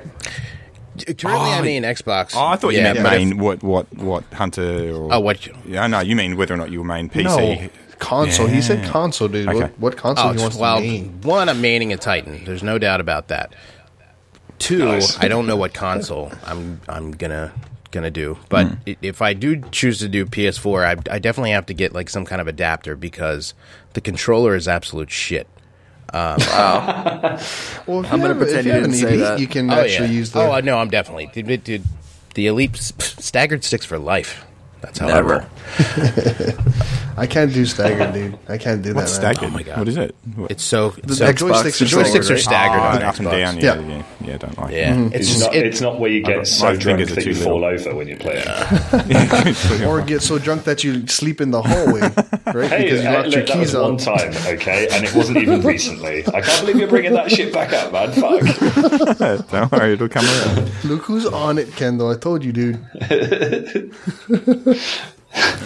Currently, 0.98 1.50
I 1.50 1.58
oh. 1.58 1.62
mean 1.62 1.82
Xbox. 1.84 2.34
Oh, 2.36 2.46
I 2.46 2.56
thought 2.56 2.70
you 2.70 2.78
Yeah, 2.78 2.92
meant 2.92 3.02
but 3.02 3.12
if- 3.14 3.18
main. 3.18 3.38
What 3.38 3.62
what 3.62 3.92
what 3.96 4.24
Hunter? 4.32 4.90
Or, 4.94 5.14
Oh, 5.14 5.20
what? 5.20 5.46
Yeah, 5.66 5.86
no, 5.86 6.00
you 6.00 6.14
mean 6.14 6.36
whether 6.36 6.54
or 6.54 6.58
not 6.58 6.70
you 6.70 6.84
main 6.84 7.08
PC. 7.08 7.24
No, 7.24 7.70
console. 7.98 8.46
He 8.46 8.60
said 8.60 8.84
console, 8.90 9.28
dude. 9.28 9.48
Okay. 9.48 9.58
What, 9.58 9.78
what 9.78 9.96
console 9.96 10.28
Oh, 10.28 10.32
he 10.32 10.40
wants 10.40 10.56
well, 10.56 10.78
to 10.78 10.82
main? 10.82 11.20
one, 11.22 11.48
I'm 11.48 11.62
maining 11.62 11.92
a 11.92 11.96
Titan. 11.96 12.44
There's 12.44 12.62
no 12.62 12.78
doubt 12.78 13.00
about 13.00 13.28
that. 13.28 13.54
Two, 14.58 14.86
Nice. 14.86 15.18
I 15.18 15.28
don't 15.28 15.46
know 15.46 15.56
what 15.56 15.74
console 15.74 16.30
I'm 16.44 16.80
I'm 16.88 17.12
gonna 17.12 17.52
gonna 17.90 18.10
do. 18.10 18.38
But 18.48 18.66
hmm. 18.66 18.74
i 18.86 18.96
if 19.02 19.22
I 19.22 19.34
do 19.34 19.60
choose 19.70 19.98
to 20.00 20.08
do 20.08 20.26
PS4, 20.26 20.84
I, 20.84 21.14
I 21.14 21.18
definitely 21.18 21.52
have 21.52 21.66
to 21.66 21.74
get 21.74 21.92
like 21.92 22.10
some 22.10 22.24
kind 22.24 22.40
of 22.40 22.48
adapter 22.48 22.96
because 22.96 23.54
the 23.92 24.00
controller 24.00 24.54
is 24.56 24.66
absolute 24.66 25.10
shit. 25.10 25.46
Um, 26.12 26.36
well, 26.46 27.38
if 27.38 27.88
you 27.88 27.96
I'm 27.96 28.20
gonna 28.20 28.34
pretend 28.34 28.60
if 28.60 28.66
you 28.66 28.72
didn't 28.72 28.84
an 28.84 28.92
say 28.92 29.08
Elite, 29.08 29.20
that. 29.20 29.40
You 29.40 29.46
can 29.46 29.70
oh 29.70 29.74
actually 29.74 30.08
yeah. 30.08 30.14
use 30.14 30.32
the. 30.32 30.40
oh, 30.40 30.60
no, 30.60 30.78
I'm 30.78 30.90
definitely 30.90 31.30
dude, 31.32 31.46
dude, 31.46 31.64
dude, 31.64 31.84
the 32.34 32.46
elite 32.46 32.76
staggered 32.76 33.64
sticks 33.64 33.86
for 33.86 33.98
life. 33.98 34.44
That's 34.82 34.98
how 34.98 35.06
Never. 35.06 35.34
I 35.34 35.38
roll. 35.38 35.48
I 37.16 37.26
can't 37.26 37.52
do 37.52 37.64
staggered, 37.66 38.12
dude. 38.14 38.38
I 38.48 38.58
can't 38.58 38.82
do 38.82 38.94
What's 38.94 39.16
that. 39.18 39.22
man. 39.22 39.34
staggered? 39.34 39.50
Oh 39.50 39.54
my 39.54 39.62
God. 39.62 39.78
What 39.78 39.88
is 39.88 39.96
it? 39.96 40.14
What? 40.34 40.50
It's 40.50 40.64
so, 40.64 40.90
The, 40.90 41.14
so 41.14 41.26
the 41.26 41.32
joysticks 41.32 41.78
the 41.78 41.84
are 41.84 42.02
joysticks 42.02 42.30
are 42.30 42.38
staggered, 42.38 42.38
right? 42.38 42.40
staggered 42.40 42.80
Ah, 42.80 42.92
on 42.94 42.98
the 42.98 43.06
up 43.06 43.18
and 43.18 43.26
Xbox. 43.28 43.30
down. 43.30 43.60
Yeah, 43.60 43.74
Yeah. 43.74 43.96
yeah, 44.20 44.28
yeah. 44.30 44.36
Don't 44.38 44.58
like. 44.58 44.70
Yeah, 44.72 44.94
it. 44.96 45.06
it's 45.06 45.14
It's 45.14 45.28
just 45.28 45.40
not, 45.40 45.54
it, 45.54 45.66
it's 45.66 45.80
not 45.80 46.00
where 46.00 46.10
you 46.10 46.22
got- 46.22 46.28
get 46.38 46.46
so 46.48 46.66
drunk 46.76 46.82
fingers 46.82 47.12
are 47.12 47.14
that 47.16 47.26
you 47.26 47.32
little. 47.34 47.52
fall 47.52 47.64
over 47.64 47.94
when 47.94 48.08
you 48.08 48.16
play 48.16 48.42
it. 48.44 49.82
Or 49.86 50.00
get 50.02 50.22
so 50.22 50.38
drunk 50.38 50.64
that 50.64 50.82
you 50.82 51.06
sleep 51.06 51.40
in 51.40 51.50
the 51.52 51.62
hallway, 51.62 52.00
right? 52.00 52.70
Hey, 52.70 52.84
because 52.84 53.02
you 53.02 53.08
uh, 53.08 53.12
locked 53.12 53.28
your 53.32 53.40
look, 53.40 53.48
that 53.48 53.58
was 53.58 53.68
keys 53.70 53.74
one 53.74 53.92
out. 53.94 53.98
time, 54.00 54.54
okay, 54.54 54.88
and 54.90 55.04
it 55.04 55.14
wasn't 55.14 55.38
even 55.38 55.60
recently. 55.62 56.26
I 56.28 56.40
can't 56.40 56.60
believe 56.62 56.76
you're 56.78 56.88
bringing 56.88 57.12
that 57.12 57.30
shit 57.30 57.52
back 57.52 57.72
up, 57.72 57.92
man. 57.92 58.12
Fuck. 58.12 59.48
Don't 59.50 59.70
worry, 59.72 59.92
it'll 59.92 60.08
come 60.08 60.24
around. 60.24 60.70
Look 60.84 61.02
who's 61.02 61.26
on 61.26 61.58
it, 61.58 61.70
Kendall. 61.76 62.10
I 62.10 62.16
told 62.16 62.42
you, 62.44 62.52
dude. 62.52 62.80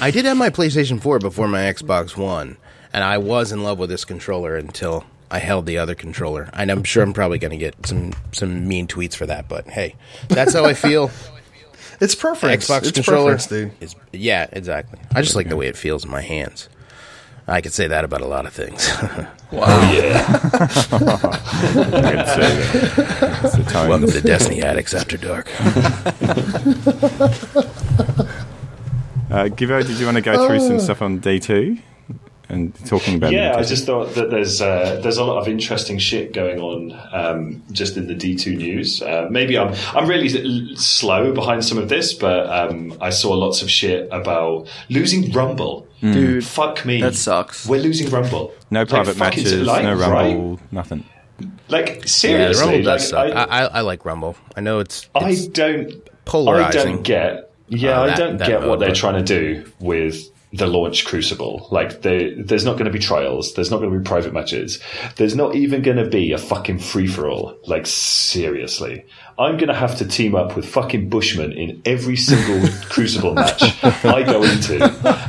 I 0.01 0.11
did 0.11 0.25
have 0.25 0.37
my 0.37 0.51
PlayStation 0.51 1.01
4 1.01 1.19
before 1.19 1.49
my 1.49 1.61
Xbox 1.63 2.17
One, 2.17 2.57
and 2.93 3.03
I 3.03 3.19
was 3.19 3.53
in 3.53 3.63
love 3.63 3.79
with 3.79 3.91
this 3.91 4.05
controller 4.05 4.57
until 4.57 5.05
I 5.31 5.39
held 5.39 5.67
the 5.67 5.79
other 5.79 5.95
controller. 5.95 6.49
And 6.53 6.71
I'm 6.71 6.85
sure 6.85 7.03
I'm 7.03 7.13
probably 7.13 7.39
going 7.39 7.51
to 7.51 7.57
get 7.57 7.75
some 7.87 8.13
some 8.33 8.69
mean 8.69 8.87
tweets 8.87 9.15
for 9.15 9.27
that, 9.27 9.49
but 9.49 9.69
hey, 9.69 9.97
that's 10.29 10.55
how 10.55 10.65
I 10.65 10.75
feel. 10.75 11.11
It's 12.01 12.15
preference. 12.15 12.67
Xbox 12.67 12.83
it's 12.83 12.93
controller 12.93 13.37
preference, 13.37 13.47
dude. 13.47 13.73
is 13.81 13.97
yeah, 14.13 14.47
exactly. 14.53 15.01
I 15.15 15.23
just 15.23 15.35
like 15.35 15.49
the 15.49 15.57
way 15.57 15.67
it 15.67 15.77
feels 15.77 16.05
in 16.05 16.11
my 16.11 16.21
hands. 16.21 16.69
I 17.49 17.61
could 17.61 17.73
say 17.73 17.87
that 17.87 18.05
about 18.05 18.23
a 18.23 18.27
lot 18.27 18.47
of 18.47 18.53
things. 18.53 18.91
Oh, 19.53 19.93
yeah. 19.95 20.27
I 20.53 20.67
could 22.11 22.27
say 22.27 22.51
that. 22.57 23.41
It's 23.45 23.57
the 23.57 23.63
tone. 23.63 23.89
Welcome 23.89 24.11
to 24.11 24.21
Destiny 24.21 24.61
Addicts 24.61 24.93
After 24.93 25.17
Dark. 25.17 25.47
Uh, 29.37 29.49
Givo, 29.49 29.87
did 29.87 29.99
you 29.99 30.07
want 30.07 30.17
to 30.17 30.23
go 30.23 30.47
through 30.47 30.61
some 30.61 30.81
stuff 30.81 31.03
on 31.03 31.21
D2 31.21 31.79
and 32.49 32.75
talking 32.87 33.17
about? 33.17 33.33
Yeah. 33.33 33.57
I 33.57 33.63
just 33.65 33.85
thought 33.85 34.15
that 34.15 34.31
there's 34.31 34.63
uh, 34.63 34.99
there's 35.03 35.19
a 35.19 35.25
lot 35.25 35.39
of 35.39 35.47
interesting 35.49 35.99
shit 35.99 36.33
going 36.33 36.59
on 36.61 36.99
um, 37.13 37.63
just 37.71 37.97
in 37.99 38.07
the 38.07 38.15
D 38.15 38.35
two 38.35 38.57
news. 38.57 39.03
Uh, 39.03 39.29
maybe 39.31 39.59
I'm 39.59 39.75
I'm 39.95 40.09
really 40.09 40.31
l- 40.71 40.77
slow 40.77 41.33
behind 41.33 41.65
some 41.65 41.77
of 41.77 41.89
this, 41.89 42.15
but 42.15 42.49
um, 42.49 42.97
I 43.01 43.11
saw 43.11 43.33
lots 43.35 43.61
of 43.63 43.71
shit 43.71 44.09
about 44.11 44.69
losing 44.89 45.31
Rumble. 45.33 45.87
Dude, 46.01 46.45
Fuck 46.45 46.85
me, 46.85 47.01
that 47.01 47.15
sucks. 47.15 47.67
We're 47.67 47.81
losing 47.83 48.09
Rumble. 48.11 48.53
no 48.71 48.85
private 48.87 49.17
fucking- 49.17 49.45
matches, 49.45 49.67
like, 49.67 49.83
no 49.83 49.95
right? 49.95 50.09
rumble, 50.37 50.61
nothing. 50.71 51.05
Like 51.69 51.89
Yeah, 51.89 52.01
the 52.01 52.09
seriously, 52.09 52.83
does 52.83 53.09
suck. 53.09 53.35
I, 53.35 53.43
I, 53.45 53.45
I, 53.45 53.65
I 53.65 53.81
like 53.81 54.05
Rumble. 54.05 54.37
I 54.57 54.61
know 54.61 54.79
it's, 54.79 55.09
I 55.15 55.37
don't 55.53 55.93
Polarizing. 56.27 56.81
I 56.81 56.85
don't 56.85 57.03
get. 57.03 57.46
Yeah, 57.69 58.01
Uh, 58.01 58.05
I 58.05 58.15
don't 58.15 58.39
get 58.39 58.61
mode, 58.61 58.71
what 58.71 58.79
they're 58.81 58.91
but- 58.91 58.97
trying 58.97 59.25
to 59.25 59.41
do 59.41 59.71
with 59.81 60.31
the 60.53 60.67
launch 60.67 61.05
Crucible. 61.05 61.67
Like, 61.71 62.03
there, 62.03 62.31
there's 62.43 62.65
not 62.65 62.75
going 62.75 62.87
to 62.87 62.91
be 62.93 62.99
trials. 63.01 63.53
There's 63.55 63.71
not 63.71 63.79
going 63.81 63.93
to 63.93 63.99
be 63.99 64.05
private 64.05 64.33
matches. 64.33 64.81
There's 65.17 65.35
not 65.35 65.55
even 65.57 65.83
going 65.83 65.97
to 65.99 66.09
be 66.09 66.33
a 66.33 66.39
fucking 66.39 66.79
free 66.79 67.09
for 67.09 67.29
all. 67.29 67.57
Like, 67.67 67.87
seriously. 67.87 69.05
I'm 69.39 69.57
going 69.59 69.69
to 69.69 69.75
have 69.75 69.97
to 69.97 70.07
team 70.07 70.35
up 70.35 70.57
with 70.57 70.67
fucking 70.67 71.11
Bushman 71.11 71.53
in 71.53 71.83
every 71.85 72.17
single 72.17 72.67
Crucible 72.89 73.35
match 73.35 73.63
I 74.05 74.23
go 74.23 74.43
into. 74.43 74.83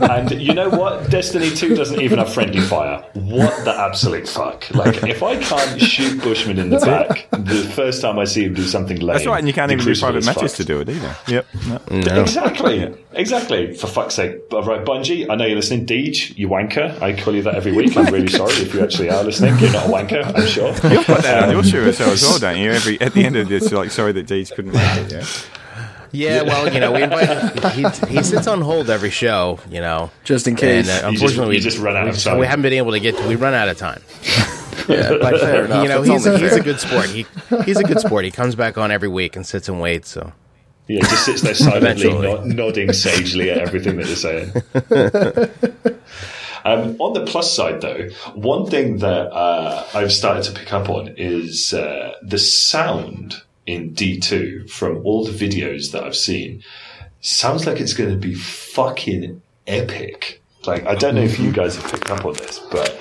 And 0.09 0.31
you 0.41 0.53
know 0.53 0.69
what? 0.69 1.09
Destiny 1.09 1.49
2 1.49 1.75
doesn't 1.75 1.99
even 1.99 2.19
have 2.19 2.33
friendly 2.33 2.61
fire. 2.61 3.03
What 3.13 3.65
the 3.65 3.77
absolute 3.77 4.27
fuck? 4.27 4.73
Like, 4.73 5.03
if 5.03 5.21
I 5.23 5.35
can't 5.41 5.81
shoot 5.81 6.21
Bushman 6.21 6.57
in 6.57 6.69
the 6.69 6.79
back 6.79 7.27
the 7.31 7.69
first 7.75 8.01
time 8.01 8.17
I 8.17 8.23
see 8.23 8.45
him 8.45 8.53
do 8.53 8.63
something 8.63 8.97
lame. 8.97 9.15
That's 9.15 9.25
right, 9.25 9.39
and 9.39 9.47
you 9.47 9.53
can't 9.53 9.67
the 9.67 9.73
even 9.73 9.83
do 9.85 9.89
Crucible 9.89 10.05
private 10.07 10.19
is 10.19 10.25
matches 10.25 10.41
fucked. 10.41 10.55
to 10.55 10.63
do 10.63 10.79
it 10.79 10.89
either. 10.89 11.15
Yep. 11.27 11.45
No. 11.67 11.81
No. 11.91 12.21
Exactly, 12.21 12.95
exactly. 13.11 13.73
For 13.73 13.87
fuck's 13.87 14.15
sake. 14.15 14.37
All 14.53 14.63
right, 14.63 14.85
Bungie, 14.85 15.29
I 15.29 15.35
know 15.35 15.45
you're 15.45 15.57
listening. 15.57 15.85
Deej, 15.85 16.37
you 16.37 16.47
wanker. 16.47 17.01
I 17.01 17.13
call 17.19 17.35
you 17.35 17.41
that 17.43 17.55
every 17.55 17.73
week. 17.73 17.97
I'm 17.97 18.05
really 18.13 18.27
sorry 18.29 18.53
if 18.53 18.73
you 18.73 18.81
actually 18.81 19.09
are 19.09 19.23
listening. 19.23 19.57
You're 19.59 19.73
not 19.73 19.87
a 19.87 19.89
wanker, 19.89 20.23
I'm 20.33 20.47
sure. 20.47 20.69
You've 20.89 21.05
got 21.07 21.17
um, 21.17 21.21
that 21.23 21.43
on 21.43 21.51
your 21.51 21.63
shirt 21.63 21.87
as 21.87 21.99
well, 21.99 22.11
as 22.11 22.21
well, 22.21 22.39
don't 22.39 22.57
you? 22.57 22.71
Every 22.71 23.01
at 23.01 23.13
the 23.13 23.25
end 23.25 23.35
of 23.35 23.49
this, 23.49 23.69
you're 23.69 23.81
like, 23.81 23.91
sorry 23.97 24.11
that 24.13 24.27
Deeds 24.27 24.51
couldn't 24.51 24.73
make 24.73 24.97
it. 24.97 25.11
Yeah. 25.11 25.25
Yeah, 26.13 26.43
well, 26.43 26.73
you 26.73 26.79
know, 26.79 26.93
we 26.93 27.03
invite. 27.03 27.73
He, 27.73 27.83
he 28.15 28.23
sits 28.23 28.47
on 28.47 28.61
hold 28.61 28.89
every 28.89 29.09
show, 29.09 29.59
you 29.69 29.81
know, 29.81 30.09
Just 30.23 30.47
in 30.47 30.51
and 30.53 30.57
case. 30.57 30.87
uh, 30.87 30.93
You 30.93 30.95
just- 30.95 31.03
unfortunately, 31.03 31.55
you 31.57 31.61
just 31.61 31.79
run 31.79 31.97
out 31.97 32.07
of 32.07 32.17
time. 32.17 32.39
we 32.39 32.45
haven't 32.47 32.63
been 32.63 32.71
able 32.73 32.93
to 32.93 32.99
get. 33.01 33.17
To, 33.17 33.27
we 33.27 33.35
run 33.35 33.53
out 33.53 33.67
of 33.67 33.77
time. 33.77 34.01
yeah, 34.87 35.17
But 35.21 35.37
fair 35.41 35.65
enough. 35.65 35.83
you 35.83 35.89
know, 35.89 35.99
It's 35.99 36.07
he's 36.09 36.25
a, 36.25 36.29
only 36.33 36.43
he's 36.43 36.55
a 36.55 36.61
good 36.61 36.79
sport. 36.79 37.09
He 37.09 37.25
he's 37.65 37.77
a 37.77 37.83
good 37.83 37.99
sport. 37.99 38.23
He 38.23 38.31
comes 38.31 38.55
back 38.55 38.77
on 38.77 38.89
every 38.89 39.09
week 39.09 39.35
and 39.35 39.45
sits 39.45 39.67
and 39.67 39.81
waits. 39.81 40.09
So 40.09 40.31
Yeah, 40.87 41.01
just 41.01 41.25
sits 41.25 41.41
there 41.41 41.53
silently 41.53 42.13
nod, 42.13 42.45
nodding 42.45 42.93
sagely 42.93 43.51
at 43.51 43.57
everything 43.57 43.97
that 43.97 44.07
you're 44.07 44.15
saying. 44.15 44.51
um, 46.65 46.95
on 46.99 47.13
the 47.13 47.25
plus 47.25 47.53
side, 47.53 47.81
though, 47.81 48.07
one 48.33 48.65
thing 48.69 48.99
that 48.99 49.29
uh, 49.33 49.85
I've 49.93 50.13
started 50.13 50.43
to 50.45 50.53
pick 50.57 50.71
up 50.71 50.89
on 50.89 51.09
is 51.17 51.73
uh, 51.73 52.13
the 52.23 52.39
sound 52.39 53.43
in 53.67 53.91
D2 53.93 54.69
from 54.71 55.05
all 55.05 55.23
the 55.23 55.31
videos 55.31 55.91
that 55.91 56.03
I've 56.03 56.15
seen. 56.15 56.63
Sounds 57.21 57.67
like 57.67 57.79
it's 57.79 57.93
going 57.93 58.09
to 58.09 58.15
be 58.15 58.33
fucking 58.33 59.41
epic. 59.67 60.41
Like, 60.65 60.85
I 60.85 60.95
don't 60.95 61.15
know 61.15 61.21
if 61.21 61.39
you 61.39 61.51
guys 61.51 61.75
have 61.75 61.91
picked 61.91 62.09
up 62.09 62.25
on 62.25 62.33
this, 62.33 62.59
but 62.71 62.97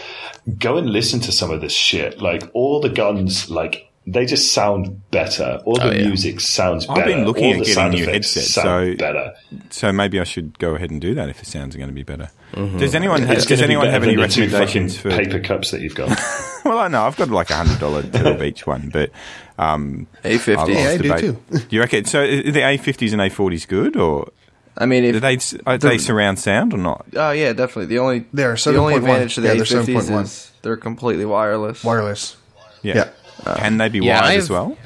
go 0.59 0.77
and 0.77 0.89
listen 0.91 1.21
to 1.21 1.33
some 1.33 1.51
of 1.51 1.61
this 1.61 1.73
shit. 1.73 2.21
Like, 2.21 2.43
all 2.53 2.81
the 2.81 2.89
guns, 2.89 3.51
like, 3.51 3.91
they 4.09 4.25
just 4.25 4.53
sound 4.55 5.03
better. 5.11 5.61
All 5.65 5.75
the 5.77 5.89
Oh, 5.89 5.91
yeah. 5.91 6.07
music 6.07 6.41
sounds 6.41 6.87
better. 6.87 7.01
I've 7.01 7.07
been 7.07 7.25
looking 7.25 7.55
all 7.57 7.61
at 7.61 7.67
getting 7.67 7.91
new 7.91 8.07
headsets, 8.07 8.55
so- 8.55 8.95
better. 8.97 9.35
So 9.71 9.93
maybe 9.93 10.21
I 10.21 10.25
should 10.25 10.59
go 10.61 10.77
ahead 10.77 10.91
and 10.93 11.01
do 11.01 11.15
that 11.17 11.29
if 11.29 11.41
the 11.41 11.45
sounds 11.45 11.75
are 11.75 11.79
going 11.79 11.91
to 11.91 11.95
be 11.95 12.05
better. 12.05 12.31
Mm-hmm. 12.53 12.79
Does 12.79 12.95
anyone 12.95 13.25
It's 13.25 13.47
does 13.47 13.61
anyone 13.61 13.89
have 13.89 14.05
any 14.05 14.17
recommendations 14.17 14.97
for? 14.97 15.11
paper 15.11 15.41
cups 15.41 15.73
that 15.73 15.81
you've 15.81 15.95
got? 15.97 16.17
Well, 16.67 16.79
I 16.81 16.89
know 16.89 17.03
I've 17.05 17.17
got 17.17 17.29
like 17.31 17.51
a 17.51 17.55
hundred 17.55 17.79
dollar 17.79 18.03
turtle 18.11 18.35
beach 18.35 18.67
one, 18.67 18.89
but 18.93 19.13
um, 19.59 20.07
A50. 20.25 20.57
I'll 20.57 20.71
Yeah, 20.71 20.89
I 20.91 20.97
do 20.97 21.03
debate. 21.05 21.21
too. 21.21 21.59
Do 21.59 21.67
you 21.71 21.81
reckon? 21.81 22.05
So 22.05 22.21
are 22.21 22.27
the 22.27 22.61
A50s 22.61 23.13
and 23.13 23.21
A40s 23.23 23.67
good, 23.69 23.97
or 23.97 24.31
I 24.79 24.87
mean, 24.87 25.05
do 25.13 25.21
they 25.21 25.39
are 25.67 25.79
they 25.79 25.99
surround 25.99 26.39
sound 26.39 26.75
or 26.75 26.79
not? 26.79 27.07
Oh 27.17 27.31
yeah, 27.31 27.53
definitely. 27.53 27.87
The 27.87 27.99
only 27.99 28.27
They 28.33 28.45
are 28.45 28.57
the 28.57 28.77
only 28.77 28.95
7.1. 28.95 28.97
advantage 28.99 29.35
to 29.37 29.41
the 29.41 29.49
Yeah, 29.49 29.55
they're 29.55 29.65
A50s 29.65 30.09
7.1. 30.11 30.23
is 30.25 30.53
they're 30.63 30.77
completely 30.77 31.25
wireless. 31.25 31.83
Wireless. 31.85 32.37
Yeah. 32.83 33.09
Yeah. 33.47 33.55
Can 33.57 33.79
they 33.79 33.89
be 33.89 34.01
Yeah, 34.01 34.21
wired 34.21 34.25
I've- 34.33 34.39
as 34.39 34.51
well? 34.51 34.77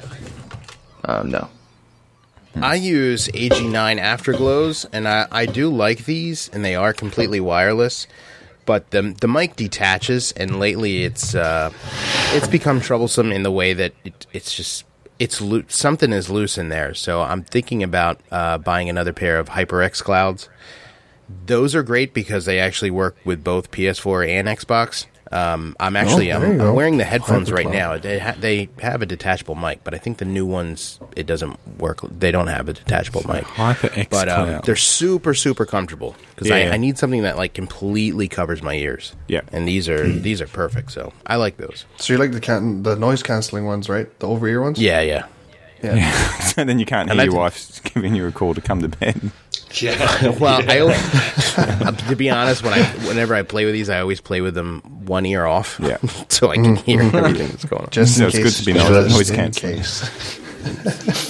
Um, 1.05 1.31
no. 1.31 1.49
I 2.61 2.75
use 2.75 3.29
AG9 3.29 3.97
Afterglows, 3.99 4.85
and 4.91 5.07
I, 5.07 5.25
I 5.31 5.45
do 5.45 5.69
like 5.69 6.03
these, 6.05 6.49
and 6.51 6.65
they 6.65 6.75
are 6.75 6.91
completely 6.93 7.39
wireless. 7.39 8.07
But 8.65 8.91
the 8.91 9.15
the 9.19 9.27
mic 9.27 9.55
detaches, 9.55 10.31
and 10.33 10.59
lately 10.59 11.03
it's 11.03 11.35
uh, 11.35 11.71
it's 12.33 12.47
become 12.47 12.79
troublesome 12.79 13.31
in 13.31 13.43
the 13.43 13.51
way 13.51 13.73
that 13.73 13.93
it, 14.03 14.27
it's 14.33 14.53
just 14.53 14.85
it's 15.19 15.41
loo- 15.41 15.65
something 15.67 16.11
is 16.13 16.29
loose 16.29 16.57
in 16.57 16.69
there. 16.69 16.93
So 16.93 17.21
I'm 17.21 17.43
thinking 17.43 17.83
about 17.83 18.19
uh, 18.31 18.57
buying 18.57 18.89
another 18.89 19.13
pair 19.13 19.39
of 19.39 19.49
HyperX 19.49 20.03
Clouds. 20.03 20.49
Those 21.45 21.75
are 21.75 21.83
great 21.83 22.13
because 22.13 22.45
they 22.45 22.59
actually 22.59 22.91
work 22.91 23.15
with 23.23 23.43
both 23.43 23.71
PS4 23.71 24.27
and 24.27 24.47
Xbox. 24.47 25.05
Um, 25.31 25.75
I'm 25.79 25.95
actually 25.95 26.31
Oh, 26.31 26.41
I'm, 26.41 26.59
I'm 26.59 26.75
wearing 26.75 26.97
the 26.97 27.03
headphones 27.05 27.51
right 27.51 27.69
now. 27.69 27.97
They, 27.97 28.19
ha- 28.19 28.35
they 28.37 28.67
have 28.81 29.01
a 29.01 29.05
detachable 29.05 29.55
mic, 29.55 29.83
but 29.83 29.93
I 29.93 29.97
think 29.97 30.17
the 30.17 30.25
new 30.25 30.45
ones 30.45 30.99
it 31.15 31.25
doesn't 31.25 31.57
work. 31.77 32.01
They 32.01 32.31
don't 32.31 32.47
have 32.47 32.67
a 32.67 32.73
detachable 32.73 33.23
mic. 33.27 33.45
HyperX 33.45 34.09
but 34.09 34.27
um, 34.27 34.61
they're 34.65 34.75
super 34.75 35.33
super 35.33 35.65
comfortable 35.65 36.15
because 36.35 36.49
Yeah, 36.49 36.55
I, 36.55 36.59
yeah. 36.63 36.73
I 36.73 36.77
need 36.77 36.97
something 36.97 37.21
that 37.23 37.37
like 37.37 37.53
completely 37.53 38.27
covers 38.27 38.61
my 38.61 38.73
ears. 38.75 39.15
Yeah. 39.27 39.41
and 39.53 39.67
these 39.67 39.87
are 39.87 40.05
these 40.07 40.41
are 40.41 40.47
perfect. 40.47 40.91
So 40.91 41.13
I 41.25 41.37
like 41.37 41.57
those. 41.57 41.85
So 41.97 42.13
you 42.13 42.19
like 42.19 42.33
the 42.33 42.41
can- 42.41 42.83
the 42.83 42.95
noise 42.97 43.23
canceling 43.23 43.65
ones, 43.65 43.87
right? 43.87 44.07
The 44.19 44.27
over 44.27 44.47
ear 44.47 44.61
ones. 44.61 44.79
Yeah, 44.79 44.99
yeah. 45.01 45.25
Yeah. 45.81 46.11
so 46.41 46.63
then 46.63 46.77
you 46.77 46.85
can't 46.85 47.09
hear 47.09 47.19
And 47.19 47.25
your 47.25 47.31
did- 47.31 47.37
wife 47.39 47.83
giving 47.83 48.13
you 48.15 48.27
a 48.27 48.31
call 48.31 48.53
to 48.53 48.61
come 48.61 48.81
to 48.81 48.89
bed. 48.89 49.31
Yeah. 49.79 50.31
Well, 50.39 50.63
I 50.69 50.79
only, 50.79 50.95
uh, 51.57 51.91
to 52.09 52.15
be 52.15 52.29
honest, 52.29 52.63
when 52.63 52.71
I 52.73 52.83
whenever 53.07 53.35
I 53.35 53.43
play 53.43 53.65
with 53.65 53.73
these, 53.73 53.89
I 53.89 53.99
always 53.99 54.21
play 54.21 54.39
with 54.41 54.53
them 54.55 54.81
one 55.05 55.25
ear 55.25 55.45
off. 55.45 55.77
Yeah. 55.81 55.97
so 56.29 56.49
I 56.49 56.55
can 56.55 56.77
hear 56.77 57.01
everything 57.01 57.49
that's 57.49 57.65
going 57.65 57.83
on. 57.83 57.89
Just 57.91 58.15
So 58.17 58.23
in 58.23 58.27
it's 58.29 58.37
case. 58.37 58.43
good 58.43 58.53
to 58.59 58.65
be 58.65 58.73
just 58.73 58.89
noise- 58.91 59.11
noise 59.13 59.29
in 59.29 59.35
cancelling. 59.35 59.75
case. 59.77 60.39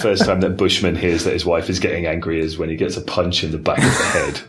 First 0.00 0.26
time 0.26 0.40
that 0.42 0.56
Bushman 0.58 0.94
hears 0.94 1.24
that 1.24 1.32
his 1.32 1.46
wife 1.46 1.70
is 1.70 1.80
getting 1.80 2.04
angry 2.06 2.38
is 2.40 2.58
when 2.58 2.68
he 2.68 2.76
gets 2.76 2.96
a 2.98 3.00
punch 3.00 3.42
in 3.42 3.50
the 3.50 3.56
back 3.58 3.78
of 3.78 3.84
the 3.84 4.04
head. 4.12 4.40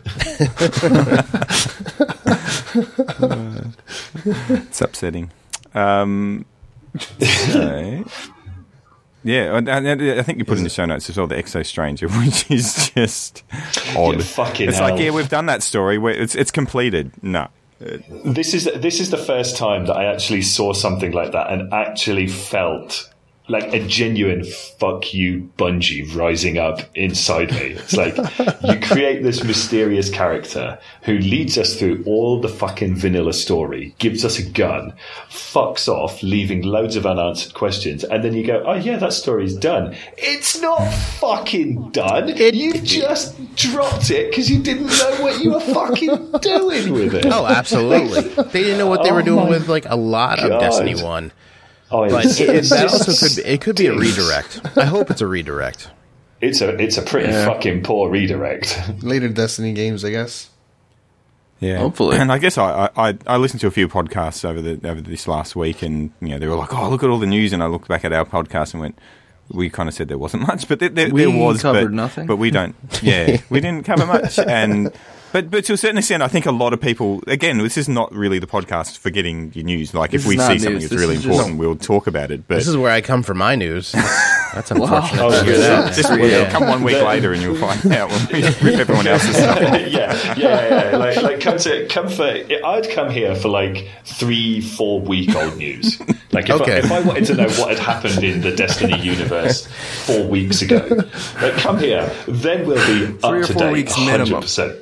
It's 4.68 4.80
upsetting. 4.82 5.30
Um, 5.74 6.44
so, 7.20 8.04
yeah, 9.24 9.56
and- 9.56 9.68
and 9.68 9.88
I 10.20 10.22
think 10.22 10.38
you 10.38 10.44
put 10.44 10.58
in 10.58 10.64
the 10.64 10.70
show 10.70 10.84
notes 10.84 11.08
as 11.10 11.16
well 11.16 11.26
the 11.26 11.34
Exo 11.34 11.64
Stranger, 11.66 12.08
which 12.24 12.50
is 12.50 12.90
just 12.94 13.42
odd. 13.96 14.16
Yeah, 14.16 14.22
fucking 14.22 14.68
it's 14.68 14.78
hell. 14.78 14.90
like, 14.90 15.00
yeah, 15.00 15.10
we've 15.10 15.28
done 15.28 15.46
that 15.46 15.62
story. 15.62 15.98
It's 16.16 16.34
it's 16.34 16.50
completed. 16.50 17.10
No, 17.22 17.48
This 18.24 18.54
is 18.54 18.64
this 18.76 19.00
is 19.00 19.10
the 19.10 19.18
first 19.18 19.56
time 19.56 19.86
that 19.86 19.96
I 19.96 20.04
actually 20.04 20.42
saw 20.42 20.72
something 20.72 21.12
like 21.12 21.32
that 21.32 21.50
and 21.50 21.72
actually 21.72 22.28
felt 22.28 23.10
like 23.46 23.74
a 23.74 23.86
genuine 23.86 24.42
fuck 24.78 25.12
you 25.12 25.50
Bungie 25.58 26.14
rising 26.14 26.56
up 26.56 26.80
inside 26.94 27.50
me. 27.52 27.76
It's 27.76 27.94
like 27.94 28.16
you 28.62 28.80
create 28.80 29.22
this 29.22 29.44
mysterious 29.44 30.08
character 30.08 30.78
who 31.02 31.18
leads 31.18 31.58
us 31.58 31.78
through 31.78 32.02
all 32.06 32.40
the 32.40 32.48
fucking 32.48 32.96
vanilla 32.96 33.34
story, 33.34 33.94
gives 33.98 34.24
us 34.24 34.38
a 34.38 34.50
gun, 34.50 34.94
fucks 35.28 35.88
off, 35.88 36.22
leaving 36.22 36.62
loads 36.62 36.96
of 36.96 37.04
unanswered 37.04 37.52
questions, 37.52 38.02
and 38.04 38.24
then 38.24 38.32
you 38.32 38.46
go, 38.46 38.62
"Oh 38.66 38.74
yeah, 38.74 38.96
that 38.96 39.12
story's 39.12 39.54
done." 39.54 39.94
It's 40.16 40.60
not 40.62 40.82
fucking 41.18 41.90
done. 41.90 42.28
you 42.36 42.72
just 42.80 43.54
dropped 43.56 44.10
it 44.10 44.30
because 44.30 44.50
you 44.50 44.62
didn't 44.62 44.86
know 44.86 45.22
what 45.22 45.42
you 45.42 45.52
were 45.52 45.60
fucking 45.60 46.32
doing 46.40 46.92
with 46.94 47.14
it. 47.14 47.26
Oh, 47.26 47.46
absolutely. 47.46 48.22
they 48.52 48.62
didn't 48.62 48.78
know 48.78 48.86
what 48.86 49.02
they 49.04 49.12
were 49.12 49.20
Oh 49.20 49.24
doing 49.24 49.48
with 49.48 49.68
like 49.68 49.84
a 49.86 49.96
lot 49.96 50.38
of 50.38 50.60
Destiny 50.60 50.94
One. 50.94 51.30
Oh, 51.96 52.08
But 52.10 52.24
it, 52.26 52.40
it- 52.40 52.64
that 52.70 52.88
also 52.90 53.12
could 53.28 53.36
be, 53.44 53.48
it 53.50 53.60
could 53.60 53.76
be 53.76 53.86
a 53.86 53.94
redirect. 53.96 54.60
I 54.76 54.84
hope 54.84 55.10
it's 55.10 55.20
a 55.20 55.26
redirect. 55.26 55.90
It's 56.40 56.60
a 56.60 56.70
it's 56.82 56.98
a 56.98 57.02
pretty 57.02 57.30
Yeah. 57.30 57.46
fucking 57.46 57.82
poor 57.84 58.10
redirect. 58.10 58.80
Later 59.02 59.28
Destiny 59.28 59.72
games, 59.72 60.04
I 60.04 60.10
guess. 60.10 60.50
yeah. 61.60 61.78
Hopefully. 61.78 62.18
And 62.18 62.30
I 62.32 62.38
guess 62.38 62.58
I, 62.58 62.90
I 62.96 63.16
I 63.26 63.36
listened 63.36 63.60
to 63.62 63.66
a 63.66 63.70
few 63.70 63.88
podcasts 63.88 64.44
over 64.44 64.60
the 64.60 64.88
over 64.88 65.00
this 65.00 65.26
last 65.28 65.54
week, 65.56 65.82
and 65.82 66.10
you 66.20 66.28
know 66.30 66.38
they 66.38 66.48
were 66.48 66.56
like, 66.56 66.74
oh, 66.74 66.90
look 66.90 67.02
at 67.02 67.08
all 67.10 67.18
the 67.18 67.26
news, 67.26 67.52
and 67.52 67.62
I 67.62 67.66
looked 67.66 67.88
back 67.88 68.04
at 68.04 68.12
our 68.12 68.24
podcast 68.24 68.74
and 68.74 68.80
went. 68.82 68.98
We 69.50 69.68
kind 69.68 69.90
of 69.90 69.94
said 69.94 70.08
there 70.08 70.16
wasn't 70.18 70.46
much, 70.48 70.66
but 70.68 70.80
there, 70.80 70.88
there, 70.88 71.10
We 71.10 71.26
there 71.26 71.30
was. 71.30 71.60
covered 71.62 71.84
but, 71.84 71.92
nothing. 71.92 72.26
But 72.26 72.36
we 72.36 72.50
don't. 72.50 72.74
Yeah, 73.02 73.36
we 73.50 73.60
didn't 73.60 73.84
cover 73.84 74.06
much, 74.06 74.38
and 74.38 74.90
but 75.34 75.50
but 75.50 75.64
to 75.66 75.72
a 75.74 75.76
certain 75.76 75.98
extent, 75.98 76.22
I 76.22 76.28
think 76.28 76.46
a 76.46 76.50
lot 76.52 76.72
of 76.72 76.80
people. 76.80 77.20
Again, 77.26 77.58
this 77.58 77.76
is 77.76 77.88
not 77.88 78.10
really 78.14 78.38
the 78.38 78.46
podcast 78.46 78.98
for 78.98 79.10
getting 79.10 79.52
your 79.52 79.64
news. 79.64 79.92
Like 79.92 80.12
This 80.12 80.22
if 80.22 80.28
we 80.28 80.34
is 80.36 80.38
not 80.38 80.52
see 80.52 80.58
something 80.60 80.72
news. 80.74 80.82
that's 80.84 80.92
This 80.92 81.00
really 81.00 81.14
is 81.16 81.22
just- 81.24 81.32
important, 81.34 81.58
we'll 81.58 81.76
talk 81.76 82.06
about 82.06 82.30
it. 82.30 82.46
But 82.48 82.54
This 82.54 82.68
is 82.68 82.76
where 82.76 82.92
I 82.92 83.00
come 83.00 83.22
for 83.24 83.34
my 83.34 83.56
news. 83.56 83.92
That's 84.54 84.70
unfortunate 84.70 85.20
Oh, 85.20 85.30
to 85.32 85.44
hear 85.44 85.58
that. 85.58 85.94
just 85.94 86.08
Yeah. 86.16 86.48
come 86.48 86.68
one 86.68 86.84
week 86.84 87.02
later 87.02 87.32
and 87.32 87.42
you'll 87.42 87.56
find 87.56 87.92
out 87.92 88.08
when 88.08 88.28
we 88.32 88.42
rip 88.62 88.78
everyone 88.78 89.04
else's 89.08 89.34
stuff. 89.34 89.58
yeah, 89.60 89.76
yeah, 89.78 90.34
yeah, 90.36 90.90
yeah. 90.92 90.96
Like, 90.96 91.16
like 91.20 91.40
come 91.40 91.58
to 91.58 91.88
come 91.88 92.08
for. 92.08 92.22
I'd 92.22 92.88
come 92.92 93.10
here 93.10 93.34
for 93.34 93.48
like 93.48 93.88
three, 94.04 94.60
four 94.60 95.00
week 95.00 95.34
old 95.34 95.56
news. 95.56 95.98
Like 96.30 96.48
if, 96.48 96.60
Okay. 96.60 96.74
I, 96.74 96.78
if 96.78 96.92
I 96.92 97.00
wanted 97.00 97.24
to 97.26 97.34
know 97.34 97.48
what 97.58 97.70
had 97.70 97.80
happened 97.80 98.22
in 98.22 98.42
the 98.42 98.54
Destiny 98.54 98.96
universe 99.00 99.66
four 100.06 100.24
weeks 100.28 100.62
ago, 100.62 100.86
like 101.42 101.54
come 101.54 101.78
here, 101.80 102.08
then 102.28 102.64
we'll 102.64 102.76
be 102.86 103.06
Three 103.06 103.18
or 103.24 103.40
up 103.40 103.46
to 103.48 103.52
four 103.54 103.62
date, 103.62 103.72
weeks 103.72 103.98
minimum. 103.98 104.20
hundred 104.28 104.40
percent. 104.42 104.78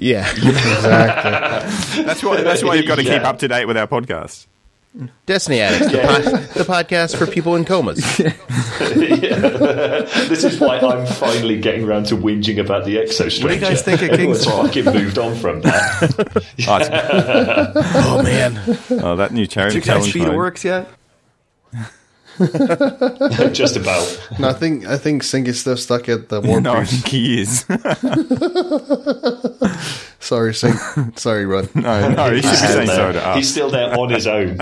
Yeah. 0.00 0.28
Exactly. 0.40 2.02
That's 2.04 2.22
why. 2.22 2.40
That's 2.42 2.62
why 2.64 2.74
you've 2.76 2.86
got 2.86 2.96
to 2.96 3.04
keep 3.04 3.22
up 3.22 3.38
to 3.40 3.48
date 3.48 3.66
with 3.66 3.76
our 3.76 3.86
podcast. 3.86 4.46
Destiny 5.24 5.60
Addicts, 5.60 5.92
Yeah. 5.94 6.18
the, 6.18 6.30
pod, 6.30 6.40
the 6.54 6.64
podcast 6.64 7.16
for 7.16 7.24
people 7.24 7.54
in 7.54 7.64
comas. 7.64 7.98
this 8.88 10.42
is 10.42 10.58
why 10.58 10.78
I'm 10.80 11.06
finally 11.06 11.60
getting 11.60 11.84
around 11.84 12.06
to 12.06 12.16
whinging 12.16 12.58
about 12.58 12.84
the 12.86 12.96
Exo 12.96 13.24
What 13.42 13.50
do 13.50 13.54
you 13.54 13.60
guys 13.60 13.82
think 13.82 14.02
of 14.02 14.10
Everyone's 14.10 14.44
King's- 14.44 14.56
fucking 14.58 14.84
moved 14.86 15.16
on 15.18 15.36
from 15.36 15.60
that. 15.60 16.44
Oh, 16.66 17.72
oh 18.18 18.22
man, 18.24 18.60
oh, 19.02 19.14
that 19.16 19.32
new 19.32 19.46
charity 19.46 19.74
Did 19.80 19.86
you 19.86 19.92
guys 19.92 19.96
challenge 19.98 20.12
feed 20.12 20.22
it 20.22 20.26
mode. 20.28 20.36
works 20.36 20.64
yet? 20.64 20.88
Just 23.52 23.76
about. 23.76 24.20
No, 24.38 24.48
I 24.48 24.52
think 24.52 24.86
I 24.86 24.96
think 24.96 25.22
Sink 25.22 25.48
is 25.48 25.60
still 25.60 25.76
stuck 25.76 26.08
at 26.08 26.28
the 26.28 26.40
warp 26.40 26.62
No, 26.62 26.72
I 26.74 26.80
piece. 26.84 26.90
think 26.90 27.08
he 27.08 27.40
is. 27.40 27.64
Sorry, 30.20 30.54
Sink. 30.54 30.76
Sorry, 31.18 31.44
Rod. 31.46 31.68
no, 31.74 32.10
no, 32.12 32.30
he 32.32 32.42
should 32.42 32.44
be 32.44 32.48
He's 32.48 32.58
still, 32.58 32.72
saying 32.72 32.86
so 32.88 32.96
there. 32.96 33.12
to 33.12 33.26
us. 33.26 33.36
He's 33.36 33.50
still 33.50 33.70
there 33.70 33.98
on 33.98 34.10
his 34.10 34.26
own. 34.26 34.56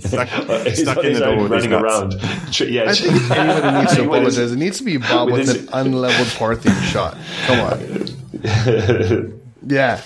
stuck, 0.00 0.28
He's 0.66 0.82
stuck 0.82 0.98
on 0.98 1.04
in 1.04 1.10
his 1.10 1.18
the 1.18 1.24
door 1.24 1.34
own, 1.34 1.48
running 1.50 1.70
nuts. 1.70 2.60
around. 2.60 2.70
Yeah, 2.70 2.84
I 2.84 2.92
think 2.94 3.16
if 3.16 3.30
anybody 3.30 3.78
needs 3.78 3.94
to 3.96 4.08
With 4.08 4.22
his- 4.24 4.36
apologize, 4.38 4.52
it 4.52 4.56
needs 4.56 4.78
to 4.78 4.84
be 4.84 4.96
Bob 4.96 5.30
with 5.30 5.40
with, 5.40 5.48
his- 5.56 5.68
an 5.68 5.74
unleveled 5.74 6.28
Parthian 6.38 6.74
shot. 6.82 7.16
Come 7.46 7.60
on. 7.60 9.40
Yeah, 9.66 10.00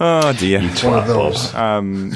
Oh 0.00 0.32
dear. 0.34 0.60
one 0.62 0.94
of 0.98 1.06
those. 1.08 1.54
Um, 1.54 2.12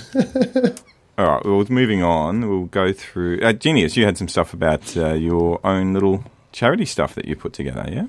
all 1.21 1.27
right. 1.27 1.45
Well, 1.45 1.65
moving 1.69 2.03
on, 2.03 2.49
we'll 2.49 2.65
go 2.65 2.93
through. 2.93 3.41
Uh, 3.43 3.53
Genius, 3.53 3.97
you 3.97 4.07
had 4.07 4.17
some 4.17 4.29
stuff 4.29 4.55
about 4.55 4.97
uh, 4.97 5.13
your 5.13 5.61
own 5.65 5.93
little 5.93 6.25
charity 6.53 6.87
stuff 6.87 7.15
that 7.15 7.27
you 7.27 7.37
put 7.37 7.53
together, 7.53 7.87
yeah? 7.91 8.07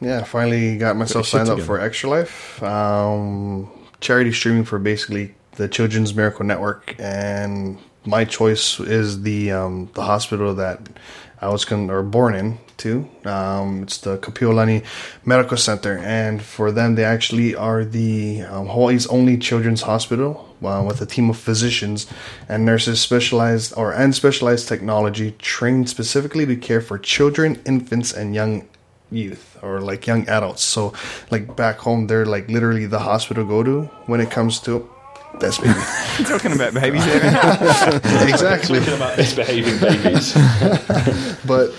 Yeah, 0.00 0.20
I 0.20 0.24
finally 0.24 0.76
got 0.76 0.96
myself 0.96 1.26
signed 1.26 1.48
up 1.48 1.60
for 1.60 1.80
Extra 1.80 2.10
Life. 2.10 2.60
Um, 2.62 3.70
charity 4.00 4.32
streaming 4.32 4.64
for 4.64 4.78
basically 4.78 5.34
the 5.52 5.68
Children's 5.68 6.14
Miracle 6.14 6.44
Network, 6.44 6.96
and 6.98 7.78
my 8.04 8.24
choice 8.24 8.80
is 8.80 9.22
the 9.22 9.52
um, 9.52 9.88
the 9.94 10.02
hospital 10.02 10.54
that 10.56 10.80
I 11.40 11.48
was 11.48 11.64
con- 11.64 11.90
or 11.90 12.02
born 12.02 12.34
in 12.34 12.58
too. 12.76 13.08
Um, 13.24 13.82
it's 13.82 13.98
the 13.98 14.18
Kapiolani 14.18 14.84
Medical 15.24 15.56
Center, 15.56 15.98
and 15.98 16.42
for 16.42 16.70
them, 16.70 16.94
they 16.94 17.04
actually 17.04 17.54
are 17.54 17.84
the 17.84 18.42
um, 18.42 18.68
Hawaii's 18.68 19.06
only 19.08 19.36
children's 19.36 19.82
hospital 19.82 20.54
uh, 20.64 20.84
with 20.86 21.00
a 21.00 21.06
team 21.06 21.30
of 21.30 21.36
physicians 21.36 22.06
and 22.48 22.64
nurses 22.64 23.00
specialized 23.00 23.74
or 23.76 23.92
and 23.92 24.14
specialized 24.14 24.68
technology 24.68 25.32
trained 25.38 25.88
specifically 25.88 26.46
to 26.46 26.56
care 26.56 26.80
for 26.80 26.98
children, 26.98 27.60
infants, 27.66 28.12
and 28.12 28.34
young 28.34 28.68
youth 29.10 29.58
or 29.62 29.80
like 29.80 30.06
young 30.06 30.28
adults. 30.28 30.62
So 30.62 30.92
like 31.30 31.56
back 31.56 31.78
home, 31.78 32.06
they're 32.06 32.26
like 32.26 32.48
literally 32.48 32.86
the 32.86 33.00
hospital 33.00 33.44
go 33.44 33.62
to 33.62 33.82
when 34.06 34.20
it 34.20 34.30
comes 34.30 34.60
to 34.60 34.88
that's 35.38 35.58
baby. 35.58 35.74
talking 36.28 36.52
about 36.52 36.74
babies 36.74 37.04
there. 37.04 37.16
exactly. 38.28 38.78
Talking 38.80 38.94
about 38.94 39.16
misbehaving 39.16 39.78
babies. 39.78 40.34
but 41.46 41.72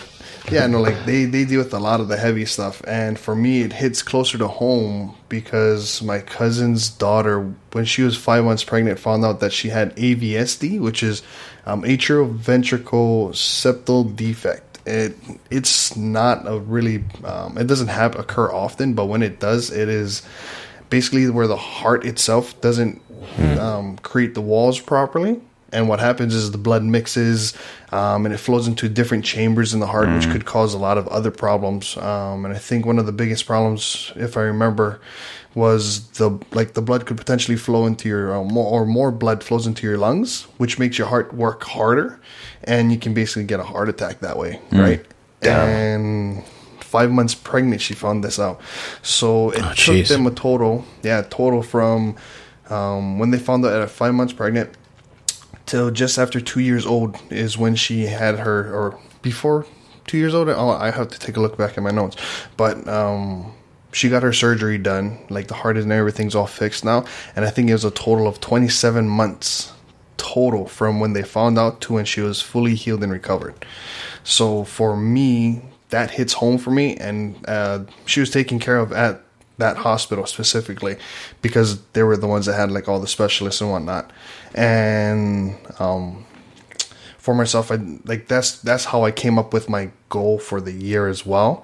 yeah, 0.51 0.65
no, 0.67 0.81
like 0.81 1.05
they 1.05 1.25
they 1.25 1.45
deal 1.45 1.59
with 1.59 1.73
a 1.73 1.79
lot 1.79 1.99
of 1.99 2.07
the 2.07 2.17
heavy 2.17 2.45
stuff, 2.45 2.81
and 2.87 3.19
for 3.19 3.35
me, 3.35 3.61
it 3.61 3.73
hits 3.73 4.01
closer 4.01 4.37
to 4.37 4.47
home 4.47 5.15
because 5.27 6.01
my 6.01 6.19
cousin's 6.19 6.89
daughter, 6.89 7.53
when 7.71 7.85
she 7.85 8.01
was 8.01 8.17
five 8.17 8.43
months 8.43 8.63
pregnant, 8.63 8.99
found 8.99 9.23
out 9.25 9.41
that 9.41 9.53
she 9.53 9.69
had 9.69 9.95
AVSD, 9.95 10.79
which 10.79 11.03
is 11.03 11.21
um, 11.65 11.83
atrioventricular 11.83 13.31
septal 13.31 14.15
defect. 14.15 14.79
It 14.85 15.15
it's 15.51 15.95
not 15.95 16.47
a 16.47 16.59
really 16.59 17.03
um, 17.23 17.57
it 17.57 17.67
doesn't 17.67 17.89
have 17.89 18.17
occur 18.17 18.51
often, 18.51 18.93
but 18.93 19.05
when 19.05 19.21
it 19.21 19.39
does, 19.39 19.71
it 19.71 19.89
is 19.89 20.23
basically 20.89 21.29
where 21.29 21.47
the 21.47 21.57
heart 21.57 22.05
itself 22.05 22.59
doesn't 22.61 23.01
um, 23.59 23.97
create 23.97 24.33
the 24.33 24.41
walls 24.41 24.79
properly. 24.79 25.41
And 25.71 25.87
what 25.87 25.99
happens 25.99 26.33
is 26.33 26.49
the 26.49 26.57
blood 26.57 26.83
mixes 26.83 27.55
um, 27.91 28.25
and 28.25 28.33
it 28.33 28.39
flows 28.39 28.67
into 28.67 28.89
different 28.89 29.23
chambers 29.23 29.71
in 29.73 29.79
the 29.79 29.85
heart, 29.85 30.09
which 30.09 30.27
could 30.31 30.45
cause 30.45 30.73
a 30.73 30.79
lot 30.79 30.97
of 30.97 31.07
other 31.09 31.29
problems. 31.29 31.95
Um, 31.97 32.45
and 32.45 32.55
I 32.55 32.57
think 32.57 32.87
one 32.87 32.97
of 32.97 33.05
the 33.05 33.11
biggest 33.11 33.45
problems, 33.45 34.11
if 34.15 34.35
I 34.35 34.41
remember, 34.41 34.99
was 35.55 36.07
the 36.11 36.39
like 36.51 36.73
the 36.73 36.81
blood 36.81 37.05
could 37.05 37.17
potentially 37.17 37.57
flow 37.57 37.85
into 37.85 38.07
your 38.07 38.35
uh, 38.35 38.43
more 38.43 38.81
or 38.81 38.85
more 38.85 39.11
blood 39.11 39.43
flows 39.43 39.67
into 39.67 39.85
your 39.85 39.97
lungs, 39.97 40.43
which 40.57 40.79
makes 40.79 40.97
your 40.97 41.07
heart 41.07 41.33
work 41.33 41.63
harder, 41.63 42.19
and 42.63 42.91
you 42.91 42.97
can 42.97 43.13
basically 43.13 43.43
get 43.43 43.59
a 43.59 43.63
heart 43.63 43.89
attack 43.89 44.19
that 44.19 44.37
way, 44.37 44.59
right? 44.71 45.05
And 45.41 46.43
five 46.79 47.11
months 47.11 47.35
pregnant, 47.35 47.81
she 47.81 47.93
found 47.93 48.23
this 48.23 48.39
out. 48.39 48.59
So 49.01 49.51
it 49.51 49.61
took 49.61 49.95
jeez. 49.95 50.07
them 50.09 50.25
a 50.27 50.31
total, 50.31 50.85
yeah, 51.03 51.21
total 51.29 51.61
from 51.61 52.15
um, 52.69 53.19
when 53.19 53.31
they 53.31 53.39
found 53.39 53.65
out 53.65 53.73
at 53.73 53.89
five 53.89 54.13
months 54.13 54.33
pregnant 54.33 54.69
till 55.65 55.91
just 55.91 56.17
after 56.17 56.41
two 56.41 56.59
years 56.59 56.85
old 56.85 57.15
is 57.29 57.57
when 57.57 57.75
she 57.75 58.07
had 58.07 58.39
her, 58.39 58.73
or 58.73 58.99
before 59.21 59.65
two 60.07 60.17
years 60.17 60.33
old. 60.33 60.49
I 60.49 60.91
have 60.91 61.09
to 61.09 61.19
take 61.19 61.37
a 61.37 61.39
look 61.39 61.57
back 61.57 61.77
at 61.77 61.83
my 61.83 61.91
notes, 61.91 62.17
but 62.57 62.87
um, 62.87 63.53
she 63.93 64.09
got 64.09 64.23
her 64.23 64.33
surgery 64.33 64.77
done. 64.77 65.19
Like 65.29 65.47
the 65.47 65.53
heart 65.53 65.77
and 65.77 65.91
everything's 65.91 66.35
all 66.35 66.47
fixed 66.47 66.83
now, 66.83 67.05
and 67.35 67.45
I 67.45 67.49
think 67.49 67.69
it 67.69 67.73
was 67.73 67.85
a 67.85 67.91
total 67.91 68.27
of 68.27 68.39
twenty 68.39 68.69
seven 68.69 69.07
months 69.07 69.73
total 70.17 70.67
from 70.67 70.99
when 70.99 71.13
they 71.13 71.23
found 71.23 71.57
out 71.57 71.79
to 71.81 71.93
when 71.93 72.05
she 72.05 72.19
was 72.21 72.41
fully 72.41 72.75
healed 72.75 73.03
and 73.03 73.11
recovered. 73.11 73.65
So 74.23 74.63
for 74.65 74.97
me, 74.97 75.61
that 75.89 76.11
hits 76.11 76.33
home 76.33 76.57
for 76.57 76.71
me, 76.71 76.97
and 76.97 77.43
uh, 77.47 77.85
she 78.05 78.19
was 78.19 78.29
taken 78.29 78.59
care 78.59 78.77
of 78.77 78.91
at 78.91 79.23
that 79.59 79.77
hospital 79.77 80.25
specifically 80.25 80.97
because 81.41 81.81
they 81.93 82.03
were 82.03 82.17
the 82.17 82.27
ones 82.27 82.45
that 82.47 82.55
had 82.55 82.71
like 82.71 82.87
all 82.89 82.99
the 82.99 83.07
specialists 83.07 83.61
and 83.61 83.69
whatnot. 83.71 84.11
And 84.55 85.55
um, 85.79 86.25
for 87.17 87.33
myself, 87.35 87.71
I 87.71 87.75
like 88.05 88.27
that's 88.27 88.59
that's 88.59 88.85
how 88.85 89.03
I 89.03 89.11
came 89.11 89.37
up 89.39 89.53
with 89.53 89.69
my 89.69 89.91
goal 90.09 90.39
for 90.39 90.59
the 90.59 90.71
year 90.73 91.07
as 91.07 91.25
well. 91.25 91.63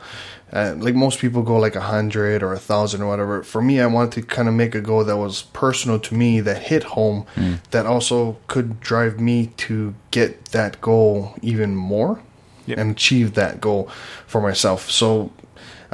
Uh, 0.53 0.75
like 0.77 0.95
most 0.95 1.19
people 1.19 1.41
go 1.41 1.57
like 1.57 1.75
a 1.75 1.81
hundred 1.81 2.41
or 2.43 2.53
a 2.53 2.59
thousand 2.59 3.01
or 3.01 3.07
whatever. 3.07 3.43
For 3.43 3.61
me, 3.61 3.81
I 3.81 3.87
wanted 3.87 4.11
to 4.13 4.21
kind 4.21 4.47
of 4.47 4.53
make 4.53 4.75
a 4.75 4.79
goal 4.81 5.03
that 5.03 5.17
was 5.17 5.41
personal 5.53 5.99
to 5.99 6.13
me, 6.15 6.39
that 6.41 6.63
hit 6.63 6.83
home, 6.83 7.25
that 7.71 7.85
also 7.85 8.37
could 8.47 8.79
drive 8.79 9.19
me 9.19 9.47
to 9.57 9.95
get 10.11 10.45
that 10.51 10.79
goal 10.81 11.33
even 11.41 11.75
more 11.75 12.21
Yep. 12.67 12.77
and 12.79 12.91
achieve 12.91 13.33
that 13.35 13.59
goal 13.61 13.89
for 14.25 14.39
myself. 14.41 14.89
So 14.89 15.31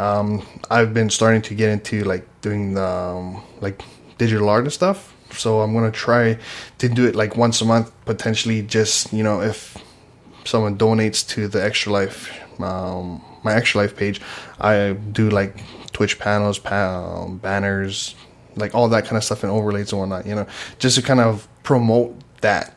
um, 0.02 0.46
I've 0.70 0.94
been 0.94 1.10
starting 1.10 1.42
to 1.44 1.54
get 1.56 1.70
into 1.70 2.04
like 2.04 2.26
doing 2.42 2.74
the 2.74 2.88
um, 2.88 3.44
like 3.62 3.84
digital 4.18 4.50
art 4.50 4.64
and 4.64 4.74
stuff. 4.74 5.16
So 5.34 5.62
I'm 5.62 5.74
gonna 5.74 5.92
try 5.92 6.38
to 6.80 6.90
do 6.90 7.06
it 7.06 7.16
like 7.16 7.38
once 7.38 7.62
a 7.62 7.66
month, 7.66 7.92
potentially. 8.06 8.64
Just 8.64 9.14
you 9.14 9.24
know, 9.24 9.42
if 9.42 9.78
someone 10.44 10.78
donates 10.78 11.28
to 11.30 11.48
the 11.48 11.64
Extra 11.64 11.94
Life, 11.94 12.20
um, 12.60 13.24
my 13.44 13.54
Extra 13.54 13.82
Life 13.82 13.96
page, 13.96 14.20
I 14.60 14.94
do 14.94 15.30
like 15.30 15.64
Twitch 15.92 16.18
panels, 16.20 16.58
pa- 16.58 17.22
um, 17.24 17.38
banners, 17.38 18.16
like 18.56 18.74
all 18.74 18.90
that 18.90 19.06
kind 19.06 19.18
of 19.18 19.24
stuff 19.24 19.44
and 19.44 19.52
overlays 19.52 19.92
and 19.92 20.00
whatnot. 20.02 20.26
You 20.26 20.36
know, 20.36 20.48
just 20.80 20.96
to 20.96 21.02
kind 21.02 21.20
of 21.20 21.48
promote 21.64 22.16
that 22.42 22.76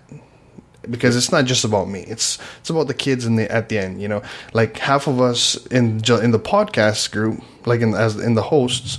because 0.91 1.17
it's 1.17 1.33
not 1.33 1.45
just 1.45 1.65
about 1.65 1.89
me. 1.89 2.01
It's 2.01 2.39
it's 2.61 2.71
about 2.71 2.89
the 2.89 2.95
kids 2.95 3.27
in 3.27 3.37
the 3.37 3.51
at 3.51 3.69
the 3.69 3.79
end. 3.79 4.01
You 4.01 4.09
know, 4.09 4.23
like 4.53 4.79
half 4.79 5.07
of 5.07 5.21
us 5.21 5.57
in 5.67 6.03
in 6.23 6.31
the 6.31 6.39
podcast 6.39 7.11
group, 7.13 7.43
like 7.67 7.81
in 7.81 7.95
as 7.95 8.17
in 8.17 8.35
the 8.35 8.43
hosts, 8.43 8.99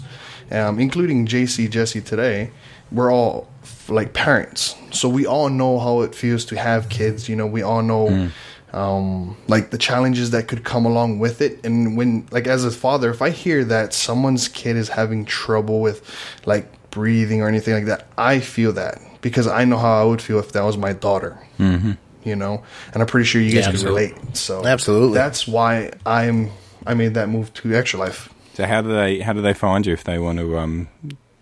um, 0.52 0.80
including 0.80 1.26
JC 1.26 1.70
Jesse 1.70 2.02
today, 2.02 2.52
we're 2.92 3.12
all 3.12 3.48
like 3.88 4.14
parents, 4.14 4.76
so 4.92 5.08
we 5.10 5.26
all 5.26 5.50
know 5.50 5.80
how 5.80 6.02
it 6.02 6.16
feels 6.16 6.46
to 6.46 6.58
have 6.58 6.90
kids. 6.90 7.30
You 7.30 7.36
know, 7.36 7.48
we 7.48 7.62
all 7.62 7.82
know. 7.82 8.30
Um, 8.74 9.38
like 9.48 9.72
the 9.72 9.78
challenges 9.78 10.32
that 10.32 10.50
could 10.50 10.66
come 10.66 10.86
along 10.86 11.20
with 11.20 11.42
it, 11.42 11.66
and 11.66 11.96
when, 11.96 12.28
like, 12.32 12.46
as 12.46 12.66
a 12.66 12.72
father, 12.72 13.10
if 13.10 13.22
I 13.22 13.30
hear 13.30 13.64
that 13.64 13.94
someone's 13.94 14.50
kid 14.50 14.76
is 14.76 14.90
having 14.90 15.24
trouble 15.24 15.80
with, 15.80 16.04
like, 16.46 16.92
breathing 16.92 17.42
or 17.42 17.48
anything 17.48 17.74
like 17.74 17.86
that, 17.86 18.08
I 18.18 18.42
feel 18.42 18.74
that 18.74 19.00
because 19.26 19.48
I 19.48 19.66
know 19.66 19.80
how 19.80 20.00
I 20.02 20.04
would 20.04 20.22
feel 20.22 20.38
if 20.38 20.52
that 20.52 20.62
was 20.64 20.78
my 20.78 20.94
daughter. 20.94 21.36
Mm-hmm. 21.58 21.94
You 22.24 22.36
know, 22.36 22.64
and 22.94 23.02
I'm 23.02 23.08
pretty 23.08 23.26
sure 23.26 23.42
you 23.42 23.52
guys 23.52 23.66
Yeah, 23.66 23.72
can 23.72 23.84
relate. 23.84 24.14
So 24.38 24.64
Absolutely. 24.64 25.16
that's 25.16 25.48
why 25.48 25.92
I'm 26.06 26.52
I 26.86 26.94
made 26.94 27.16
that 27.16 27.28
move 27.28 27.52
to 27.56 27.74
Extra 27.74 28.00
Life. 28.00 28.30
So 28.54 28.68
how 28.68 28.82
do 28.84 28.90
they 28.94 29.22
how 29.22 29.34
do 29.34 29.42
they 29.42 29.56
find 29.56 29.84
you 29.84 29.94
if 29.94 30.04
they 30.04 30.20
want 30.20 30.38
to? 30.38 30.58
Um, 30.60 30.88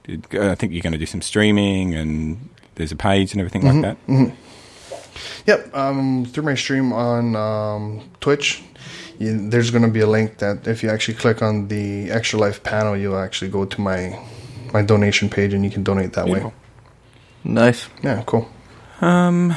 I 0.08 0.56
think 0.56 0.72
you're 0.72 0.82
going 0.82 0.94
to 0.94 0.98
do 0.98 1.06
some 1.06 1.22
streaming 1.22 1.94
and 1.94 2.50
there's 2.76 2.94
a 2.94 2.96
page 2.96 3.34
and 3.34 3.42
everything 3.42 3.64
like 3.66 3.98
that. 4.08 4.34
Yep, 5.46 5.76
um, 5.76 6.26
through 6.26 6.44
my 6.44 6.56
stream 6.56 6.94
on 6.94 7.36
um, 7.36 8.10
Twitch, 8.22 8.64
you, 9.20 9.50
there's 9.50 9.72
going 9.72 9.84
to 9.84 9.92
be 9.92 10.00
a 10.00 10.08
link 10.08 10.38
that 10.38 10.68
if 10.68 10.82
you 10.84 10.90
actually 10.90 11.16
click 11.16 11.42
on 11.42 11.68
the 11.68 12.10
Extra 12.12 12.40
Life 12.40 12.64
panel, 12.64 12.96
you'll 12.96 13.20
actually 13.20 13.52
go 13.52 13.66
to 13.66 13.82
my 13.82 14.18
my 14.74 14.82
donation 14.82 15.30
page 15.30 15.54
and 15.54 15.64
you 15.66 15.70
can 15.70 15.84
donate 15.84 16.14
that 16.14 16.26
Beautiful. 16.26 16.50
way. 16.50 16.56
Nice. 17.44 17.88
Yeah, 18.02 18.24
cool. 18.26 18.50
Um, 19.02 19.56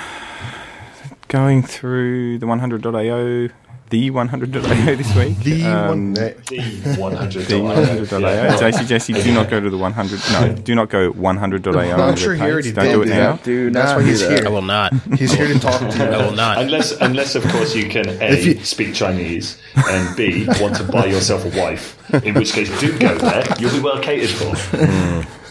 going 1.28 1.62
through 1.62 2.38
the 2.38 2.46
100.io 2.46 3.48
the 3.88 4.10
100.io 4.10 4.96
this 4.96 5.14
week. 5.14 5.38
The 5.44 5.62
Um, 5.64 5.86
one. 5.88 6.14
The 6.14 6.34
100. 6.98 7.44
The 7.46 7.54
100.io. 7.54 8.58
JC 8.58 8.84
Jesse, 8.84 9.12
do 9.12 9.32
not 9.32 9.48
go 9.48 9.60
to 9.60 9.70
the 9.70 9.78
100. 9.78 10.20
No, 10.32 10.52
do 10.60 10.74
not 10.74 10.88
go 10.90 11.12
100.io. 11.12 11.94
I'm 11.96 12.16
sure 12.16 12.34
he 12.34 12.42
already 12.42 12.72
Don't 12.72 12.84
did 12.84 12.92
do 12.94 13.02
it 13.02 13.08
now. 13.10 13.36
Do 13.44 13.70
That's 13.70 13.92
why 13.94 14.02
he's 14.02 14.20
here. 14.26 14.42
I 14.44 14.48
will 14.48 14.62
not. 14.62 14.92
He's 15.16 15.32
here 15.32 15.46
to 15.46 15.56
talk 15.60 15.78
to 15.88 15.98
you. 15.98 16.02
I 16.02 16.16
will 16.26 16.32
not. 16.34 16.58
Unless, 16.58 17.00
unless 17.00 17.36
of 17.36 17.44
course 17.44 17.76
you 17.76 17.88
can 17.88 18.08
a 18.20 18.36
you- 18.36 18.64
speak 18.64 18.92
Chinese 18.92 19.56
and 19.76 20.16
b 20.16 20.48
want 20.60 20.74
to 20.78 20.82
buy 20.82 21.06
yourself 21.06 21.44
a 21.44 21.56
wife, 21.56 21.96
in 22.24 22.34
which 22.34 22.54
case 22.54 22.68
do 22.80 22.90
go 22.98 23.16
there. 23.18 23.44
You'll 23.60 23.70
be 23.70 23.78
well 23.78 24.02
catered 24.02 24.30
for. 24.30 24.56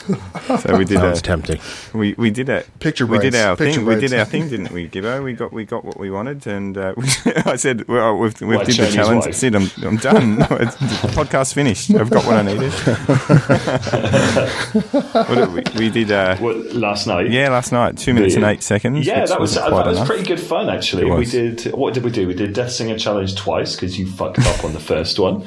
So 0.59 0.77
we 0.77 0.85
did 0.85 0.99
Sounds 0.99 1.19
a, 1.19 1.21
tempting. 1.23 1.59
we, 1.93 2.13
we 2.13 2.29
did 2.29 2.49
it. 2.49 2.67
Picture 2.79 3.05
we 3.07 3.17
did 3.19 3.33
our 3.35 3.55
Picture 3.55 3.77
thing. 3.79 3.85
We 3.87 3.95
did 3.99 4.13
our 4.13 4.25
thing, 4.25 4.47
didn't 4.49 4.71
we, 4.71 4.87
Gibbo? 4.87 5.23
We 5.23 5.33
got 5.33 5.51
we 5.51 5.65
got 5.65 5.83
what 5.83 5.99
we 5.99 6.11
wanted, 6.11 6.45
and 6.47 6.77
uh, 6.77 6.93
I 7.45 7.55
said, 7.55 7.87
"Well, 7.87 8.17
we've, 8.17 8.39
we've 8.41 8.57
What, 8.57 8.65
did 8.67 8.75
the 8.77 8.91
challenge. 8.91 9.25
wife? 9.25 9.35
Sid, 9.35 9.55
I'm 9.55 9.69
I'm 9.83 9.97
done. 9.97 10.41
It's- 10.41 10.75
the 10.75 11.07
podcast's 11.09 11.53
finished. 11.53 11.91
I've 11.91 12.09
got 12.09 12.25
what 12.25 12.35
I 12.37 12.41
needed." 12.43 12.71
what 14.05 15.35
did 15.35 15.53
we, 15.53 15.63
we 15.85 15.89
did. 15.89 16.11
Uh, 16.11 16.35
What, 16.37 16.73
last 16.73 17.07
night? 17.07 17.29
yeah, 17.31 17.49
last 17.49 17.71
night, 17.71 17.97
two 17.97 18.13
minutes 18.13 18.35
and 18.35 18.43
eight 18.45 18.63
seconds. 18.63 19.05
Yeah, 19.05 19.25
that 19.25 19.39
was 19.39 19.55
that 19.55 19.69
quite 19.69 19.87
was 19.87 19.97
enough. 19.97 20.07
pretty 20.07 20.23
good 20.25 20.39
fun 20.39 20.69
actually. 20.69 21.07
It 21.07 21.13
We 21.17 21.25
did 21.25 21.61
what 21.73 21.93
did 21.93 22.03
we 22.03 22.11
do? 22.11 22.27
We 22.27 22.33
did 22.33 22.53
Death 22.53 22.71
Singer 22.71 22.97
Challenge 22.97 23.35
twice 23.35 23.75
because 23.75 23.97
you 23.97 24.07
fucked 24.07 24.39
up 24.39 24.63
on 24.63 24.73
the 24.73 24.79
first 24.79 25.19
one, 25.19 25.45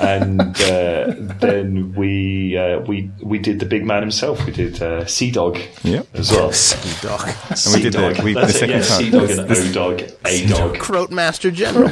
and 0.00 0.40
uh, 0.62 1.14
then 1.40 1.94
we 1.94 2.56
uh, 2.56 2.80
we 2.80 3.10
we 3.22 3.38
did 3.38 3.60
the 3.60 3.66
big 3.66 3.84
man 3.84 3.97
himself. 4.02 4.44
We 4.46 4.52
did 4.52 4.82
uh, 4.82 5.06
Sea 5.06 5.30
Dog 5.30 5.58
Yep. 5.82 6.06
as 6.14 6.30
well. 6.32 6.52
Sea 6.52 7.06
Dog. 7.06 7.28
And 7.28 7.74
we 7.74 7.80
did 7.82 7.92
the- 7.92 8.12
Sea-Dog. 8.14 8.24
we- 8.24 8.34
the 8.34 8.40
That's 8.40 8.54
it, 8.54 8.58
second 8.58 8.76
yeah, 8.76 8.82
time- 8.86 8.98
Sea 9.02 9.10
Dog 9.10 9.28
this- 9.28 9.38
and 9.38 9.48
this- 9.48 9.70
O 9.70 9.72
Dog, 9.72 10.02
A 10.26 10.46
Dog. 10.46 10.78
Croat 10.78 11.10
Master 11.10 11.50
General. 11.50 11.88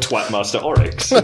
Twatmaster 0.00 0.62
Oryx. 0.64 1.10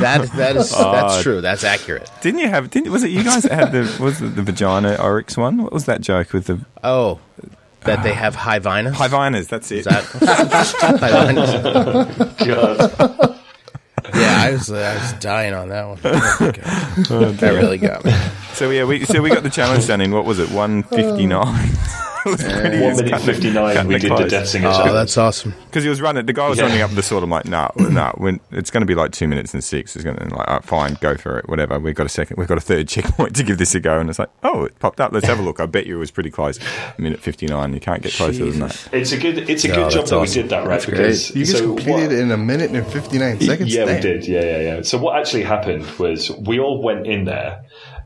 That 0.00 0.30
that 0.36 0.56
is 0.56 0.70
that's 0.70 1.22
true. 1.22 1.40
That's 1.42 1.62
accurate. 1.64 2.10
Didn't 2.22 2.40
you 2.40 2.48
have? 2.48 2.70
Didn't 2.70 2.90
was 2.90 3.02
it 3.04 3.10
you 3.10 3.22
guys 3.22 3.42
that 3.42 3.52
had 3.52 3.72
the 3.72 4.02
was 4.02 4.20
it 4.22 4.34
the 4.34 4.42
vagina 4.42 4.96
oryx 4.96 5.36
one? 5.36 5.62
What 5.62 5.72
was 5.72 5.84
that 5.86 6.00
joke 6.00 6.32
with 6.32 6.46
the 6.46 6.60
Oh, 6.82 7.18
that 7.84 8.02
they 8.02 8.14
have 8.14 8.34
high 8.34 8.58
vinus. 8.60 8.96
high 8.96 9.08
viners? 9.08 9.48
That's 9.48 9.70
it. 9.70 9.78
Is 9.80 9.84
that 9.86 10.04
high 11.00 11.32
vinus? 11.32 12.34
God. 12.46 13.29
Yeah, 14.40 14.48
I 14.48 14.52
was 14.52 14.70
I 14.70 14.94
was 14.94 15.12
dying 15.14 15.54
on 15.54 15.68
that 15.68 15.88
one. 15.88 15.98
Oh, 16.04 17.32
that 17.38 17.50
really 17.52 17.78
got 17.78 18.04
me. 18.04 18.12
So 18.54 18.70
yeah, 18.70 18.84
we 18.84 19.04
so 19.04 19.22
we 19.22 19.30
got 19.30 19.42
the 19.42 19.50
challenge 19.50 19.86
done 19.86 20.00
in 20.00 20.12
what 20.12 20.24
was 20.24 20.38
it, 20.38 20.50
one 20.50 20.82
fifty 20.84 21.26
nine? 21.26 21.70
One 22.24 22.96
minute 22.96 23.20
fifty 23.22 23.50
nine. 23.50 23.86
We 23.86 23.98
did 23.98 24.10
the 24.16 24.26
Death 24.28 24.48
Singer 24.48 24.68
Oh, 24.68 24.72
Challenge. 24.72 24.92
that's 24.92 25.16
awesome. 25.18 25.54
because 25.66 25.82
he 25.84 25.88
was 25.90 26.00
running. 26.00 26.26
The 26.26 26.32
guy 26.32 26.48
was 26.48 26.58
Yeah. 26.58 26.64
running 26.66 26.82
up 26.82 26.90
the 26.90 27.02
sort. 27.02 27.22
I'm 27.24 27.30
like, 27.30 27.46
no, 27.46 27.70
no. 27.76 28.12
When 28.18 28.40
it's 28.50 28.70
going 28.70 28.82
to 28.82 28.86
be 28.86 28.94
like 28.94 29.12
two 29.12 29.28
minutes 29.28 29.54
and 29.54 29.62
six, 29.64 29.96
it's 29.96 30.04
going 30.04 30.16
to 30.16 30.24
like, 30.34 30.48
all 30.48 30.54
right, 30.54 30.64
fine, 30.64 30.98
go 31.00 31.16
for 31.16 31.38
it, 31.38 31.48
whatever. 31.48 31.78
We've 31.78 31.94
got 31.94 32.06
a 32.06 32.10
second. 32.10 32.36
We've 32.36 32.48
got 32.48 32.58
a 32.58 32.62
third 32.62 32.88
checkpoint 32.94 33.36
to 33.36 33.42
give 33.44 33.58
this 33.58 33.74
a 33.74 33.80
go, 33.80 33.98
and 33.98 34.10
it's 34.10 34.18
like, 34.18 34.30
oh, 34.42 34.64
it 34.64 34.78
popped 34.78 35.00
up. 35.00 35.12
Let's 35.12 35.26
have 35.26 35.38
a 35.38 35.42
look. 35.42 35.60
I 35.60 35.66
bet 35.66 35.86
you 35.86 35.96
it 35.96 36.00
was 36.00 36.10
pretty 36.10 36.30
close. 36.30 36.58
Minute 36.98 37.20
fifty 37.20 37.46
nine. 37.46 37.72
You 37.74 37.80
can't 37.80 38.02
get 38.02 38.12
closer 38.12 38.44
than 38.50 38.60
that. 38.60 38.88
It's 38.92 39.12
a 39.12 39.16
good. 39.18 39.48
It's 39.50 39.64
a 39.64 39.68
No, 39.68 39.74
good 39.74 39.90
job 39.92 40.00
that's 40.00 40.10
that 40.10 40.20
we 40.20 40.26
did 40.26 40.48
that, 40.50 40.66
right? 40.66 40.80
great. 40.84 40.96
Because 40.96 41.30
You 41.34 41.44
just 41.44 41.58
so 41.58 41.66
completed 41.74 41.92
what- 42.08 42.12
it 42.12 42.18
in 42.18 42.30
a 42.30 42.36
minute 42.36 42.70
and 42.70 42.86
59 42.86 43.40
seconds? 43.40 43.74
Yeah, 43.74 43.84
we 43.86 44.00
did. 44.00 44.26
Yeah, 44.26 44.40
yeah, 44.42 44.58
yeah. 44.76 44.82
So 44.82 44.98
what 44.98 45.18
actually 45.18 45.42
happened 45.44 45.84
was 45.98 46.30
we 46.30 46.58
all 46.58 46.82
went 46.82 47.06
in 47.06 47.24
there 47.24 47.62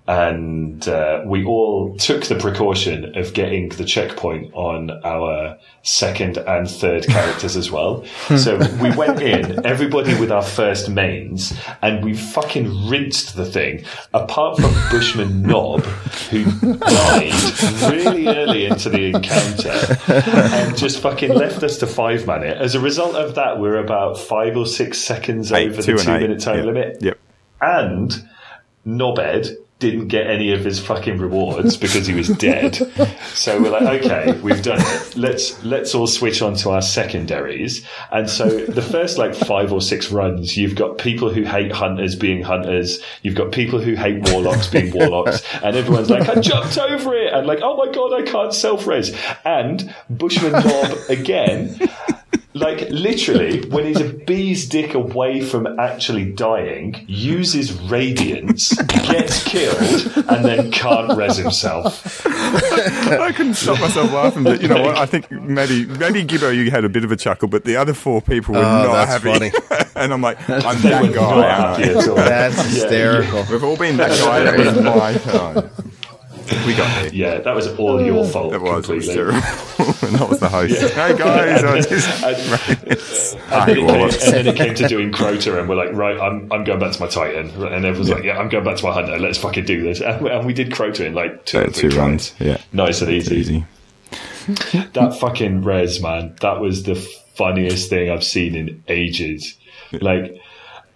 and 0.07 0.87
uh, 0.87 1.23
we 1.25 1.45
all 1.47 1.97
took 1.97 2.27
the 2.27 2.35
precaution 2.35 3.17
of 3.17 3.33
getting 3.33 3.71
the 3.71 3.85
checkpoint 3.87 4.53
on 4.53 4.91
our 5.03 5.57
second 5.83 6.37
and 6.37 6.69
third 6.69 7.07
characters 7.09 7.57
as 7.57 7.71
well. 7.71 8.05
So 8.37 8.59
we 8.83 8.95
went 8.95 9.23
in, 9.23 9.65
everybody 9.65 10.15
with 10.21 10.31
our 10.31 10.43
first 10.43 10.91
mains, 10.91 11.55
and 11.81 12.05
we 12.05 12.15
fucking 12.15 12.87
rinsed 12.89 13.35
the 13.35 13.47
thing. 13.47 13.85
Apart 14.13 14.59
from 14.59 14.75
Bushman 14.91 15.41
Knob, 15.43 15.83
who 16.31 16.45
died 16.75 17.91
really 17.91 18.29
early 18.29 18.67
into 18.67 18.91
the 18.91 19.07
encounter 19.07 19.97
and 20.45 20.77
just 20.77 21.01
fucking 21.01 21.33
left 21.33 21.63
us 21.63 21.79
to 21.79 21.87
five 21.87 22.27
man 22.27 22.43
it. 22.43 22.59
As 22.59 22.75
a 22.75 22.81
result 22.81 23.15
of 23.15 23.37
that, 23.37 23.59
we're 23.59 23.79
about 23.79 24.19
five 24.19 24.55
or 24.55 24.67
six 24.67 24.99
seconds 24.99 25.51
Eight, 25.51 25.69
over 25.71 25.83
the 25.83 25.97
two 25.97 26.11
minute 26.11 26.41
time 26.41 26.57
Yep. 26.57 26.67
limit. 26.67 26.99
Yep. 27.01 27.19
And 27.63 28.29
Knobhead 28.87 29.57
didn't 29.91 30.09
get 30.09 30.27
any 30.27 30.51
of 30.51 30.65
his 30.65 30.81
fucking 30.81 31.19
rewards 31.19 31.77
because 31.77 32.07
he 32.07 32.15
was 32.15 32.29
dead. 32.29 32.75
so 33.35 33.61
we're 33.61 33.71
like, 33.71 34.03
okay, 34.03 34.33
we've 34.41 34.63
done 34.63 34.79
it. 34.81 35.17
Let's 35.17 35.63
let's 35.63 35.95
all 35.95 36.07
switch 36.07 36.41
on 36.41 36.55
to 36.57 36.71
our 36.71 36.81
secondaries. 36.81 37.85
And 38.11 38.31
so 38.31 38.65
the 38.65 38.81
first 38.81 39.19
like 39.19 39.35
five 39.35 39.75
or 39.75 39.83
six 39.83 40.11
runs, 40.11 40.57
you've 40.57 40.75
got 40.75 40.97
people 40.97 41.29
who 41.29 41.43
hate 41.43 41.71
hunters 41.71 42.17
being 42.17 42.43
hunters. 42.43 43.03
You've 43.21 43.35
got 43.35 43.53
people 43.53 43.79
who 43.79 43.95
hate 43.95 44.31
warlocks 44.31 44.69
being 44.69 44.91
warlocks, 44.91 45.43
and 45.63 45.77
everyone's 45.77 46.09
like, 46.09 46.31
I 46.31 46.41
jumped 46.41 46.79
over 46.79 47.15
it, 47.15 47.35
and 47.35 47.47
like, 47.47 47.61
oh 47.63 47.77
my 47.77 47.93
god, 47.93 48.15
I 48.15 48.23
can't 48.23 48.55
self 48.55 48.87
res. 48.87 49.15
And 49.45 49.95
Bushman 50.09 50.53
Bob 50.53 50.97
again. 51.11 51.79
Like 52.57 52.89
literally, 52.89 53.69
when 53.69 53.85
he's 53.85 54.01
a 54.01 54.09
bee's 54.09 54.69
dick 54.69 54.95
away 54.95 55.41
from 55.41 55.67
actually 55.81 56.25
dying, 56.33 57.05
uses 57.09 57.73
radiance, 57.91 58.73
gets 58.83 59.43
killed, 59.43 60.17
and 60.29 60.45
then 60.45 60.71
can't 60.71 61.17
res 61.19 61.37
himself. 61.37 62.25
I 62.27 63.33
couldn't 63.37 63.55
stop 63.55 63.81
myself 63.81 64.13
laughing. 64.13 64.45
But 64.45 64.63
you 64.63 64.69
know 64.69 64.81
what? 64.83 64.97
I 64.97 65.07
think 65.07 65.31
maybe 65.33 65.85
maybe 65.87 66.25
Gibbo, 66.25 66.55
you 66.55 66.71
had 66.71 66.85
a 66.85 66.89
bit 66.89 67.05
of 67.05 67.11
a 67.11 67.17
chuckle, 67.17 67.49
but 67.49 67.65
the 67.65 67.75
other 67.77 67.93
four 67.93 68.23
people 68.23 68.55
were 68.55 68.61
Oh, 68.61 68.85
not 68.85 69.07
that's 69.07 69.25
happy. 69.25 69.51
funny. 69.51 69.91
and 69.97 70.13
I'm 70.13 70.23
like, 70.23 70.39
I'm 70.49 70.81
They 70.81 70.91
that 70.91 71.03
were 71.03 71.09
guy. 71.09 71.21
not 71.21 71.33
aren't 71.33 71.79
happy 71.79 71.95
I? 71.95 71.99
at 72.03 72.09
all. 72.09 72.15
That's 72.15 72.57
Yeah, 72.57 72.63
hysterical. 72.63 73.45
We've 73.51 73.65
all 73.65 73.77
been 73.77 73.97
that 73.97 74.11
guy. 74.21 74.45
That 74.45 74.59
was 74.59 74.81
my 74.81 75.15
time. 75.15 75.71
We 76.67 76.75
got 76.75 76.89
there. 77.03 77.15
Yeah, 77.15 77.39
that 77.41 77.55
was 77.55 77.67
all 77.79 78.01
your 78.01 78.25
fault. 78.27 78.53
That 78.53 78.63
was, 78.63 78.89
it 78.89 78.95
was 78.97 79.07
completely. 79.07 79.15
terrible. 79.15 80.09
and 80.09 80.15
that 80.19 80.29
was 80.29 80.41
the 80.41 80.49
host. 80.59 80.81
Hey 80.95 81.17
guys, 81.17 81.65
I 81.65 81.81
just 81.81 82.23
And 82.23 82.37
then, 82.37 82.87
it 82.87 83.41
Hi, 83.49 83.75
came, 83.75 83.89
and 83.89 84.11
then 84.13 84.47
it 84.49 84.57
came 84.57 84.75
to 84.75 84.89
doing 84.89 85.13
Crota, 85.13 85.59
and 85.59 85.69
we're 85.69 85.77
like, 85.77 85.93
right, 85.93 86.19
I'm, 86.19 86.51
I'm 86.53 86.65
going 86.65 86.79
back 86.81 86.93
to 86.93 87.01
my 87.01 87.09
Titan. 87.09 87.51
And 87.65 87.85
everyone's 87.85 88.11
like, 88.11 88.25
yeah, 88.25 88.39
I'm 88.39 88.49
going 88.49 88.65
back 88.65 88.77
to 88.77 88.85
my 88.85 88.93
Hunter. 88.93 89.19
Let's 89.19 89.39
fucking 89.39 89.65
do 89.65 89.83
this. 89.83 90.01
And, 90.01 90.23
we- 90.25 90.31
and 90.31 90.47
we 90.47 90.53
did 90.53 90.71
Crota 90.71 91.05
in 91.07 91.15
like 91.15 91.45
two, 91.47 91.59
Uh, 91.59 91.67
two 91.67 91.89
runs, 91.91 92.31
tries. 92.33 92.47
yeah. 92.49 92.59
Nice 92.73 93.01
and 93.03 93.11
easy. 93.11 93.37
easy. 93.37 93.65
That 94.93 95.17
fucking 95.19 95.63
res, 95.65 96.01
man, 96.01 96.37
that 96.41 96.61
was 96.61 96.83
the 96.85 96.95
funniest 97.35 97.89
thing 97.91 98.11
I've 98.11 98.25
seen 98.25 98.55
in 98.55 98.83
ages. 98.89 99.57
Like, 99.93 100.37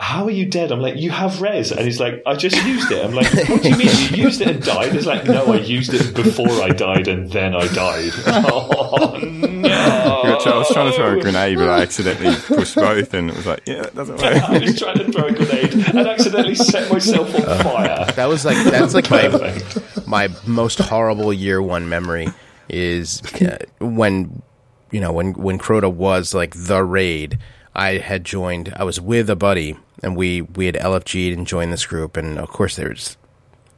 how 0.00 0.24
are 0.24 0.30
you 0.30 0.46
dead? 0.46 0.70
I'm 0.70 0.80
like, 0.80 0.96
you 0.96 1.10
have 1.10 1.40
res. 1.42 1.72
And 1.72 1.80
he's 1.80 1.98
like, 1.98 2.22
I 2.24 2.36
just 2.36 2.56
used 2.64 2.90
it. 2.92 3.04
I'm 3.04 3.12
like, 3.14 3.32
what 3.48 3.62
do 3.62 3.68
you 3.68 3.76
mean? 3.76 3.88
You 4.10 4.24
used 4.24 4.40
it 4.40 4.48
and 4.48 4.62
died? 4.62 4.92
He's 4.92 5.06
like, 5.06 5.24
no, 5.24 5.52
I 5.52 5.56
used 5.56 5.92
it 5.92 6.14
before 6.14 6.48
I 6.62 6.68
died 6.68 7.08
and 7.08 7.30
then 7.30 7.54
I 7.54 7.66
died. 7.68 8.12
Oh, 8.50 9.18
no. 9.20 9.68
I 9.70 10.58
was 10.58 10.72
trying 10.72 10.90
to 10.90 10.96
throw 10.96 11.18
a 11.18 11.20
grenade, 11.20 11.58
but 11.58 11.68
I 11.68 11.82
accidentally 11.82 12.34
pushed 12.36 12.74
both, 12.74 13.12
and 13.14 13.30
it 13.30 13.36
was 13.36 13.46
like, 13.46 13.62
yeah, 13.66 13.82
that 13.82 13.94
doesn't 13.94 14.16
work. 14.22 14.42
I 14.42 14.58
was 14.58 14.78
trying 14.78 14.98
to 14.98 15.12
throw 15.12 15.26
a 15.26 15.32
grenade 15.32 15.72
and 15.74 15.98
accidentally 15.98 16.54
set 16.54 16.90
myself 16.90 17.34
on 17.34 17.42
fire. 17.62 18.04
That 18.12 18.26
was 18.26 18.44
like 18.44 18.56
that's 18.70 18.94
like 18.94 19.10
my 19.10 19.60
my 20.06 20.28
most 20.46 20.78
horrible 20.78 21.32
year 21.32 21.60
one 21.60 21.88
memory 21.88 22.28
is 22.68 23.22
uh, 23.42 23.58
when 23.80 24.42
you 24.90 25.00
know 25.00 25.12
when 25.12 25.32
when 25.34 25.58
Crota 25.58 25.92
was 25.92 26.34
like 26.34 26.54
the 26.54 26.82
raid. 26.84 27.38
I 27.74 27.98
had 27.98 28.24
joined. 28.24 28.72
I 28.76 28.84
was 28.84 29.00
with 29.00 29.30
a 29.30 29.36
buddy, 29.36 29.76
and 30.02 30.16
we 30.16 30.42
we 30.42 30.66
had 30.66 30.74
LFG'd 30.74 31.36
and 31.36 31.46
joined 31.46 31.72
this 31.72 31.86
group, 31.86 32.16
and 32.16 32.38
of 32.38 32.48
course 32.48 32.76
they 32.76 32.84
were 32.84 32.94
just 32.94 33.18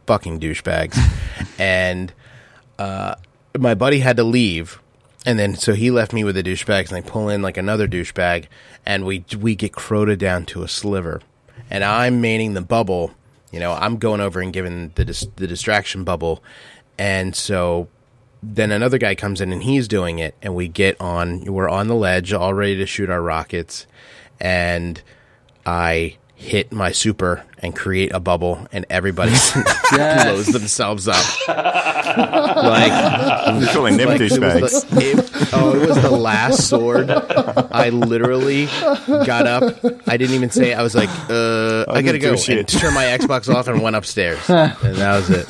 fucking 0.07 0.41
douchebags. 0.41 0.99
and 1.59 2.13
uh, 2.79 3.15
my 3.59 3.75
buddy 3.75 4.01
had 4.01 4.17
to 4.17 4.25
leave, 4.25 4.81
and 5.27 5.39
then 5.39 5.55
so 5.55 5.73
he 5.73 5.91
left 5.91 6.13
me 6.13 6.25
with 6.25 6.35
the 6.35 6.43
douchebags, 6.43 6.93
and 6.93 7.03
they 7.03 7.09
pull 7.09 7.29
in 7.29 7.43
like 7.43 7.57
another 7.57 7.87
douchebag, 7.87 8.47
and 8.87 9.05
we 9.05 9.25
we 9.39 9.55
get 9.55 9.73
Crota 9.73 10.17
down 10.17 10.47
to 10.47 10.63
a 10.63 10.69
sliver, 10.69 11.21
and 11.71 11.85
I'm 11.85 12.23
maining 12.23 12.55
the 12.55 12.63
bubble. 12.63 13.13
You 13.53 13.61
know, 13.61 13.73
I'm 13.73 13.97
going 13.99 14.21
over 14.21 14.41
and 14.41 14.53
giving 14.53 14.91
the 14.95 15.05
dis- 15.05 15.27
the 15.37 15.47
distraction 15.47 16.05
bubble, 16.05 16.43
and 16.99 17.35
so 17.35 17.89
then 18.43 18.71
another 18.73 18.99
guy 18.99 19.15
comes 19.15 19.41
in 19.41 19.53
and 19.53 19.63
he's 19.63 19.89
doing 19.89 20.19
it, 20.19 20.35
and 20.43 20.55
we 20.55 20.69
get 20.69 21.01
on. 21.01 21.45
We're 21.45 21.69
on 21.69 21.89
the 21.89 21.95
ledge, 21.95 22.33
all 22.33 22.55
ready 22.55 22.77
to 22.77 22.87
shoot 22.87 23.11
our 23.11 23.23
rockets, 23.23 23.87
and 24.41 25.01
I 25.67 26.17
hit 26.41 26.73
my 26.73 26.91
super 26.91 27.45
and 27.59 27.77
create 27.77 28.11
a 28.13 28.19
bubble, 28.19 28.67
and 28.73 28.87
everybody 28.89 29.35
blows 29.93 30.47
themselves 30.47 31.07
up. 31.07 31.23
like 31.49 33.61
You're 33.61 33.73
calling 33.73 33.99
like, 33.99 34.19
it 34.19 34.63
was 34.63 34.85
the, 34.85 35.01
it, 35.03 35.31
oh, 35.53 35.79
it 35.79 35.87
was 35.87 36.01
the 36.01 36.11
last 36.11 36.67
sword. 36.67 37.11
I 37.11 37.91
literally 37.91 38.67
got 39.07 39.47
up. 39.47 39.65
I 40.07 40.17
didn't 40.17 40.35
even 40.35 40.51
say. 40.51 40.73
I 40.73 40.83
was 40.83 40.95
like, 40.95 41.11
uh, 41.29 41.85
I, 41.89 42.01
gotta 42.01 42.19
go 42.19 42.37
shit. 42.37 42.59
and 42.59 42.69
turn 42.69 42.95
my 42.95 43.05
Xbox 43.05 43.55
off 43.55 43.69
and 43.69 43.83
went 43.83 43.95
upstairs, 43.95 44.39
and 44.49 44.97
that 44.97 45.17
was 45.17 45.31
it. 45.31 45.47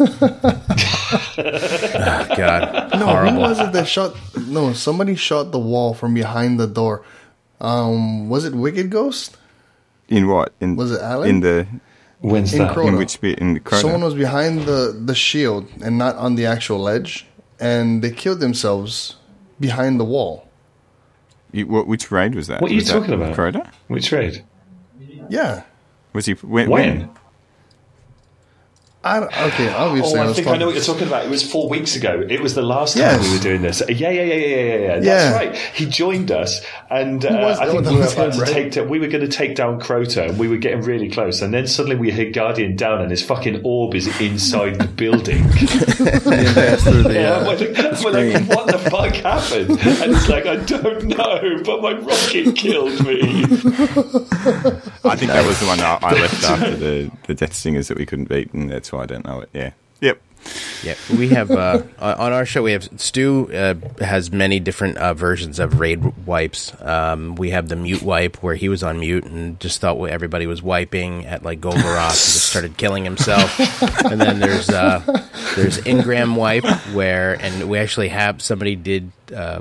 Oh, 1.38 2.26
God, 2.36 2.98
No, 2.98 3.30
who 3.30 3.38
was 3.38 3.60
it 3.60 3.72
that 3.72 3.86
shot? 3.86 4.16
No, 4.36 4.72
somebody 4.72 5.14
shot 5.14 5.52
the 5.52 5.60
wall 5.60 5.94
from 5.94 6.14
behind 6.14 6.58
the 6.58 6.66
door. 6.66 7.04
Um, 7.60 8.28
was 8.28 8.44
it 8.44 8.54
Wicked 8.54 8.90
Ghost? 8.90 9.36
In 10.10 10.26
what? 10.28 10.52
In 10.60 10.76
Was 10.76 10.90
it 10.92 11.00
Alan? 11.00 11.28
In 11.30 11.40
the 11.40 11.66
When's 12.20 12.52
In 12.52 12.58
that? 12.58 12.74
Crow- 12.74 12.86
in 12.88 12.96
which 12.96 13.18
bit 13.20 13.38
in 13.38 13.54
the 13.54 13.60
Crota? 13.60 13.80
Someone 13.80 14.02
was 14.04 14.14
behind 14.14 14.62
the 14.66 14.92
the 15.04 15.14
shield 15.14 15.66
and 15.82 15.96
not 15.96 16.16
on 16.16 16.34
the 16.34 16.44
actual 16.44 16.78
ledge, 16.78 17.26
and 17.58 18.02
they 18.02 18.10
killed 18.10 18.40
themselves 18.40 19.16
behind 19.58 19.98
the 19.98 20.04
wall. 20.04 20.46
You- 21.52 21.66
what, 21.66 21.86
which 21.86 22.10
raid 22.10 22.34
was 22.34 22.46
that? 22.48 22.60
What 22.60 22.70
are 22.70 22.74
you 22.74 22.80
Was 22.80 22.90
talking 22.90 23.14
about? 23.14 23.34
Crota? 23.34 23.70
Which 23.88 24.12
raid? 24.12 24.44
Yeah. 25.30 25.62
Was 26.12 26.26
he 26.26 26.32
when? 26.34 26.68
When? 26.68 27.08
I 29.02 29.18
okay, 29.20 29.72
obviously 29.72 30.18
Oh, 30.18 30.20
I 30.20 30.24
I 30.24 30.26
was 30.26 30.36
think 30.36 30.48
I 30.48 30.58
know 30.58 30.66
what 30.66 30.74
you're 30.74 30.84
talking 30.84 31.06
about. 31.06 31.24
It 31.24 31.30
was 31.30 31.42
four 31.50 31.70
weeks 31.70 31.96
ago. 31.96 32.22
It 32.28 32.42
was 32.42 32.54
the 32.54 32.60
last 32.60 32.94
time 32.98 33.00
Yes. 33.04 33.22
we 33.26 33.32
were 33.34 33.42
doing 33.42 33.62
this. 33.62 33.80
Yeah, 33.88 34.10
yeah, 34.10 34.10
yeah, 34.10 34.34
yeah, 34.34 34.34
yeah, 34.34 34.74
yeah. 34.76 34.88
That's 35.00 35.06
Yeah. 35.06 35.34
right. 35.34 35.56
He 35.56 35.86
joined 35.86 36.30
us, 36.30 36.60
and 36.90 37.24
uh, 37.24 37.28
was 37.40 37.58
I 37.58 37.70
think 37.70 37.86
we 37.86 37.96
were 37.96 38.02
about 38.02 38.16
him, 38.18 38.32
to 38.32 38.40
right? 38.42 38.70
take. 38.72 38.88
we 38.90 38.98
were 38.98 39.06
going 39.06 39.22
to 39.24 39.34
take 39.34 39.54
down 39.56 39.80
Crota, 39.80 40.28
and 40.28 40.38
we 40.38 40.48
were 40.48 40.58
getting 40.58 40.82
really 40.82 41.08
close. 41.08 41.40
And 41.40 41.54
then 41.54 41.66
suddenly 41.66 41.96
we 41.96 42.10
hit 42.10 42.34
Guardian 42.34 42.76
down, 42.76 43.00
and 43.00 43.10
his 43.10 43.22
fucking 43.22 43.62
orb 43.64 43.94
is 43.94 44.06
inside 44.20 44.78
the 44.78 44.86
building. 44.86 45.44
Didn't 45.48 46.24
the, 46.24 47.10
Yeah, 47.14 47.30
uh, 47.36 47.46
we're 47.46 47.56
like, 47.56 48.04
we're 48.04 48.38
like, 48.38 48.48
what 48.50 48.66
the 48.66 48.78
fuck 48.90 49.14
happened? 49.14 49.70
And 49.80 50.12
it's 50.14 50.28
like, 50.28 50.44
I 50.44 50.56
don't 50.56 51.04
know, 51.04 51.62
but 51.64 51.80
my 51.80 51.92
rocket 51.94 52.54
killed 52.54 53.02
me. 53.06 53.44
I 55.04 55.16
think 55.16 55.30
that 55.32 55.46
was 55.46 55.58
the 55.60 55.66
one 55.66 55.80
I, 55.80 55.98
I 56.02 56.12
left 56.12 56.44
after 56.50 56.76
the 56.76 57.10
the 57.26 57.34
Death 57.34 57.54
Stingers 57.54 57.88
that 57.88 57.96
we 57.96 58.04
couldn't 58.06 58.28
beat, 58.28 58.52
and 58.52 58.68
that's 58.70 58.89
why 58.92 59.02
I 59.02 59.06
don't 59.06 59.24
know 59.24 59.40
it. 59.40 59.50
Yeah. 59.52 59.72
Yep. 60.00 60.20
Yeah, 60.82 60.94
we 61.18 61.28
have 61.28 61.50
uh, 61.50 61.82
on 61.98 62.32
our 62.32 62.46
show. 62.46 62.62
We 62.62 62.72
have 62.72 62.88
Stu 62.96 63.50
uh, 63.52 63.74
has 64.02 64.32
many 64.32 64.58
different 64.58 64.96
uh, 64.96 65.12
versions 65.12 65.58
of 65.58 65.78
raid 65.78 66.26
wipes. 66.26 66.72
Um, 66.80 67.34
we 67.34 67.50
have 67.50 67.68
the 67.68 67.76
mute 67.76 68.02
wipe 68.02 68.42
where 68.42 68.54
he 68.54 68.70
was 68.70 68.82
on 68.82 69.00
mute 69.00 69.24
and 69.24 69.60
just 69.60 69.80
thought 69.80 70.02
everybody 70.04 70.46
was 70.46 70.62
wiping 70.62 71.26
at 71.26 71.42
like 71.42 71.60
Golgoroth 71.60 71.74
and 71.74 72.10
just 72.12 72.48
started 72.48 72.78
killing 72.78 73.04
himself. 73.04 73.60
and 74.06 74.18
then 74.18 74.40
there's 74.40 74.70
uh, 74.70 75.00
there's 75.56 75.78
engram 75.80 76.34
wipe 76.34 76.64
where 76.94 77.34
and 77.34 77.68
we 77.68 77.76
actually 77.78 78.08
have 78.08 78.40
somebody 78.40 78.74
did 78.74 79.12
uh, 79.36 79.60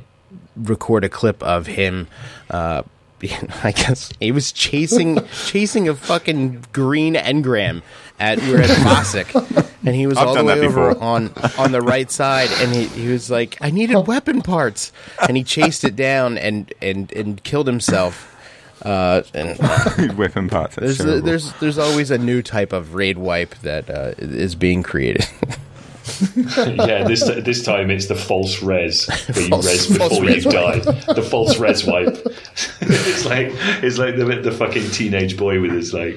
record 0.56 1.04
a 1.04 1.10
clip 1.10 1.44
of 1.44 1.68
him. 1.68 2.08
Uh, 2.50 2.84
I 3.64 3.74
guess 3.74 4.14
he 4.22 4.32
was 4.32 4.54
chasing 4.54 5.20
chasing 5.46 5.90
a 5.90 5.96
fucking 5.96 6.64
green 6.72 7.16
engram 7.16 7.82
at 8.20 8.40
we're 8.40 8.62
at 8.62 8.70
Fossick, 8.70 9.34
and 9.86 9.96
he 9.96 10.08
was 10.08 10.18
I've 10.18 10.28
all 10.28 10.36
the 10.36 10.44
way 10.44 10.60
over 10.60 10.92
before. 10.92 11.04
on 11.04 11.34
on 11.58 11.72
the 11.72 11.82
right 11.82 12.10
side, 12.12 12.50
and 12.58 12.74
he, 12.74 12.86
he 12.88 13.08
was 13.08 13.32
like, 13.32 13.58
"I 13.62 13.72
needed 13.72 14.08
weapon 14.08 14.42
parts," 14.42 14.92
and 15.28 15.38
he 15.38 15.44
chased 15.44 15.84
it 15.84 15.96
down 15.96 16.38
and 16.38 16.72
and 16.82 17.12
and 17.14 17.44
killed 17.44 17.68
himself. 17.68 18.36
Uh, 18.82 19.24
and 19.34 20.18
Weapon 20.18 20.48
parts. 20.48 20.76
That's 20.76 20.98
there's 20.98 20.98
terrible. 21.00 21.26
there's 21.26 21.54
there's 21.60 21.78
always 21.78 22.12
a 22.12 22.18
new 22.18 22.42
type 22.42 22.72
of 22.72 22.94
raid 22.94 23.18
wipe 23.18 23.56
that 23.60 23.90
uh, 23.90 24.14
is 24.18 24.56
being 24.56 24.84
created. 24.84 25.28
yeah, 26.58 27.04
this 27.08 27.24
this 27.24 27.64
time 27.64 27.90
it's 27.92 28.08
the 28.08 28.16
false 28.16 28.62
res 28.62 29.08
where 29.08 29.42
you 29.42 29.50
False- 29.50 29.66
res 29.66 29.98
false 29.98 30.10
before 30.10 30.26
res 30.26 30.46
you 30.46 30.52
die. 30.52 30.80
The 30.80 31.22
false 31.30 31.58
res 31.58 31.86
wipe. 31.86 32.16
it's 32.82 33.26
like 33.26 33.48
it's 33.84 33.98
like 33.98 34.16
the 34.18 34.26
the 34.44 34.52
fucking 34.52 34.90
teenage 34.92 35.38
boy 35.38 35.62
with 35.62 35.72
his 35.72 35.94
like 35.94 36.16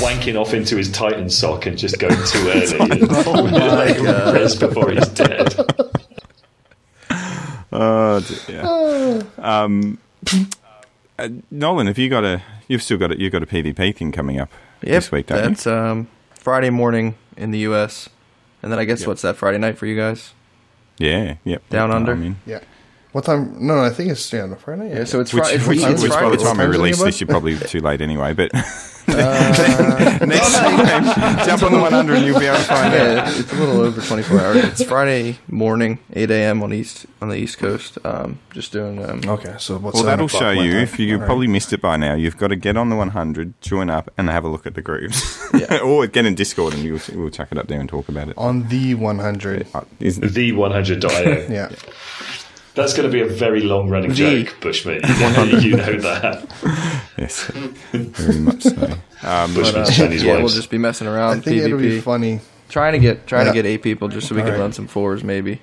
wanking 0.00 0.40
off 0.40 0.54
into 0.54 0.76
his 0.76 0.90
Titan 0.90 1.28
sock 1.30 1.66
and 1.66 1.76
just 1.78 1.98
going 1.98 2.14
too 2.26 2.48
early. 2.54 2.98
oh 3.26 3.44
my 3.50 3.92
God. 3.96 4.34
Res 4.34 4.56
before 4.56 4.90
he's 4.90 5.08
dead. 5.08 5.54
Oh, 7.76 8.20
d- 8.20 8.52
yeah. 8.52 9.22
um, 9.38 9.98
uh, 11.18 11.28
Nolan, 11.50 11.86
have 11.88 11.98
you 11.98 12.08
got 12.08 12.24
a? 12.24 12.40
You've 12.68 12.82
still 12.82 12.98
got 12.98 13.10
a. 13.12 13.18
You've 13.20 13.32
got 13.32 13.42
a 13.42 13.46
PvP 13.46 13.96
thing 13.96 14.12
coming 14.12 14.38
up 14.38 14.48
Yep, 14.82 14.90
this 14.90 15.10
week, 15.12 15.26
don't 15.26 15.38
you? 15.42 15.48
that's 15.48 15.66
um, 15.66 16.06
Friday 16.34 16.70
morning 16.70 17.16
in 17.36 17.50
the 17.50 17.58
U.S. 17.60 18.08
And 18.64 18.72
then 18.72 18.78
I 18.78 18.86
guess 18.86 19.06
what's 19.06 19.20
that 19.20 19.36
Friday 19.36 19.58
night 19.58 19.76
for 19.76 19.84
you 19.84 19.94
guys? 19.94 20.32
you? 20.96 21.10
Yeah. 21.10 21.34
Yep. 21.44 21.68
Down 21.68 21.90
I 21.90 21.96
under? 21.96 22.16
mean, 22.16 22.36
Yeah. 22.46 22.60
What 23.14 23.24
time? 23.26 23.64
No, 23.64 23.76
no, 23.76 23.84
I 23.84 23.90
think 23.90 24.10
it's 24.10 24.32
yeah, 24.32 24.42
on 24.42 24.56
Friday. 24.56 24.88
Yeah. 24.90 24.98
Yeah, 24.98 25.04
so 25.04 25.20
it's 25.20 25.32
which, 25.32 25.44
Friday. 25.44 25.64
which, 25.68 25.78
it's 25.84 26.02
which 26.02 26.10
by 26.10 26.18
Friday. 26.18 26.36
the 26.36 26.42
time 26.42 26.58
we 26.58 26.64
release 26.64 27.00
this, 27.00 27.20
you're 27.20 27.28
probably 27.28 27.56
too 27.56 27.78
late 27.78 28.00
anyway. 28.00 28.34
But 28.34 28.52
next 29.06 30.52
time, 30.52 31.46
jump 31.46 31.62
on 31.62 31.72
the 31.74 31.78
100 31.78 32.16
and 32.16 32.26
you'll 32.26 32.40
be 32.40 32.46
able 32.46 32.56
to 32.58 32.64
find 32.64 32.92
out. 32.92 33.00
yeah, 33.00 33.28
it's, 33.28 33.38
it's 33.38 33.52
a 33.52 33.54
little 33.54 33.82
over 33.82 34.00
24 34.00 34.40
hours. 34.40 34.56
It's 34.64 34.82
Friday 34.82 35.38
morning, 35.46 36.00
8 36.12 36.28
a.m. 36.32 36.64
on 36.64 36.72
east 36.72 37.06
on 37.22 37.28
the 37.28 37.36
East 37.36 37.58
Coast. 37.58 37.98
Um, 38.04 38.40
just 38.52 38.72
doing. 38.72 39.04
Um, 39.08 39.20
okay, 39.24 39.54
so 39.60 39.78
what's 39.78 39.94
Well, 39.94 40.06
that'll 40.06 40.26
show 40.26 40.50
you. 40.50 40.72
time? 40.72 40.80
If 40.80 40.98
you 40.98 41.14
All 41.14 41.20
right. 41.20 41.26
probably 41.26 41.46
missed 41.46 41.72
it 41.72 41.80
by 41.80 41.96
now, 41.96 42.14
you've 42.14 42.36
got 42.36 42.48
to 42.48 42.56
get 42.56 42.76
on 42.76 42.88
the 42.88 42.96
100, 42.96 43.60
join 43.60 43.90
up, 43.90 44.10
and 44.18 44.28
have 44.28 44.42
a 44.42 44.48
look 44.48 44.66
at 44.66 44.74
the 44.74 44.82
groups. 44.82 45.40
Yeah. 45.54 45.78
or 45.84 46.08
get 46.08 46.26
in 46.26 46.34
Discord 46.34 46.74
and 46.74 46.82
we'll, 46.82 47.00
we'll 47.14 47.30
chuck 47.30 47.48
it 47.52 47.58
up 47.58 47.68
there 47.68 47.78
and 47.78 47.88
talk 47.88 48.08
about 48.08 48.28
it. 48.28 48.36
on 48.36 48.66
the 48.70 48.94
100. 48.94 49.68
Uh, 49.72 49.82
isn't- 50.00 50.32
The 50.34 50.50
100.io. 50.50 51.46
Yeah. 51.48 51.70
That's 52.74 52.92
going 52.94 53.08
to 53.08 53.12
be 53.12 53.20
a 53.20 53.26
very 53.26 53.60
long 53.62 53.88
running 53.88 54.10
The- 54.10 54.44
joke, 54.44 54.56
Bushman. 54.60 54.96
you 55.62 55.76
know 55.76 55.98
that. 56.00 56.46
yes, 57.16 57.44
very 57.92 58.38
much 58.40 58.62
so. 58.62 58.94
Um, 59.24 59.54
Bushman's 59.54 59.96
Chinese 59.96 60.22
yeah, 60.22 60.36
we'll 60.36 60.48
just 60.48 60.68
be 60.68 60.76
messing 60.76 61.06
around. 61.06 61.16
I 61.18 61.32
around. 61.32 61.42
think 61.44 61.62
it'll 61.62 61.78
be 61.78 61.98
PvP. 61.98 62.02
funny. 62.02 62.40
Trying 62.68 62.92
to 62.92 62.98
get 62.98 63.26
trying 63.26 63.46
Yeah. 63.46 63.52
to 63.52 63.62
get 63.62 63.66
eight 63.66 63.82
people 63.82 64.08
just 64.08 64.28
so 64.28 64.34
we 64.34 64.40
can 64.42 64.48
Alright. 64.48 64.60
run 64.60 64.72
some 64.74 64.86
fours 64.86 65.24
maybe. 65.24 65.62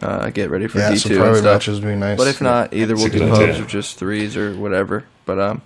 Uh, 0.00 0.30
get 0.30 0.50
ready 0.50 0.68
for 0.68 0.78
Yeah, 0.78 0.90
D 0.90 0.98
some 0.98 1.08
two 1.08 1.14
and 1.16 1.22
private 1.24 1.38
stuff. 1.38 1.54
matches 1.56 1.80
would 1.80 1.88
be 1.88 1.96
nice. 1.96 2.16
But 2.16 2.28
if 2.28 2.40
not, 2.40 2.72
either 2.72 2.94
we'll 2.94 3.08
do 3.08 3.18
good 3.18 3.30
pubs 3.30 3.58
or 3.58 3.64
just 3.64 3.98
threes 3.98 4.36
or 4.36 4.54
whatever. 4.54 5.04
But 5.26 5.40
um, 5.40 5.62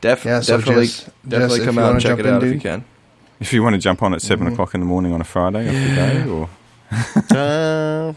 def- 0.00 0.24
Yeah, 0.24 0.40
so 0.40 0.58
definitely 0.58 0.86
Jess- 0.86 1.10
definitely 1.26 1.58
Jess, 1.58 1.66
if 1.66 1.74
come 1.74 1.78
out 1.78 1.92
and 1.92 2.00
check 2.00 2.10
jump 2.10 2.20
it 2.20 2.26
in, 2.26 2.34
out 2.34 2.44
if 2.44 2.54
you 2.54 2.60
can. 2.60 2.84
if 3.40 3.52
you 3.52 3.62
want 3.64 3.74
to 3.74 3.80
jump 3.80 4.02
on 4.04 4.14
at 4.14 4.22
7 4.22 4.44
Mm-hmm. 4.44 4.52
o'clock 4.54 4.74
in 4.74 4.80
the 4.80 4.86
morning 4.86 5.12
on 5.12 5.20
a 5.20 5.24
Friday 5.24 5.66
off 5.68 5.74
the 5.74 5.94
day, 5.96 6.28
or 6.28 6.48
Uh, 7.36 8.12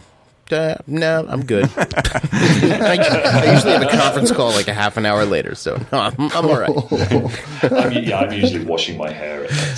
uh, 0.53 0.77
no, 0.87 1.25
I'm 1.27 1.45
good. 1.45 1.69
I, 1.77 2.97
I 2.99 3.51
usually 3.53 3.73
have 3.73 3.81
a 3.81 3.89
conference 3.89 4.31
call 4.31 4.51
like 4.51 4.67
a 4.67 4.73
half 4.73 4.95
an 4.97 5.05
hour 5.05 5.25
later, 5.25 5.55
so 5.55 5.75
no, 5.91 5.99
I'm, 5.99 6.15
I'm 6.19 6.45
all 6.45 6.59
right. 6.59 6.69
I'm, 7.71 7.91
yeah, 8.03 8.19
I'm 8.19 8.31
usually 8.31 8.63
washing 8.63 8.97
my 8.97 9.11
hair 9.11 9.43
at 9.43 9.49
that 9.49 9.77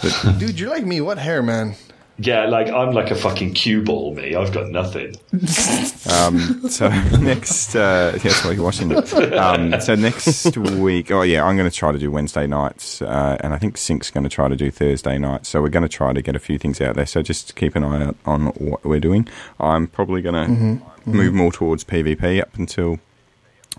time. 0.00 0.38
Dude, 0.38 0.58
you're 0.58 0.70
like 0.70 0.86
me. 0.86 1.00
What 1.00 1.18
hair, 1.18 1.42
man? 1.42 1.74
Yeah, 2.22 2.46
like 2.46 2.68
I'm 2.68 2.92
like 2.92 3.10
a 3.10 3.14
fucking 3.14 3.54
cue 3.54 3.82
ball, 3.82 4.14
me. 4.14 4.34
I've 4.34 4.52
got 4.52 4.68
nothing. 4.68 5.16
Um, 6.10 6.68
so 6.68 6.88
next, 7.20 7.76
uh, 7.76 8.18
yes, 8.24 8.42
while 8.42 8.52
you're 8.52 8.64
watching. 8.64 8.92
Um, 9.34 9.80
so 9.80 9.94
next 9.94 10.56
week, 10.56 11.10
oh 11.10 11.22
yeah, 11.22 11.44
I'm 11.44 11.56
going 11.56 11.70
to 11.70 11.76
try 11.76 11.92
to 11.92 11.98
do 11.98 12.10
Wednesday 12.10 12.46
nights, 12.46 13.00
uh, 13.00 13.36
and 13.40 13.54
I 13.54 13.58
think 13.58 13.76
Sync's 13.76 14.10
going 14.10 14.24
to 14.24 14.30
try 14.30 14.48
to 14.48 14.56
do 14.56 14.70
Thursday 14.70 15.18
nights. 15.18 15.50
So 15.50 15.62
we're 15.62 15.68
going 15.68 15.84
to 15.84 15.88
try 15.88 16.12
to 16.12 16.20
get 16.22 16.34
a 16.34 16.38
few 16.38 16.58
things 16.58 16.80
out 16.80 16.96
there. 16.96 17.06
So 17.06 17.22
just 17.22 17.54
keep 17.54 17.76
an 17.76 17.84
eye 17.84 18.06
out 18.06 18.16
on 18.24 18.46
what 18.46 18.84
we're 18.84 18.98
doing. 18.98 19.28
I'm 19.60 19.86
probably 19.86 20.20
going 20.20 20.34
to 20.34 20.82
move 21.06 21.32
more 21.34 21.52
towards 21.52 21.84
PvP 21.84 22.40
up 22.40 22.56
until 22.56 22.98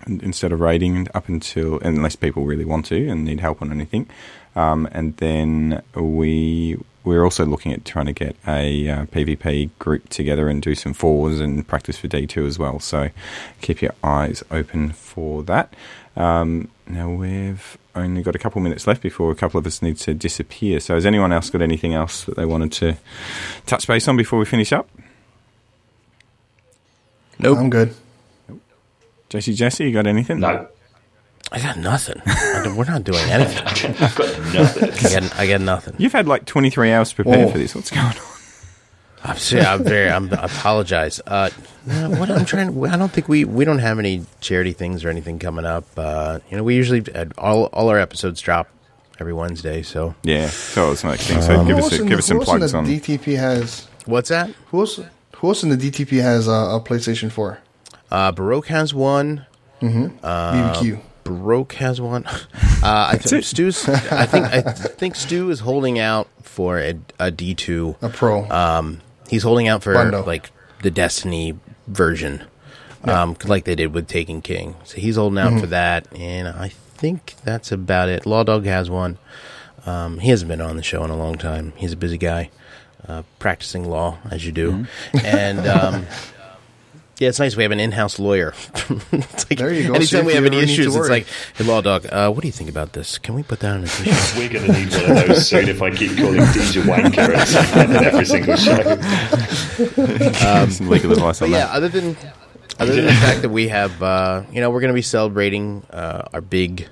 instead 0.06 0.52
of 0.52 0.60
raiding 0.60 1.08
up 1.14 1.28
until 1.28 1.80
unless 1.80 2.16
people 2.16 2.44
really 2.44 2.64
want 2.64 2.86
to 2.86 3.08
and 3.08 3.24
need 3.24 3.40
help 3.40 3.60
on 3.60 3.70
anything. 3.70 4.08
Um, 4.56 4.88
and 4.92 5.16
then 5.18 5.82
we 5.94 6.78
we're 7.04 7.24
also 7.24 7.44
looking 7.44 7.72
at 7.72 7.84
trying 7.84 8.06
to 8.06 8.12
get 8.12 8.36
a 8.46 8.88
uh, 8.88 9.06
PvP 9.06 9.70
group 9.78 10.08
together 10.08 10.48
and 10.48 10.62
do 10.62 10.74
some 10.74 10.92
fours 10.92 11.40
and 11.40 11.66
practice 11.66 11.98
for 11.98 12.08
D2 12.08 12.46
as 12.46 12.58
well. 12.58 12.78
So 12.78 13.10
keep 13.60 13.82
your 13.82 13.94
eyes 14.04 14.42
open 14.50 14.92
for 14.92 15.42
that. 15.44 15.74
Um, 16.16 16.68
now 16.86 17.10
we've 17.10 17.78
only 17.94 18.22
got 18.22 18.34
a 18.34 18.38
couple 18.38 18.60
minutes 18.60 18.86
left 18.86 19.02
before 19.02 19.30
a 19.30 19.34
couple 19.34 19.58
of 19.58 19.66
us 19.66 19.82
need 19.82 19.96
to 19.98 20.14
disappear. 20.14 20.80
So 20.80 20.94
has 20.94 21.06
anyone 21.06 21.32
else 21.32 21.50
got 21.50 21.62
anything 21.62 21.94
else 21.94 22.24
that 22.24 22.36
they 22.36 22.46
wanted 22.46 22.72
to 22.72 22.96
touch 23.66 23.86
base 23.86 24.06
on 24.08 24.16
before 24.16 24.38
we 24.38 24.44
finish 24.44 24.72
up? 24.72 24.88
Nope. 27.38 27.58
I'm 27.58 27.70
good. 27.70 27.94
Jesse, 29.28 29.54
Jesse, 29.54 29.84
you 29.84 29.92
got 29.92 30.06
anything? 30.06 30.40
No, 30.40 30.68
I 31.52 31.60
got 31.60 31.76
nothing. 31.78 32.20
We're 32.76 32.84
not 32.86 33.04
doing 33.04 33.20
anything. 33.28 33.94
I've 34.00 34.14
got 34.16 34.38
nothing. 34.54 34.90
I 34.90 35.20
got, 35.20 35.38
I 35.40 35.46
got 35.46 35.60
nothing. 35.60 35.94
You've 35.98 36.12
had 36.12 36.26
like 36.26 36.46
23 36.46 36.90
hours 36.92 37.10
to 37.10 37.16
prepare 37.16 37.44
Whoa. 37.46 37.52
for 37.52 37.58
this. 37.58 37.74
What's 37.74 37.90
going 37.90 38.06
on? 38.06 38.14
I'm, 39.24 39.36
sorry, 39.36 39.62
I'm 39.64 39.84
very. 39.84 40.10
I'm, 40.10 40.32
I 40.32 40.44
apologize. 40.46 41.20
Uh, 41.26 41.50
no, 41.86 42.10
what 42.10 42.30
I'm 42.30 42.44
trying. 42.44 42.84
I 42.86 42.96
don't 42.96 43.12
think 43.12 43.28
we 43.28 43.44
we 43.44 43.64
don't 43.64 43.78
have 43.78 43.98
any 44.00 44.24
charity 44.40 44.72
things 44.72 45.04
or 45.04 45.10
anything 45.10 45.38
coming 45.38 45.64
up. 45.64 45.84
Uh, 45.96 46.40
you 46.50 46.56
know, 46.56 46.64
we 46.64 46.74
usually 46.74 47.04
all 47.38 47.66
all 47.66 47.88
our 47.90 47.98
episodes 48.00 48.40
drop 48.40 48.68
every 49.20 49.32
Wednesday. 49.32 49.82
So 49.82 50.16
Yeah, 50.24 50.48
so 50.48 50.90
it's 50.90 51.04
like 51.04 51.20
thing. 51.20 51.40
So 51.40 51.64
give 51.64 51.76
us 51.76 51.84
else 51.84 51.92
a, 51.92 52.02
in 52.02 52.08
give 52.08 52.10
the- 52.10 52.18
us 52.18 52.26
some 52.26 52.36
who 52.38 52.40
else 52.42 52.48
in 52.50 52.58
plugs 52.58 52.72
the 52.72 52.78
on. 52.78 52.86
DTP 52.86 53.36
has 53.38 53.86
what's 54.06 54.30
that? 54.30 54.50
who 54.70 54.80
else? 54.80 54.98
Who 55.36 55.48
else 55.48 55.62
in 55.62 55.68
the 55.68 55.76
DTP 55.76 56.20
has 56.20 56.48
uh, 56.48 56.52
a 56.52 56.80
PlayStation 56.80 57.30
4? 57.30 57.58
Uh, 58.10 58.32
Baroque 58.32 58.66
has 58.68 58.92
one. 58.94 59.46
BBQ. 59.80 61.00
Baroque 61.24 61.74
has 61.74 62.00
one. 62.00 62.24
Uh, 62.84 63.10
I 63.12 63.16
th- 63.16 63.44
Stu's. 63.44 63.88
I 63.88 64.26
think 64.26 64.44
I 64.46 64.60
think 64.72 65.14
Stu 65.14 65.50
is 65.50 65.60
holding 65.60 66.00
out 66.00 66.26
for 66.42 66.80
a, 66.80 66.98
a 67.20 67.30
D 67.30 67.54
two. 67.54 67.94
A 68.02 68.08
pro. 68.08 68.42
Um, 68.50 69.00
he's 69.30 69.44
holding 69.44 69.68
out 69.68 69.84
for 69.84 69.94
Bundle. 69.94 70.24
like 70.24 70.50
the 70.82 70.90
Destiny 70.90 71.56
version, 71.86 72.42
um, 73.04 73.36
like 73.44 73.66
they 73.66 73.76
did 73.76 73.94
with 73.94 74.08
Taken 74.08 74.42
King. 74.42 74.74
So 74.82 74.96
he's 74.96 75.14
holding 75.14 75.38
out 75.38 75.60
for 75.60 75.66
that, 75.66 76.08
and 76.12 76.48
I 76.48 76.70
think 76.70 77.36
that's 77.44 77.70
about 77.70 78.08
it. 78.08 78.26
Law 78.26 78.42
Dog 78.42 78.64
has 78.64 78.90
one. 78.90 79.16
Um, 79.86 80.18
he 80.18 80.30
hasn't 80.30 80.48
been 80.48 80.60
on 80.60 80.76
the 80.76 80.82
show 80.82 81.04
in 81.04 81.10
a 81.10 81.16
long 81.16 81.38
time. 81.38 81.72
He's 81.76 81.92
a 81.92 81.96
busy 81.96 82.18
guy, 82.18 82.50
uh, 83.06 83.22
practicing 83.38 83.88
law 83.88 84.18
as 84.28 84.44
you 84.44 84.50
do, 84.50 84.86
and. 85.22 85.60
Um, 87.12 87.16
Yeah, 87.18 87.28
it's 87.28 87.38
nice. 87.38 87.56
We 87.56 87.62
have 87.62 87.72
an 87.72 87.80
in-house 87.80 88.18
lawyer. 88.18 88.52
it's 89.12 89.50
like, 89.50 89.58
There 89.58 89.72
you 89.72 89.88
go. 89.88 89.94
Anytime 89.94 90.20
if 90.20 90.26
we 90.26 90.34
have 90.34 90.44
any 90.44 90.56
ever 90.56 90.66
need 90.66 90.74
to 90.74 90.82
issues, 90.82 90.96
it's 90.96 91.08
like, 91.08 91.26
"Hey, 91.54 91.64
law 91.64 91.80
dog, 91.80 92.06
uh, 92.10 92.30
what 92.32 92.40
do 92.42 92.48
you 92.48 92.52
think 92.52 92.70
about 92.70 92.92
this? 92.94 93.18
Can 93.18 93.34
we 93.34 93.42
put 93.42 93.60
that 93.60 93.76
on 93.76 93.84
a 93.84 93.86
t-shirt?" 93.86 94.34
We're 94.38 94.48
going 94.48 94.66
to 94.66 94.72
need 94.72 94.92
one 94.92 95.18
of 95.18 95.28
those 95.28 95.46
soon 95.46 95.68
if 95.68 95.82
I 95.82 95.90
keep 95.90 96.16
calling 96.16 96.40
DJ 96.40 96.82
Wanker 96.82 97.34
at 97.36 97.48
some 97.48 97.66
point 97.66 97.90
in 97.90 98.04
every 98.04 98.24
single 98.24 98.56
show. 98.56 98.98
Some 100.70 100.88
legal 100.88 101.12
advice 101.12 101.42
on 101.42 101.50
But 101.50 101.56
yeah, 101.56 101.66
that. 101.66 101.74
other 101.76 101.88
than 101.88 102.16
other 102.80 102.94
than 102.94 103.04
the 103.06 103.12
fact 103.12 103.42
that 103.42 103.50
we 103.50 103.68
have, 103.68 104.02
uh, 104.02 104.42
you 104.52 104.60
know, 104.60 104.70
we're 104.70 104.80
going 104.80 104.92
to 104.92 104.94
be 104.94 105.02
celebrating 105.02 105.84
uh, 105.90 106.22
our 106.32 106.40
big 106.40 106.88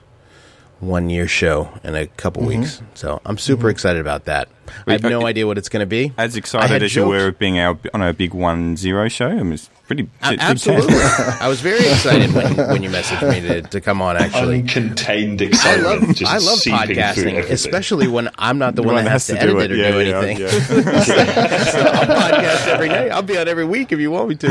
one 0.80 1.08
year 1.10 1.26
show 1.26 1.70
in 1.82 1.94
a 1.94 2.06
couple 2.06 2.42
Mm-hmm. 2.42 2.60
weeks. 2.60 2.82
So 2.94 3.20
I'm 3.24 3.38
super 3.38 3.68
excited 3.70 4.00
about 4.00 4.26
that. 4.26 4.48
I 4.86 4.92
have 4.92 5.02
no 5.02 5.22
uh, 5.22 5.26
idea 5.26 5.46
what 5.46 5.58
it's 5.58 5.68
going 5.68 5.80
to 5.80 5.86
be. 5.86 6.12
As 6.16 6.36
excited 6.36 6.70
had 6.70 6.82
as 6.82 6.94
you 6.94 7.06
were 7.06 7.28
of 7.28 7.38
being 7.38 7.58
our, 7.58 7.78
on 7.94 8.02
a 8.02 8.12
big 8.12 8.34
one 8.34 8.76
zero 8.76 9.08
show, 9.08 9.28
I 9.28 9.42
mean, 9.42 9.54
it's 9.54 9.70
pretty. 9.86 10.08
A- 10.22 10.30
big 10.30 10.40
Absolutely. 10.40 10.94
I 10.94 11.48
was 11.48 11.60
very 11.60 11.78
excited 11.80 12.32
when, 12.34 12.56
when 12.56 12.82
you 12.82 12.90
messaged 12.90 13.28
me 13.28 13.40
to, 13.46 13.62
to 13.62 13.80
come 13.80 14.00
on. 14.02 14.16
Actually, 14.16 14.62
Uncontained 14.62 15.40
I 15.40 15.44
excitement 15.46 16.00
love 16.02 16.16
just 16.16 16.32
I 16.32 16.38
love 16.38 16.58
podcasting, 16.58 17.38
especially 17.50 18.08
when 18.08 18.30
I'm 18.38 18.58
not 18.58 18.74
the 18.74 18.82
The 18.82 18.86
one 18.86 18.96
one 18.96 19.04
that 19.04 19.10
has 19.10 19.26
to, 19.26 19.40
edit 19.40 19.56
it 19.56 19.72
or 19.72 19.76
Yeah, 19.76 19.90
do 19.90 20.00
yeah, 20.00 20.20
anything. 20.20 20.38
yeah. 20.38 20.50
So 21.70 21.80
I'll 21.80 22.06
podcast 22.06 22.66
every 22.68 22.88
night. 22.88 23.10
I'll 23.10 23.22
be 23.22 23.36
on 23.38 23.48
every 23.48 23.64
week 23.64 23.92
if 23.92 23.98
you 24.00 24.10
want 24.10 24.28
me 24.28 24.34
to. 24.36 24.48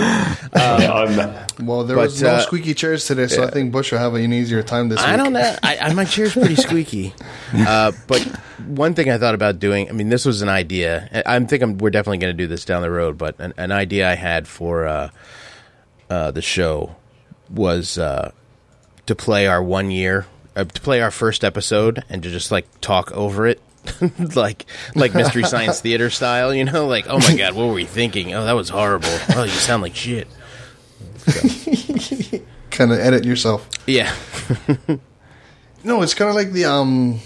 I'm, 0.53 1.65
well, 1.65 1.83
there 1.83 1.95
but, 1.95 2.03
was 2.03 2.21
no 2.21 2.29
uh, 2.29 2.39
squeaky 2.41 2.73
chairs 2.73 3.05
today, 3.05 3.27
so 3.27 3.43
I 3.43 3.49
think 3.49 3.71
Bush 3.71 3.91
will 3.91 3.99
have 3.99 4.13
an 4.15 4.31
easier 4.33 4.63
time 4.63 4.89
this 4.89 4.99
I 4.99 5.11
week. 5.11 5.13
I 5.13 5.17
don't 5.23 5.33
know. 5.33 5.55
I, 5.63 5.77
I, 5.77 5.93
my 5.93 6.05
chair's 6.05 6.33
pretty 6.33 6.55
squeaky. 6.55 7.13
Uh, 7.51 7.91
but 8.07 8.21
one 8.67 8.93
thing 8.93 9.09
I 9.09 9.17
thought 9.17 9.33
about 9.33 9.59
doing, 9.59 9.89
I 9.89 9.91
mean, 9.91 10.08
this 10.11 10.25
was 10.25 10.41
an 10.41 10.49
idea. 10.49 11.23
I, 11.25 11.35
I 11.35 11.39
think 11.45 11.63
I'm, 11.63 11.77
we're 11.77 11.89
definitely 11.89 12.19
going 12.19 12.35
to 12.35 12.43
do 12.43 12.47
this 12.47 12.65
down 12.65 12.81
the 12.81 12.91
road, 12.91 13.17
but 13.17 13.39
an, 13.39 13.53
an 13.57 13.71
idea 13.71 14.09
I 14.09 14.15
had 14.15 14.47
for 14.47 14.87
uh, 14.87 15.09
uh, 16.09 16.31
the 16.31 16.41
show 16.41 16.95
was 17.49 17.97
uh, 17.97 18.31
to 19.05 19.15
play 19.15 19.47
our 19.47 19.61
one 19.61 19.91
year, 19.91 20.27
uh, 20.55 20.65
to 20.65 20.81
play 20.81 21.01
our 21.01 21.11
first 21.11 21.43
episode 21.43 22.03
and 22.09 22.23
to 22.23 22.29
just 22.29 22.51
like 22.51 22.67
talk 22.81 23.11
over 23.11 23.47
it. 23.47 23.61
like 24.35 24.65
like 24.93 25.15
mystery 25.15 25.43
science 25.43 25.79
theater 25.81 26.09
style, 26.09 26.53
you 26.53 26.65
know, 26.65 26.85
like 26.85 27.05
oh 27.07 27.17
my 27.19 27.35
god, 27.35 27.55
what 27.55 27.67
were 27.67 27.73
we 27.73 27.85
thinking? 27.85 28.33
Oh, 28.33 28.43
that 28.43 28.51
was 28.51 28.69
horrible. 28.69 29.07
Oh, 29.35 29.43
you 29.43 29.51
sound 29.51 29.81
like 29.81 29.95
shit. 29.95 30.27
Kind 32.69 32.91
of 32.91 32.99
edit 32.99 33.23
yourself. 33.23 33.67
Yeah, 33.87 34.13
No, 35.83 36.01
it's 36.01 36.13
kind 36.13 36.29
of 36.29 36.35
like 36.35 36.51
the 36.51 36.65
um, 36.65 37.19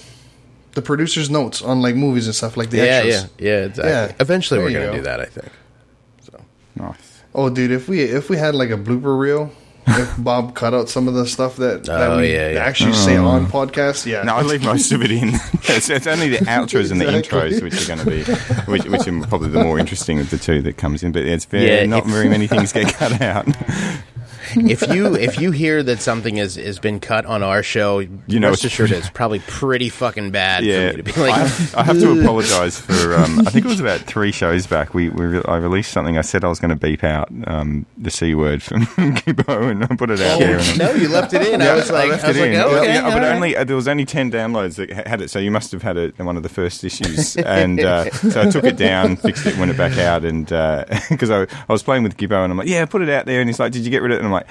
the 0.73 0.81
producer's 0.81 1.29
notes 1.29 1.61
on 1.61 1.81
like 1.81 1.95
movies 1.95 2.25
and 2.27 2.35
stuff, 2.35 2.57
like 2.57 2.69
the 2.69 2.77
yeah, 2.77 2.83
extras. 2.83 3.29
yeah, 3.37 3.47
yeah. 3.49 3.65
Exactly. 3.65 3.91
Yeah. 3.91 4.15
Eventually, 4.19 4.59
There 4.59 4.67
we're 4.67 4.73
gonna 4.73 4.91
go. 4.91 4.97
do 4.97 5.01
that. 5.03 5.19
I 5.19 5.25
think. 5.25 5.47
Nice. 6.75 7.21
Oh, 7.35 7.49
dude, 7.49 7.71
if 7.71 7.87
we 7.87 8.01
if 8.01 8.29
we 8.29 8.37
had 8.37 8.55
like 8.55 8.69
a 8.71 8.77
blooper 8.77 9.17
reel, 9.17 9.51
if 9.87 10.15
Bob 10.23 10.55
cut 10.55 10.73
out 10.73 10.89
some 10.89 11.07
of 11.07 11.13
the 11.13 11.25
stuff 11.27 11.57
that, 11.57 11.83
that 11.85 12.11
Oh, 12.11 12.17
we 12.17 12.33
yeah, 12.33 12.51
yeah. 12.51 12.59
actually 12.63 12.93
say 12.93 13.17
oh. 13.17 13.25
on 13.27 13.45
podcasts, 13.47 14.05
yeah. 14.05 14.23
No, 14.23 14.35
I 14.35 14.41
leave 14.41 14.63
most 14.63 14.91
of 14.91 15.01
it 15.03 15.11
in. 15.11 15.29
it's, 15.63 15.89
it's 15.89 16.07
only 16.07 16.29
the 16.29 16.37
outros 16.45 16.91
and 16.91 16.99
the 17.01 17.05
intros 17.05 17.61
which 17.61 17.81
are 17.83 17.87
going 17.95 17.99
to 17.99 18.05
be, 18.05 18.23
which, 18.71 18.85
which 18.85 19.07
are 19.07 19.27
probably 19.27 19.49
the 19.49 19.63
more 19.63 19.77
interesting 19.79 20.19
of 20.19 20.29
the 20.29 20.37
two 20.37 20.61
that 20.63 20.77
comes 20.77 21.03
in. 21.03 21.11
But 21.11 21.23
it's 21.25 21.45
very, 21.45 21.67
Yeah, 21.67 21.85
not 21.85 22.05
if- 22.05 22.11
very 22.11 22.29
many 22.29 22.47
things 22.47 22.71
get 22.71 22.93
cut 22.93 23.21
out. 23.21 23.47
if 24.55 24.87
you 24.93 25.15
if 25.15 25.39
you 25.39 25.51
hear 25.51 25.83
that 25.83 26.01
something 26.01 26.37
has 26.37 26.55
has 26.55 26.79
been 26.79 26.99
cut 26.99 27.25
on 27.25 27.43
our 27.43 27.63
show, 27.63 27.99
you 27.99 28.39
know 28.39 28.49
rest 28.49 28.63
it's 28.65 28.73
assured 28.73 28.91
it's 28.91 29.09
probably 29.09 29.39
pretty 29.39 29.89
fucking 29.89 30.31
bad 30.31 30.63
Yeah, 30.63 30.91
for 30.91 30.97
me 30.97 31.03
to 31.03 31.13
be 31.13 31.21
like. 31.21 31.31
I, 31.33 31.39
have, 31.39 31.75
I 31.75 31.83
have 31.83 31.99
to 31.99 32.19
apologise 32.21 32.79
for. 32.79 33.15
Um, 33.15 33.39
I 33.39 33.51
think 33.51 33.65
it 33.65 33.69
was 33.69 33.79
about 33.79 34.01
three 34.01 34.31
shows 34.31 34.67
back. 34.67 34.93
We, 34.93 35.09
we 35.09 35.41
I 35.45 35.57
released 35.57 35.91
something. 35.91 36.17
I 36.17 36.21
said 36.21 36.43
I 36.43 36.47
was 36.47 36.59
going 36.59 36.69
to 36.69 36.75
beep 36.75 37.03
out 37.03 37.29
um, 37.47 37.85
the 37.97 38.11
c 38.11 38.35
word 38.35 38.61
from 38.63 38.81
Gibbo, 38.85 39.69
and 39.71 39.83
I 39.83 39.87
put 39.95 40.09
it 40.09 40.21
out 40.21 40.39
there. 40.39 40.59
And 40.59 40.77
no, 40.79 40.91
you 40.93 41.09
left 41.09 41.33
it 41.33 41.41
in. 41.41 41.61
I 41.61 41.73
was 41.75 41.91
like, 41.91 42.09
left 42.09 42.23
I 42.23 42.27
was 42.29 42.37
it 42.37 42.41
like, 42.41 42.51
in. 42.51 42.59
okay, 42.61 42.93
Yeah, 42.93 43.03
but 43.09 43.21
right. 43.21 43.35
only 43.35 43.55
uh, 43.55 43.63
there 43.63 43.75
was 43.75 43.87
only 43.87 44.05
ten 44.05 44.31
downloads 44.31 44.75
that 44.75 44.89
had 45.07 45.21
it, 45.21 45.29
so 45.29 45.39
you 45.39 45.51
must 45.51 45.71
have 45.71 45.81
had 45.81 45.97
it 45.97 46.15
in 46.19 46.25
one 46.25 46.37
of 46.37 46.43
the 46.43 46.49
first 46.49 46.83
issues. 46.83 47.35
And 47.37 47.79
uh, 47.79 48.09
so 48.11 48.41
I 48.41 48.49
took 48.49 48.63
it 48.63 48.77
down, 48.77 49.15
fixed 49.15 49.45
it, 49.45 49.57
went 49.57 49.71
it 49.71 49.77
back 49.77 49.97
out, 49.97 50.25
and 50.25 50.45
because 51.09 51.29
I, 51.29 51.41
I 51.43 51.47
was 51.71 51.83
playing 51.83 52.03
with 52.03 52.17
Gibbo, 52.17 52.43
and 52.43 52.51
I'm 52.51 52.57
like, 52.57 52.67
yeah, 52.67 52.85
put 52.85 53.01
it 53.01 53.09
out 53.09 53.25
there, 53.25 53.39
and 53.41 53.49
he's 53.49 53.59
like, 53.59 53.71
did 53.71 53.83
you 53.85 53.91
get 53.91 54.01
rid 54.01 54.11
of 54.11 54.15
it? 54.15 54.19
And 54.19 54.27
I'm 54.27 54.31
like. 54.33 54.42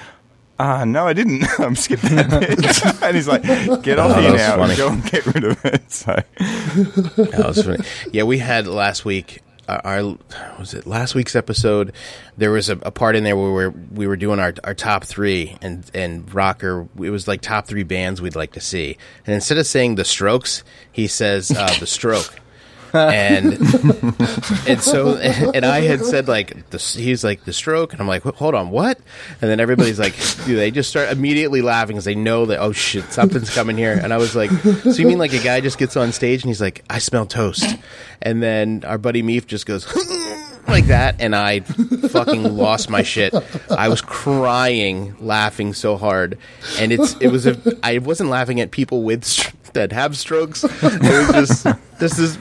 Ah, 0.59 0.85
no, 0.85 1.07
I 1.07 1.13
didn't. 1.13 1.43
I'm 1.59 1.75
skipping 1.75 2.15
that 2.15 2.29
bit. 2.93 3.03
and 3.03 3.15
he's 3.15 3.27
like, 3.27 3.41
get 3.83 3.97
off 3.99 4.15
Oh, 4.15 4.21
here 4.21 4.33
now 4.35 4.55
funny. 4.57 4.69
and 4.73 4.77
go 4.77 4.89
and 4.89 5.03
get 5.05 5.25
rid 5.25 5.43
of 5.43 5.65
it. 5.65 5.81
So, 5.91 6.13
That 6.35 7.43
was 7.47 7.63
funny. 7.63 7.83
Yeah, 8.11 8.23
we 8.23 8.37
had 8.37 8.67
last 8.67 9.03
week. 9.05 9.41
uh, 9.67 9.81
Our, 9.83 9.99
our 9.99 10.17
was 10.59 10.73
it 10.73 10.85
last 10.85 11.15
week's 11.15 11.35
episode? 11.35 11.91
There 12.37 12.51
was 12.51 12.69
a, 12.69 12.77
a 12.83 12.91
part 12.91 13.15
in 13.15 13.23
there 13.23 13.35
where 13.35 13.47
we 13.47 13.51
were, 13.51 13.73
we 13.93 14.07
were 14.07 14.15
doing 14.15 14.39
our, 14.39 14.53
our 14.63 14.73
top 14.75 15.03
three, 15.05 15.57
and 15.61 15.89
and 15.93 16.31
Rocker. 16.33 16.87
It 17.01 17.09
was 17.09 17.27
like 17.27 17.41
top 17.41 17.65
three 17.67 17.83
bands 17.83 18.21
we'd 18.21 18.35
like 18.35 18.51
to 18.53 18.61
see, 18.61 18.97
and 19.25 19.33
instead 19.35 19.57
of 19.57 19.65
saying 19.67 19.95
the 19.95 20.05
Strokes, 20.05 20.63
he 20.91 21.07
says 21.07 21.51
uh, 21.51 21.73
the 21.79 21.87
Stroke. 21.87 22.39
And 22.93 23.53
and 24.67 24.81
so 24.81 25.17
and 25.17 25.65
I 25.65 25.81
had 25.81 26.05
said 26.05 26.27
like 26.27 26.69
the, 26.69 26.77
he's 26.77 27.23
like 27.23 27.43
the 27.45 27.53
stroke? 27.53 27.93
And 27.93 28.01
I'm 28.01 28.07
like 28.07 28.23
hold 28.23 28.55
on 28.55 28.69
what? 28.69 28.99
And 29.41 29.49
then 29.49 29.59
everybody's 29.59 29.99
like 29.99 30.15
dude, 30.45 30.57
they 30.57 30.71
just 30.71 30.89
start 30.89 31.09
immediately 31.09 31.61
laughing 31.61 31.95
because 31.95 32.05
they 32.05 32.15
know 32.15 32.45
that 32.47 32.59
oh 32.59 32.71
shit 32.71 33.05
something's 33.11 33.53
coming 33.53 33.77
here. 33.77 33.99
And 34.01 34.13
I 34.13 34.17
was 34.17 34.35
like 34.35 34.51
so 34.51 34.91
you 34.91 35.07
mean 35.07 35.17
like 35.17 35.33
a 35.33 35.39
guy 35.39 35.61
just 35.61 35.77
gets 35.77 35.97
on 35.97 36.11
stage 36.11 36.43
and 36.43 36.49
he's 36.49 36.61
like 36.61 36.83
I 36.89 36.99
smell 36.99 37.25
toast? 37.25 37.65
And 38.21 38.41
then 38.41 38.83
our 38.85 38.97
buddy 38.97 39.23
Meef 39.23 39.47
just 39.47 39.65
goes 39.65 39.87
like 40.67 40.85
that 40.85 41.19
and 41.19 41.35
I 41.35 41.61
fucking 41.61 42.43
lost 42.55 42.89
my 42.89 43.03
shit. 43.03 43.33
I 43.69 43.89
was 43.89 44.01
crying 44.01 45.15
laughing 45.19 45.73
so 45.73 45.97
hard. 45.97 46.37
And 46.79 46.91
it's 46.91 47.15
it 47.15 47.27
was 47.29 47.45
a 47.45 47.57
I 47.83 47.97
wasn't 47.97 48.29
laughing 48.29 48.59
at 48.59 48.71
people 48.71 49.03
with 49.03 49.23
that 49.73 49.91
have 49.91 50.17
strokes. 50.17 50.63
It 50.83 51.35
was 51.35 51.63
just 51.63 51.99
this 51.99 52.19
is 52.19 52.37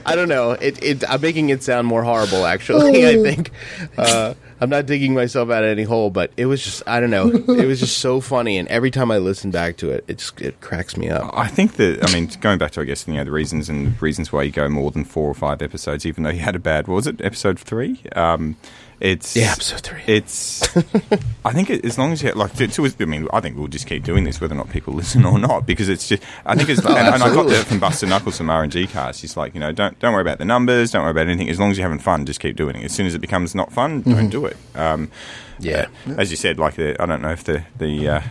I 0.06 0.14
don't 0.16 0.28
know. 0.28 0.52
It, 0.52 0.82
it 0.82 1.10
I'm 1.10 1.20
making 1.20 1.50
it 1.50 1.62
sound 1.62 1.86
more 1.86 2.02
horrible 2.02 2.44
actually 2.46 3.06
I 3.06 3.22
think. 3.22 3.50
Uh, 3.96 4.34
I'm 4.60 4.70
not 4.70 4.86
digging 4.86 5.14
myself 5.14 5.50
out 5.50 5.64
of 5.64 5.70
any 5.70 5.82
hole 5.82 6.10
but 6.10 6.32
it 6.36 6.46
was 6.46 6.62
just 6.62 6.82
I 6.86 7.00
don't 7.00 7.10
know. 7.10 7.28
It 7.28 7.66
was 7.66 7.80
just 7.80 7.98
so 7.98 8.20
funny 8.20 8.58
and 8.58 8.68
every 8.68 8.90
time 8.90 9.10
I 9.10 9.18
listen 9.18 9.50
back 9.50 9.76
to 9.78 9.90
it 9.90 10.04
it 10.08 10.18
just 10.18 10.40
it 10.40 10.60
cracks 10.60 10.96
me 10.96 11.08
up. 11.08 11.30
I 11.36 11.48
think 11.48 11.74
that 11.74 12.08
I 12.08 12.12
mean 12.12 12.28
going 12.40 12.58
back 12.58 12.72
to 12.72 12.80
I 12.80 12.84
guess 12.84 13.06
you 13.06 13.14
know 13.14 13.24
the 13.24 13.32
reasons 13.32 13.68
and 13.68 13.86
the 13.88 14.00
reasons 14.00 14.32
why 14.32 14.42
you 14.42 14.50
go 14.50 14.68
more 14.68 14.90
than 14.90 15.04
four 15.04 15.28
or 15.28 15.34
five 15.34 15.62
episodes, 15.62 16.06
even 16.06 16.24
though 16.24 16.30
you 16.30 16.40
had 16.40 16.56
a 16.56 16.60
bad 16.60 16.86
what 16.88 16.96
was 16.96 17.06
it 17.06 17.20
episode 17.20 17.58
three? 17.58 18.02
Um, 18.14 18.56
it's 19.02 19.36
Yeah, 19.36 19.52
episode 19.52 19.80
three. 19.80 20.02
It's 20.06 20.62
I 21.44 21.52
think 21.52 21.70
it, 21.70 21.84
as 21.84 21.98
long 21.98 22.12
as 22.12 22.22
you 22.22 22.30
like 22.32 22.54
to, 22.54 22.68
to, 22.68 22.92
I 23.00 23.04
mean 23.04 23.26
I 23.32 23.40
think 23.40 23.56
we'll 23.56 23.66
just 23.66 23.86
keep 23.86 24.04
doing 24.04 24.22
this 24.22 24.40
whether 24.40 24.54
or 24.54 24.58
not 24.58 24.70
people 24.70 24.94
listen 25.02 25.24
or 25.24 25.38
not 25.38 25.66
because 25.66 25.88
it's 25.88 26.08
just 26.08 26.22
I 26.46 26.54
think 26.54 26.68
it's 26.68 26.80
and, 26.86 26.96
and 26.96 27.22
I 27.22 27.34
got 27.34 27.48
that 27.48 27.66
from 27.66 27.80
Buster 27.80 28.06
Knuckles 28.06 28.38
from 28.38 28.48
R 28.48 28.62
and 28.62 28.70
G 28.70 28.86
cast. 28.86 29.20
He's 29.20 29.36
like 29.36 29.54
you 29.54 29.60
know 29.60 29.72
don't 29.72 29.98
don't 29.98 30.12
worry 30.12 30.22
about 30.22 30.38
the 30.38 30.44
numbers, 30.44 30.92
don't 30.92 31.02
worry 31.02 31.10
about 31.10 31.26
anything. 31.26 31.50
As 31.50 31.58
long 31.58 31.72
as 31.72 31.78
you're 31.78 31.86
having 31.86 31.98
fun, 31.98 32.24
just 32.26 32.40
keep 32.40 32.56
doing 32.56 32.76
it. 32.76 32.84
As 32.84 32.92
soon 32.92 33.06
as 33.06 33.14
it 33.14 33.20
becomes 33.20 33.54
not 33.54 33.72
fun, 33.72 34.02
don't 34.02 34.30
do 34.30 34.46
it. 34.46 34.56
Um, 34.76 35.10
Yeah. 35.62 35.86
as 36.18 36.30
you 36.30 36.36
said, 36.36 36.58
like 36.58 36.74
the, 36.74 37.00
I 37.00 37.06
don't 37.06 37.22
know 37.22 37.30
if 37.32 37.44
the 37.44 37.64
the 37.78 38.08
uh, 38.08 38.22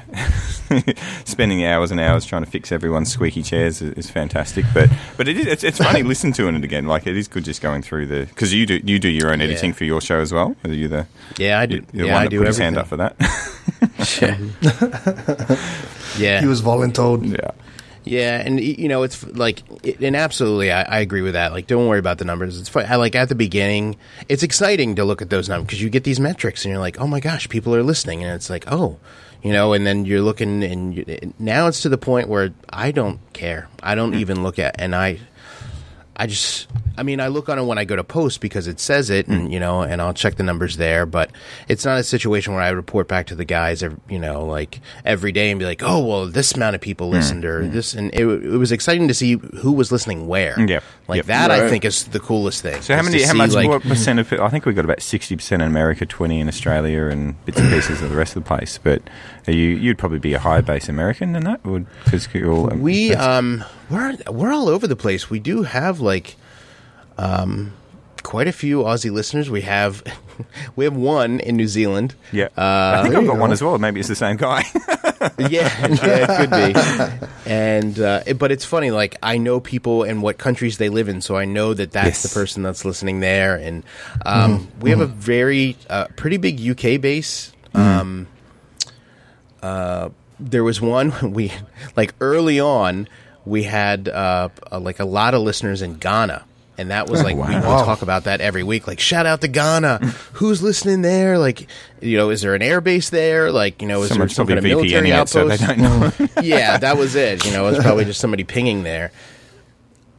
spending 1.26 1.66
hours 1.66 1.92
and 1.92 2.00
hours 2.00 2.26
trying 2.26 2.44
to 2.44 2.50
fix 2.50 2.72
everyone's 2.72 3.12
squeaky 3.12 3.42
chairs 3.44 3.82
is, 3.82 3.94
is 3.94 4.10
fantastic, 4.10 4.66
but 4.74 4.90
but 5.18 5.28
it 5.28 5.38
is 5.38 5.48
it's, 5.48 5.64
it's 5.64 5.78
funny 5.78 6.04
listening 6.04 6.34
to 6.34 6.48
it 6.48 6.56
again. 6.64 6.86
Like 6.88 7.08
it 7.08 7.16
is 7.18 7.28
good 7.28 7.44
just 7.46 7.62
going 7.62 7.82
through 7.82 8.08
the 8.08 8.26
because 8.28 8.54
you 8.54 8.66
do 8.66 8.80
you 8.84 9.00
do 9.00 9.10
your 9.10 9.32
own 9.32 9.42
editing 9.42 9.70
Yeah. 9.72 9.76
for 9.76 9.84
your 9.86 10.02
show 10.02 10.20
as 10.20 10.32
well. 10.34 10.56
Are 10.64 10.72
you 10.72 10.88
the 10.88 11.08
yeah 11.38 11.60
I 11.60 11.66
do 11.66 11.76
you're 11.94 12.06
the 12.06 12.06
yeah 12.08 12.14
one 12.14 12.22
I 12.22 12.24
that 12.26 12.30
do 12.30 12.38
put 12.40 12.48
his 12.48 12.58
hand 12.58 12.78
up 12.78 12.88
for 12.88 12.98
that? 12.98 13.16
yeah 16.20 16.42
He 16.42 16.48
was 16.48 16.62
voluntold. 16.62 17.26
yeah. 17.32 17.52
Yeah, 18.04 18.42
and 18.44 18.60
you 18.60 18.88
know 18.88 19.04
it's 19.04 19.24
like, 19.28 19.62
and 20.02 20.16
absolutely, 20.16 20.72
I, 20.72 20.82
I 20.82 21.00
agree 21.00 21.22
with 21.22 21.34
that. 21.34 21.52
Like, 21.52 21.68
don't 21.68 21.88
worry 21.88 22.00
about 22.00 22.18
the 22.18 22.26
numbers. 22.26 22.60
It's 22.60 22.70
fun. 22.70 22.86
I, 22.88 22.96
like 22.96 23.16
at 23.16 23.30
the 23.30 23.36
beginning, 23.36 23.96
it's 24.28 24.42
exciting 24.42 24.96
to 24.96 25.06
look 25.06 25.22
at 25.22 25.30
those 25.30 25.48
numbers 25.48 25.68
because 25.68 25.82
you 25.82 25.90
get 25.90 26.04
these 26.04 26.20
metrics, 26.20 26.66
and 26.66 26.72
you're 26.72 26.82
like, 26.82 27.00
oh 27.00 27.06
my 27.06 27.20
gosh, 27.20 27.48
people 27.48 27.76
are 27.76 27.84
listening, 27.84 28.24
and 28.24 28.34
it's 28.34 28.50
like, 28.50 28.66
oh, 28.72 28.98
you 29.44 29.54
know, 29.54 29.74
and 29.74 29.86
then 29.86 30.06
you're 30.06 30.22
looking, 30.22 30.64
and 30.64 30.96
you, 30.96 31.34
now 31.38 31.68
it's 31.68 31.82
to 31.82 31.90
the 31.90 31.98
point 31.98 32.28
where 32.28 32.52
I 32.70 32.92
don't 32.92 33.20
care. 33.34 33.70
I 33.84 33.94
don't 33.94 34.14
hmm. 34.14 34.20
even 34.20 34.42
look 34.42 34.58
at, 34.58 34.82
and 34.82 34.96
I, 34.96 35.20
I 36.22 36.28
just, 36.28 36.68
I 37.00 37.02
mean, 37.02 37.20
I 37.20 37.30
look 37.30 37.50
on 37.50 37.58
it 37.58 37.64
when 37.64 37.80
I 37.80 37.84
go 37.84 37.96
to 37.96 38.04
post 38.04 38.42
because 38.42 38.68
it 38.68 38.80
says 38.80 39.10
it, 39.10 39.28
and 39.28 39.52
you 39.52 39.60
know, 39.60 39.82
and 39.82 40.00
I'll 40.00 40.14
check 40.14 40.36
the 40.36 40.44
numbers 40.44 40.78
there. 40.78 41.08
But 41.08 41.32
it's 41.68 41.84
not 41.84 41.98
a 41.98 42.04
situation 42.04 42.54
where 42.54 42.62
I 42.62 42.70
report 42.70 43.08
back 43.08 43.26
to 43.28 43.36
the 43.36 43.44
guys, 43.44 43.82
ev- 43.82 44.00
you 44.08 44.20
know, 44.20 44.46
like 44.46 44.82
every 45.04 45.32
day 45.32 45.50
and 45.50 45.58
be 45.58 45.66
like, 45.66 45.82
oh, 45.82 46.06
well, 46.06 46.28
this 46.28 46.52
amount 46.52 46.76
of 46.76 46.82
people 46.82 47.08
hmm. 47.08 47.14
listened, 47.14 47.44
or 47.44 47.64
hmm. 47.64 47.72
this, 47.72 47.96
and 47.96 48.14
it, 48.14 48.28
it 48.28 48.56
was 48.56 48.72
exciting 48.72 49.08
to 49.08 49.16
see 49.16 49.38
who 49.62 49.72
was 49.72 49.92
listening 49.92 50.28
where. 50.28 50.60
Yep. 50.60 50.84
like 51.08 51.18
Yep. 51.18 51.26
that, 51.26 51.50
I 51.50 51.62
Right. 51.62 51.70
think 51.72 51.86
is 51.86 52.04
the 52.04 52.20
coolest 52.20 52.62
thing. 52.62 52.80
So 52.84 52.94
how 52.94 53.02
is 53.02 53.08
to 53.08 53.12
many? 53.14 53.24
How 53.24 53.32
see, 53.32 53.38
much? 53.40 53.54
like- 53.54 53.68
what 53.68 53.82
percent 53.82 54.20
of? 54.20 54.30
people- 54.30 54.46
I 54.46 54.50
think 54.50 54.68
we've 54.68 54.76
got 54.76 54.86
about 54.86 55.02
sixty 55.02 55.36
percent 55.36 55.64
in 55.64 55.68
America, 55.68 56.06
twenty 56.06 56.40
in 56.40 56.48
Australia, 56.48 57.06
and 57.06 57.44
bits 57.46 57.58
and 57.58 57.68
pieces 57.72 58.00
of 58.04 58.12
the 58.12 58.16
rest 58.16 58.36
of 58.36 58.44
the 58.44 58.48
place. 58.48 58.78
But 58.78 59.02
are 59.48 59.54
you, 59.54 59.70
you'd 59.70 59.98
probably 59.98 60.20
be 60.20 60.36
a 60.36 60.40
higher 60.40 60.62
base 60.62 60.88
American 60.88 61.34
than 61.34 61.46
that, 61.46 61.66
would 61.66 61.88
because 62.04 62.28
you're. 62.32 62.72
Um, 62.72 62.82
we 62.82 63.16
um 63.16 63.64
we're 63.92 64.18
we're 64.32 64.52
all 64.52 64.70
over 64.70 64.88
the 64.88 64.96
place. 64.96 65.30
We 65.30 65.40
do 65.40 65.64
have 65.64 66.00
like 66.00 66.36
um 67.18 67.74
quite 68.24 68.48
a 68.48 68.52
few 68.52 68.84
Aussie 68.84 69.12
listeners. 69.12 69.50
We 69.50 69.62
have 69.62 70.04
we 70.76 70.86
have 70.86 70.96
one 70.96 71.40
in 71.40 71.56
New 71.58 71.68
Zealand. 71.68 72.16
yeah. 72.32 72.46
Uh, 72.58 72.98
I 73.00 73.04
think 73.04 73.16
I've 73.16 73.26
got 73.26 73.38
one 73.38 73.52
as 73.52 73.62
well. 73.64 73.78
Maybe 73.78 74.00
it's 74.00 74.10
the 74.10 74.16
same 74.16 74.38
guy. 74.38 74.64
yeah, 75.38 75.88
yeah, 75.88 76.26
it 76.30 76.38
could 76.38 76.50
be. 76.50 77.50
And 77.52 78.00
uh, 78.00 78.24
it- 78.26 78.38
but 78.40 78.52
it's 78.52 78.66
funny. 78.66 78.92
Like 78.92 79.18
I 79.22 79.38
know 79.38 79.60
people 79.60 80.04
and 80.04 80.22
what 80.22 80.38
countries 80.38 80.78
they 80.78 80.90
live 80.90 81.10
in, 81.10 81.22
so 81.22 81.36
I 81.36 81.46
know 81.46 81.74
that 81.74 81.92
that's 81.92 82.24
Yes. 82.24 82.24
the 82.24 82.40
person 82.40 82.64
that's 82.64 82.86
listening 82.86 83.20
there. 83.20 83.56
And 83.56 83.84
um, 84.26 84.70
we 84.80 84.90
have 84.92 85.02
a 85.02 85.06
very 85.08 85.76
uh, 85.90 86.06
pretty 86.16 86.38
big 86.38 86.60
UK 86.62 87.02
base. 87.02 87.52
Um, 87.74 88.28
uh, 89.62 90.10
there 90.40 90.64
was 90.64 90.82
one 90.82 91.32
we 91.34 91.52
like 91.96 92.14
early 92.22 92.60
on. 92.60 93.08
We 93.46 93.64
had 93.64 94.08
uh, 94.08 94.50
like 94.72 95.00
a 95.00 95.06
lot 95.06 95.34
of 95.34 95.42
listeners 95.42 95.82
in 95.82 95.96
Ghana. 95.96 96.44
And 96.78 96.90
that 96.90 97.10
was 97.10 97.22
like 97.24 97.36
we 97.36 97.42
would 97.42 97.64
Wow. 97.64 97.84
talk 97.86 98.02
about 98.02 98.24
that 98.24 98.42
every 98.42 98.64
week. 98.64 98.88
Like 98.88 99.00
shout 99.00 99.28
out 99.28 99.42
to 99.42 99.48
Ghana, 99.48 99.98
who's 100.34 100.64
listening 100.64 101.04
there? 101.04 101.38
Like 101.38 101.68
you 102.02 102.18
know, 102.18 102.32
is 102.32 102.42
there 102.42 102.56
an 102.56 102.64
air 102.64 102.82
base 102.82 103.10
there? 103.12 103.52
Like 103.52 103.82
you 103.84 103.88
know, 103.88 104.02
is 104.02 104.10
Someone's 104.10 104.32
there 104.32 104.36
some 104.36 104.48
probably 104.48 104.70
kind 104.72 104.82
of 104.82 104.90
military 104.90 105.10
VPNing 105.10 105.22
it 105.22 105.30
so 105.30 105.48
they 105.48 105.64
outpost? 106.14 106.20
know. 106.20 106.28
yeah, 106.42 106.78
that 106.80 106.98
was 106.98 107.14
it. 107.16 107.46
You 107.46 107.52
know, 107.52 107.68
it 107.68 107.72
was 107.74 107.84
probably 107.84 108.06
just 108.06 108.20
somebody 108.20 108.44
pinging 108.44 108.82
there. 108.82 109.12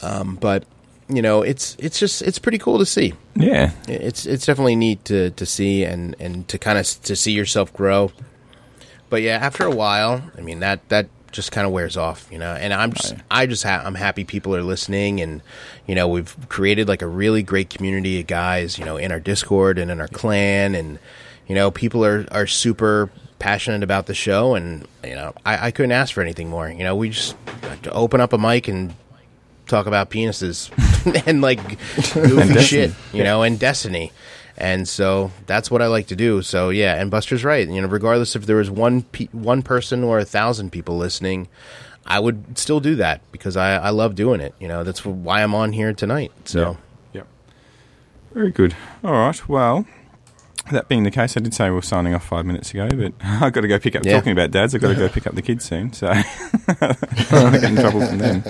Um, 0.03 0.37
but 0.37 0.65
you 1.09 1.23
know, 1.23 1.43
it's 1.43 1.75
it's 1.81 1.99
just 1.99 2.23
it's 2.23 2.39
pretty 2.39 2.59
cool 2.59 2.79
to 2.79 2.87
see. 2.87 3.15
yeah. 3.35 3.73
It's 3.89 4.25
it's 4.27 4.47
definitely 4.47 4.77
neat 4.77 5.05
to 5.07 5.31
to 5.31 5.47
see 5.47 5.85
and 5.85 6.15
and 6.21 6.47
to 6.49 6.59
kind 6.59 6.79
of 6.79 6.87
to 7.05 7.17
see 7.17 7.33
yourself 7.33 7.73
grow. 7.73 8.13
But 9.11 9.23
yeah, 9.23 9.37
after 9.39 9.67
a 9.67 9.71
while, 9.75 10.23
I 10.39 10.43
mean 10.43 10.61
that 10.61 10.89
that 10.91 11.09
just 11.33 11.51
kind 11.53 11.67
of 11.67 11.73
wears 11.73 11.97
off, 11.97 12.29
you 12.31 12.39
know. 12.39 12.53
And 12.53 12.73
I'm 12.73 12.93
just 12.93 13.15
I 13.31 13.47
just 13.47 13.63
ha- 13.65 13.83
I'm 13.85 13.95
happy 13.95 14.25
people 14.25 14.55
are 14.55 14.63
listening, 14.63 15.21
and 15.21 15.43
you 15.87 15.95
know 15.95 16.07
we've 16.09 16.37
created 16.49 16.89
like 16.89 17.03
a 17.03 17.07
really 17.09 17.43
great 17.43 17.71
community 17.71 18.21
of 18.21 18.27
guys, 18.27 18.79
you 18.79 18.85
know, 18.85 18.97
in 18.97 19.11
our 19.11 19.21
Discord 19.21 19.79
and 19.79 19.91
in 19.91 20.01
our 20.01 20.09
clan, 20.09 20.75
and 20.75 20.99
you 21.49 21.55
know 21.55 21.71
people 21.71 22.05
are 22.05 22.27
are 22.31 22.47
super 22.47 23.11
passionate 23.39 23.83
about 23.83 24.07
the 24.07 24.15
show, 24.15 24.55
and 24.55 24.87
you 25.03 25.15
know 25.15 25.35
I, 25.45 25.67
I 25.67 25.71
couldn't 25.73 25.93
ask 25.93 26.15
for 26.15 26.21
anything 26.21 26.49
more. 26.49 26.69
You 26.71 26.85
know, 26.85 26.95
we 26.95 27.11
just 27.11 27.35
to 27.83 27.93
open 27.93 28.21
up 28.21 28.33
a 28.33 28.39
mic 28.39 28.69
and 28.69 28.95
talk 29.67 29.87
about 29.87 30.11
penises 30.11 30.71
and 31.27 31.41
like 31.41 31.59
goofy 32.15 32.55
Destiny. 32.55 32.63
shit, 32.63 32.93
you 33.13 33.25
know, 33.25 33.43
and 33.43 33.59
Destiny. 33.59 34.13
And 34.57 34.87
so 34.87 35.31
that's 35.47 35.71
what 35.71 35.81
I 35.83 35.87
like 35.87 36.07
to 36.09 36.17
do. 36.17 36.43
So 36.43 36.71
yeah, 36.71 37.01
and 37.01 37.11
Buster's 37.11 37.45
right. 37.45 37.67
You 37.69 37.81
know, 37.81 37.89
regardless 37.89 38.37
if 38.37 38.47
there 38.47 38.57
was 38.57 38.71
one 38.71 39.03
pe- 39.03 39.29
one 39.33 39.63
person 39.63 40.05
or 40.05 40.19
a 40.19 40.25
thousand 40.25 40.71
people 40.71 40.97
listening, 40.99 41.49
I 42.07 42.21
would 42.21 42.59
still 42.59 42.81
do 42.81 42.95
that 42.97 43.21
because 43.33 43.57
I, 43.57 43.77
I 43.77 43.91
love 43.91 44.15
doing 44.15 44.41
it. 44.41 44.55
You 44.61 44.69
know, 44.69 44.85
that's 44.85 45.05
why 45.05 45.43
I'm 45.43 45.55
on 45.55 45.73
here 45.73 45.93
tonight. 45.93 46.33
So 46.45 46.77
Yep. 47.13 47.27
Very 48.35 48.51
good. 48.51 48.75
All 49.05 49.13
right. 49.13 49.49
Well, 49.49 49.87
that 50.71 50.89
being 50.89 51.03
the 51.03 51.11
case, 51.11 51.37
I 51.37 51.41
did 51.41 51.55
say 51.55 51.69
we 51.69 51.75
were 51.75 51.83
signing 51.83 52.15
off 52.15 52.25
five 52.25 52.47
minutes 52.47 52.71
ago, 52.73 52.89
but 52.89 53.13
I've 53.25 53.53
got 53.53 53.63
to 53.63 53.69
go 53.69 53.79
pick 53.79 53.97
up. 53.97 54.05
Yeah. 54.05 54.15
Talking 54.17 54.33
about 54.33 54.51
dads, 54.51 54.75
I've 54.75 54.81
got 54.81 54.89
to 54.89 54.95
go 54.95 55.09
pick 55.09 55.27
up 55.27 55.35
the 55.35 55.43
kids 55.43 55.65
soon, 55.65 55.93
so 55.93 56.09
I 56.13 56.23
get 57.53 57.65
in 57.65 57.77
trouble 57.77 58.07
from 58.07 58.19
them. 58.19 58.45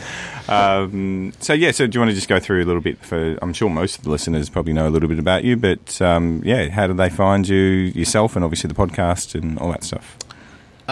Um, 0.48 1.32
so 1.40 1.52
yeah. 1.52 1.70
So 1.70 1.86
do 1.86 1.96
you 1.96 2.00
want 2.00 2.10
to 2.10 2.14
just 2.14 2.28
go 2.28 2.38
through 2.38 2.62
a 2.62 2.66
little 2.66 2.82
bit? 2.82 2.98
For 2.98 3.38
I'm 3.40 3.52
sure 3.52 3.70
most 3.70 3.98
of 3.98 4.04
the 4.04 4.10
listeners 4.10 4.48
probably 4.50 4.72
know 4.72 4.86
a 4.86 4.90
little 4.90 5.08
bit 5.08 5.18
about 5.18 5.44
you, 5.44 5.56
but 5.56 6.00
um, 6.02 6.42
yeah, 6.44 6.68
how 6.68 6.86
do 6.86 6.94
they 6.94 7.08
find 7.10 7.48
you 7.48 7.56
yourself, 7.56 8.36
and 8.36 8.44
obviously 8.44 8.68
the 8.68 8.74
podcast 8.74 9.34
and 9.34 9.58
all 9.58 9.70
that 9.70 9.84
stuff? 9.84 10.18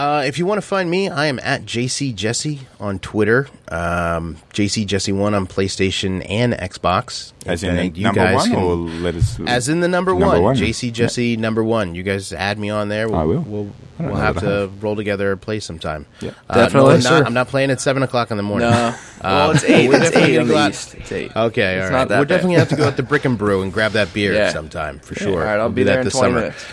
Uh, 0.01 0.23
if 0.25 0.39
you 0.39 0.47
want 0.47 0.57
to 0.59 0.65
find 0.65 0.89
me, 0.89 1.09
I 1.09 1.27
am 1.27 1.37
at 1.43 1.61
JC 1.63 2.15
Jesse 2.15 2.61
on 2.79 2.97
Twitter. 2.97 3.47
Um, 3.67 4.37
JC 4.51 4.83
Jesse 4.87 5.11
one 5.11 5.35
on 5.35 5.45
PlayStation 5.45 6.25
and 6.27 6.53
Xbox. 6.53 7.33
As 7.45 7.63
And, 7.63 7.73
in 7.73 7.77
uh, 7.77 7.93
the 7.93 7.99
you 7.99 8.03
number 8.05 8.19
guys 8.21 8.35
one, 8.37 8.49
can- 8.49 8.59
or 8.63 8.75
letters? 8.75 9.39
as 9.45 9.69
in 9.69 9.79
the 9.81 9.87
number, 9.87 10.11
Number 10.13 10.25
one, 10.27 10.41
one. 10.41 10.55
JC 10.55 10.91
Jesse 10.91 11.37
number 11.37 11.63
one. 11.63 11.93
You 11.93 12.01
guys 12.01 12.33
add 12.33 12.57
me 12.57 12.71
on 12.71 12.89
there. 12.89 13.09
We'll, 13.09 13.19
I 13.19 13.23
will. 13.25 13.41
We'll, 13.41 13.71
I 13.99 14.03
we'll 14.07 14.15
have 14.15 14.39
to 14.39 14.45
have. 14.45 14.83
roll 14.83 14.95
together 14.95 15.31
a 15.33 15.37
play 15.37 15.59
sometime. 15.59 16.07
Yeah. 16.19 16.31
Uh, 16.49 16.55
no, 16.57 16.63
Definitely, 16.63 16.93
I'm, 16.95 17.03
not. 17.03 17.25
I'm 17.27 17.33
not 17.35 17.47
playing 17.49 17.69
at 17.69 17.79
seven 17.79 18.01
o'clock 18.01 18.31
in 18.31 18.37
the 18.37 18.43
morning. 18.43 18.71
No. 18.71 18.95
well, 19.23 19.51
it's 19.51 19.63
eight. 19.65 19.87
we're 19.87 20.01
It's 20.01 20.15
eight 20.15 20.33
gonna 20.37 20.41
on 20.41 20.47
the 20.47 20.67
east. 20.69 20.95
It's 20.95 21.11
eight. 21.11 21.35
Okay, 21.35 21.75
It's 21.77 21.85
all 21.85 21.91
not 21.91 21.97
right. 22.09 22.09
We're 22.09 22.25
bad. 22.25 22.27
definitely 22.27 22.55
have 22.55 22.69
to 22.69 22.75
go 22.75 22.85
out 22.87 22.97
to 22.97 23.03
Brick 23.03 23.25
and 23.25 23.37
Brew 23.37 23.61
and 23.61 23.71
grab 23.71 23.91
that 23.91 24.11
beer 24.15 24.33
Yeah. 24.33 24.49
sometime 24.51 24.97
for 24.97 25.13
Yeah, 25.13 25.19
sure. 25.19 25.39
All 25.41 25.45
right, 25.45 25.59
I'll 25.59 25.67
We'll 25.67 25.69
be 25.75 25.81
do 25.81 25.85
there 25.89 25.99
in 25.99 26.05
this 26.05 26.13
20 26.13 26.27
summer. 26.31 26.39
minutes. 26.41 26.65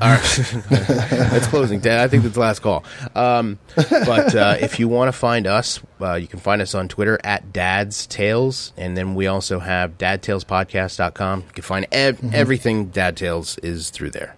All 0.00 0.10
right. 0.10 0.20
it's 0.70 1.46
closing. 1.46 1.78
Dad, 1.80 2.00
I 2.00 2.08
think 2.08 2.22
that's 2.24 2.34
the 2.34 2.40
last 2.40 2.60
call. 2.60 2.84
Um, 3.14 3.58
but 3.76 4.34
uh, 4.34 4.56
if 4.60 4.80
you 4.80 4.88
want 4.88 5.08
to 5.08 5.12
find 5.12 5.46
us, 5.46 5.80
uh, 6.00 6.14
you 6.14 6.26
can 6.26 6.40
find 6.40 6.60
us 6.60 6.74
on 6.74 6.88
Twitter 6.88 7.18
at 7.22 7.52
Dad's 7.52 8.06
Tales. 8.06 8.72
And 8.76 8.96
then 8.96 9.14
we 9.14 9.26
also 9.28 9.60
have 9.60 9.96
dadtalespodcast.com. 9.98 11.40
You 11.46 11.52
can 11.52 11.62
find 11.62 11.86
ev- 11.92 12.34
everything 12.34 12.86
Dad 12.86 13.16
Tales 13.16 13.58
is 13.58 13.90
through 13.90 14.10
there. 14.10 14.36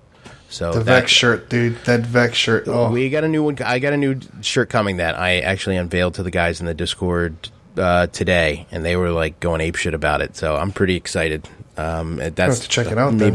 So 0.48 0.72
The 0.72 0.78
that- 0.80 0.84
Vex 0.84 1.10
shirt, 1.12 1.48
dude. 1.50 1.76
That 1.84 2.00
Vex 2.00 2.36
shirt. 2.36 2.68
Oh, 2.68 2.90
we 2.90 3.08
got 3.10 3.24
a 3.24 3.28
new 3.28 3.42
one. 3.42 3.56
I 3.64 3.78
got 3.78 3.92
a 3.92 3.96
new 3.96 4.20
shirt 4.42 4.68
coming 4.68 4.98
that 4.98 5.18
I 5.18 5.40
actually 5.40 5.76
unveiled 5.76 6.14
to 6.14 6.22
the 6.22 6.30
guys 6.30 6.60
in 6.60 6.66
the 6.66 6.74
Discord 6.74 7.34
uh, 7.76 8.06
today, 8.08 8.66
and 8.70 8.84
they 8.84 8.96
were 8.96 9.10
like 9.10 9.40
going 9.40 9.60
ape 9.60 9.76
shit 9.76 9.94
about 9.94 10.20
it. 10.20 10.36
So 10.36 10.54
I'm 10.56 10.72
pretty 10.72 10.96
excited. 10.96 11.48
Um, 11.76 12.16
that's 12.34 12.66
check 12.68 12.86
it 12.86 12.98
out 12.98 13.16
then. 13.18 13.32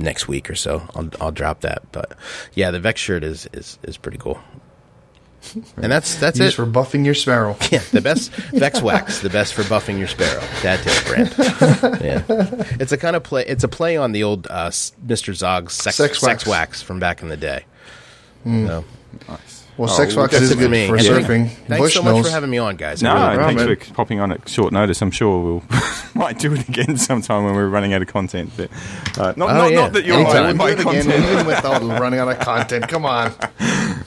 Maybe 0.00 0.10
next 0.10 0.28
week 0.28 0.50
or 0.50 0.54
so. 0.54 0.82
I'll 0.94 1.08
I'll 1.20 1.32
drop 1.32 1.60
that. 1.60 1.82
But 1.92 2.12
yeah, 2.54 2.70
the 2.70 2.80
Vex 2.80 3.00
shirt 3.00 3.24
is 3.24 3.48
is 3.52 3.78
is 3.82 3.96
pretty 3.96 4.18
cool. 4.18 4.40
And 5.76 5.90
that's 5.90 6.16
that's 6.16 6.38
used 6.38 6.52
it. 6.52 6.56
for 6.56 6.66
buffing 6.66 7.04
your 7.04 7.14
sparrow. 7.14 7.56
yeah, 7.70 7.82
the 7.92 8.00
best 8.02 8.30
Vex 8.52 8.82
wax, 8.82 9.20
the 9.20 9.30
best 9.30 9.54
for 9.54 9.62
buffing 9.62 9.98
your 9.98 10.06
sparrow. 10.08 10.42
Dad 10.62 10.80
tail 10.82 11.02
brand. 11.06 11.34
Yeah, 12.02 12.22
it's 12.78 12.92
a 12.92 12.98
kind 12.98 13.16
of 13.16 13.22
play. 13.22 13.44
It's 13.46 13.64
a 13.64 13.68
play 13.68 13.96
on 13.96 14.12
the 14.12 14.22
old 14.22 14.46
uh, 14.48 14.68
Mr. 14.68 15.34
Zog's 15.34 15.72
sex, 15.72 15.96
Sex 15.96 16.20
sex, 16.20 16.22
wax. 16.22 16.46
wax. 16.46 16.82
from 16.82 17.00
back 17.00 17.22
in 17.22 17.28
the 17.30 17.36
day. 17.38 17.64
Hmm. 18.44 18.66
So, 18.66 18.84
Well, 19.80 19.88
Oh, 19.88 19.92
sex 19.94 20.14
well, 20.14 20.26
is 20.26 20.50
it 20.50 20.58
good 20.58 20.70
me. 20.70 20.86
for 20.88 20.96
And 20.96 21.04
surfing. 21.06 21.48
Thanks 21.48 21.78
Bush 21.82 21.94
so 21.94 22.02
much 22.02 22.14
knows. 22.16 22.26
for 22.26 22.32
having 22.32 22.50
me 22.50 22.58
on, 22.58 22.76
guys. 22.76 23.02
No, 23.02 23.12
I 23.14 23.32
really- 23.32 23.44
thanks 23.56 23.64
man. 23.64 23.76
for 23.76 23.94
popping 23.94 24.20
on 24.20 24.30
at 24.30 24.46
short 24.46 24.74
notice. 24.74 25.00
I'm 25.00 25.10
sure 25.10 25.40
we'll 25.42 25.62
might 26.14 26.38
do 26.38 26.52
it 26.52 26.68
again 26.68 26.98
sometime 26.98 27.44
when 27.44 27.54
we're 27.54 27.66
running 27.68 27.94
out 27.94 28.02
of 28.02 28.08
content. 28.08 28.52
But 28.58 28.68
uh, 29.18 29.32
not, 29.38 29.48
Oh, 29.50 29.54
not, 29.54 29.70
yeah. 29.72 29.76
not 29.80 29.92
that 29.94 30.04
you're 30.04 30.16
Anytime. 30.16 30.58
bothered 30.58 30.58
by 30.58 30.66
Do 30.66 30.72
it 30.72 30.80
again, 30.80 31.02
content. 31.04 31.32
even 31.32 31.46
without 31.46 31.82
running 32.00 32.20
out 32.20 32.28
of 32.28 32.38
content. 32.40 32.88
Come 32.88 33.06
on. 33.06 33.32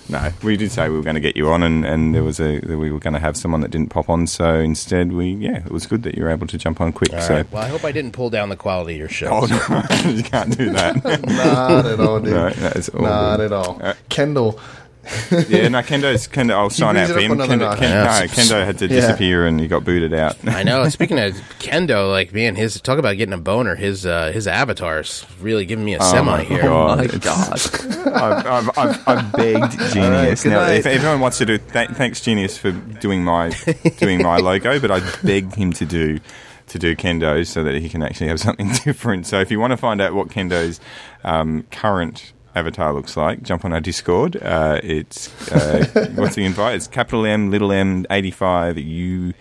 No, 0.09 0.31
we 0.43 0.57
did 0.57 0.71
say 0.71 0.89
we 0.89 0.95
were 0.97 1.01
going 1.01 1.15
to 1.15 1.19
get 1.21 1.35
you 1.35 1.49
on, 1.49 1.63
and, 1.63 1.83
and 1.83 2.13
there 2.13 2.23
was 2.23 2.39
a 2.39 2.59
that 2.59 2.77
we 2.77 2.91
were 2.91 2.99
going 2.99 3.15
to 3.15 3.19
have 3.19 3.35
someone 3.35 3.61
that 3.61 3.71
didn't 3.71 3.89
pop 3.89 4.09
on. 4.11 4.27
So 4.27 4.53
instead, 4.53 5.11
we 5.11 5.31
yeah, 5.33 5.65
it 5.65 5.71
was 5.71 5.87
good 5.87 6.03
that 6.03 6.13
you 6.15 6.23
were 6.23 6.29
able 6.29 6.45
to 6.45 6.57
jump 6.59 6.81
on 6.81 6.93
quick. 6.93 7.11
All 7.13 7.21
so 7.21 7.33
right. 7.37 7.51
Well, 7.51 7.63
I 7.63 7.67
hope 7.69 7.83
I 7.83 7.91
didn't 7.91 8.11
pull 8.11 8.29
down 8.29 8.49
the 8.49 8.55
quality 8.55 8.93
of 8.93 8.99
your 8.99 9.09
show. 9.09 9.29
oh 9.31 9.45
no, 10.05 10.11
you 10.11 10.21
can't 10.21 10.55
do 10.55 10.69
that. 10.69 11.03
Not 11.03 11.85
at 11.87 11.99
all, 11.99 12.19
dude. 12.19 12.33
no, 12.33 12.49
that 12.51 12.75
is 12.75 12.89
all 12.89 13.01
Not 13.01 13.37
good. 13.37 13.45
at 13.47 13.53
all. 13.53 13.79
Uh, 13.81 13.93
Kendall. 14.09 14.59
Yeah, 15.49 15.67
no, 15.67 15.79
Kendo's 15.81 16.27
Kendo. 16.27 16.51
I'll 16.51 16.69
sign 16.69 16.95
out 16.95 17.09
for 17.09 17.19
him. 17.19 17.31
up 17.31 17.35
another 17.49 17.55
Kendo, 17.55 17.59
notch. 17.59 17.79
Ken, 17.79 17.89
Yeah. 17.89 18.03
no, 18.03 18.25
Kendo 18.27 18.65
had 18.65 18.77
to 18.79 18.87
Yeah. 18.87 18.95
disappear 19.01 19.45
and 19.45 19.59
he 19.59 19.67
got 19.67 19.83
booted 19.83 20.13
out. 20.13 20.37
I 20.47 20.63
know. 20.63 20.87
Speaking 20.89 21.19
of 21.19 21.33
Kendo, 21.59 22.09
like 22.09 22.33
man, 22.33 22.55
his 22.55 22.79
talk 22.81 22.99
about 22.99 23.17
getting 23.17 23.33
a 23.33 23.37
boner. 23.37 23.75
His 23.75 24.05
uh, 24.05 24.31
his 24.31 24.47
avatar's 24.47 25.25
really 25.41 25.65
giving 25.65 25.83
me 25.85 25.95
a 25.95 25.99
Oh 25.99 26.11
semi 26.11 26.25
my 26.37 26.43
here. 26.43 26.61
God. 26.63 26.99
Oh 26.99 27.01
my 27.01 27.07
god. 27.19 27.51
I've, 28.13 28.45
I've, 28.47 28.77
I've, 28.77 29.07
I've 29.07 29.31
begged 29.33 29.71
Genius. 29.93 30.43
good 30.43 30.49
now, 30.49 30.67
if 30.67 30.85
everyone 30.85 31.19
wants 31.19 31.37
to 31.39 31.45
do, 31.45 31.57
th- 31.57 31.89
thanks 31.91 32.21
Genius 32.21 32.57
for 32.57 32.71
doing 32.71 33.23
my 33.23 33.49
doing 33.97 34.21
my 34.21 34.37
logo, 34.37 34.79
but 34.79 34.91
I 34.91 34.99
begged 35.23 35.55
him 35.55 35.73
to 35.73 35.85
do 35.85 36.19
to 36.67 36.79
do 36.79 36.95
Kendo 36.95 37.45
so 37.45 37.61
that 37.63 37.75
he 37.75 37.89
can 37.89 38.01
actually 38.03 38.27
have 38.29 38.39
something 38.39 38.69
different. 38.85 39.27
So 39.27 39.39
if 39.41 39.51
you 39.51 39.59
want 39.59 39.71
to 39.71 39.77
find 39.77 39.99
out 39.99 40.13
what 40.13 40.29
Kendo's 40.29 40.79
um, 41.25 41.65
current 41.71 42.31
avatar 42.55 42.93
looks 42.93 43.15
like, 43.17 43.43
jump 43.43 43.65
on 43.65 43.73
our 43.73 43.81
Discord. 43.81 44.35
Uh, 44.41 44.79
it's 44.83 45.29
uh, 45.51 46.11
what's 46.15 46.35
the 46.35 46.45
invite? 46.45 46.75
It's 46.75 46.87
capital 46.87 47.25
M, 47.25 47.51
little 47.51 47.71
M, 47.71 48.05
eighty 48.09 48.31
five 48.31 48.77
U. 48.77 49.33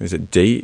is 0.00 0.12
it 0.12 0.30
D? 0.30 0.60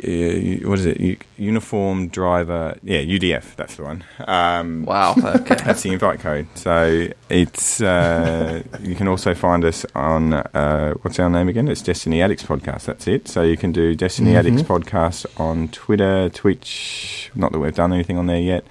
Uh, 0.62 0.68
what 0.68 0.78
is 0.78 0.86
it? 0.86 1.00
U- 1.00 1.16
Uniform 1.36 2.06
driver. 2.08 2.76
Yeah, 2.84 3.00
UDF. 3.00 3.56
That's 3.56 3.74
the 3.76 3.82
one. 3.82 4.04
Um, 4.26 4.84
Wow. 4.84 5.14
Okay. 5.34 5.56
That's 5.56 5.82
the 5.82 5.90
invite 5.92 6.20
code. 6.20 6.46
So 6.54 7.08
it's 7.28 7.80
uh, 7.80 8.62
you 8.80 8.94
can 8.94 9.08
also 9.08 9.34
find 9.34 9.64
us 9.64 9.84
on 9.94 10.32
uh, 10.34 10.94
what's 11.02 11.18
our 11.18 11.28
name 11.28 11.48
again? 11.48 11.66
It's 11.68 11.82
Destiny 11.82 12.22
Addicts 12.22 12.44
Podcast. 12.44 12.84
That's 12.84 13.08
it. 13.08 13.26
So 13.28 13.42
you 13.42 13.56
can 13.56 13.72
do 13.72 13.94
Destiny 13.96 14.36
Addicts 14.36 14.62
Podcast 14.62 15.26
on 15.40 15.68
Twitter, 15.68 16.28
Twitch. 16.28 17.30
Not 17.34 17.50
that 17.52 17.58
we've 17.58 17.74
done 17.74 17.92
anything 17.92 18.16
on 18.16 18.26
there 18.26 18.40
yet. 18.40 18.64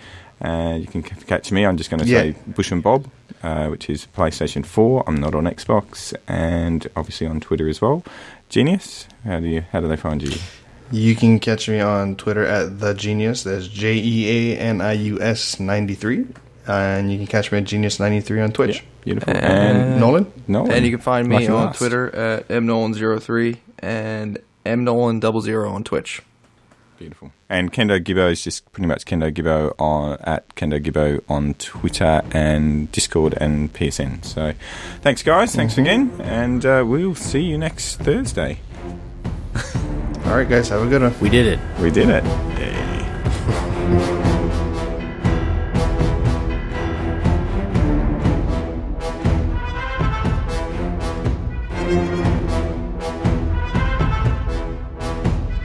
Uh, 0.44 0.76
you 0.80 0.88
can 0.88 1.04
c- 1.04 1.12
catch 1.28 1.52
me. 1.52 1.66
I'm 1.66 1.78
just 1.78 1.89
going 1.89 2.02
to 2.04 2.08
Yeah. 2.08 2.20
say 2.22 2.36
Bush 2.48 2.72
and 2.72 2.84
Bob, 2.84 3.08
uh, 3.44 3.68
which 3.68 3.89
is 3.89 4.08
PlayStation 4.16 4.66
4. 4.66 5.04
I'm 5.08 5.16
not 5.16 5.34
on 5.36 5.46
Xbox, 5.46 6.14
and 6.28 6.88
obviously 6.96 7.28
on 7.28 7.39
Twitter 7.39 7.70
as 7.70 7.82
well. 7.82 8.04
Genius. 8.50 9.08
How 9.26 9.39
do 9.39 9.48
you? 9.48 9.64
How 9.72 9.80
do 9.80 9.88
they 9.88 9.96
find 9.96 10.22
you? 10.22 10.32
You 10.91 11.16
can 11.16 11.39
catch 11.39 11.68
me 11.70 11.80
on 11.80 12.16
Twitter 12.18 12.46
at 12.46 12.80
the 12.80 12.94
Genius. 12.94 13.44
That's 13.44 13.68
J 13.68 13.96
E 13.96 14.54
A 14.54 14.58
N 14.60 14.82
I 14.82 14.91
U 14.94 15.20
S 15.22 15.60
ninety 15.60 15.96
three, 15.96 16.26
and 16.68 17.12
you 17.12 17.18
can 17.18 17.26
catch 17.28 17.52
me 17.52 17.58
at 17.60 17.64
Genius 17.64 18.00
ninety 18.00 18.20
three 18.22 18.41
on 18.41 18.52
Twitch. 18.52 18.84
Beautiful. 19.04 19.34
And- 19.34 19.78
And 19.78 20.00
Nolan, 20.00 20.32
no, 20.48 20.66
and 20.68 20.86
you 20.86 20.91
can 20.91 21.00
find 21.02 21.28
me 21.28 21.36
Lucky 21.36 21.48
on 21.48 21.66
last. 21.66 21.78
Twitter 21.78 22.14
at 22.16 22.48
mnolan03 22.50 23.58
and 23.80 24.38
mnolan00 24.66 25.70
on 25.72 25.84
Twitch. 25.84 26.22
Beautiful. 27.04 27.34
And 27.49 27.74
Kendo 27.74 28.01
Gibbo 28.01 28.32
is 28.32 28.45
just 28.45 28.72
pretty 28.72 28.88
much 28.88 29.04
Kendo 29.04 29.30
Gibbo 29.30 29.76
on 29.78 30.18
at 30.22 30.47
Kendo 30.56 30.82
Gibbo 30.82 31.22
on 31.28 31.54
Twitter 31.56 32.22
and 32.32 32.89
Discord 32.93 33.34
and 33.41 33.74
PSN. 33.74 34.24
So, 34.24 34.54
thanks 35.01 35.22
guys, 35.22 35.54
thanks 35.54 35.78
again, 35.78 36.14
and 36.22 36.66
uh, 36.66 36.86
we'll 36.88 37.14
see 37.14 37.41
you 37.41 37.58
next 37.58 37.97
Thursday. 37.97 38.60
all 40.26 40.38
right, 40.38 40.47
guys, 40.47 40.70
have 40.70 40.82
a 40.82 40.88
good 40.88 41.01
one. 41.01 41.14
We 41.20 41.28
did 41.28 41.45
it. 41.45 41.60
We 41.82 41.91
did 41.91 42.08
it. 42.10 42.24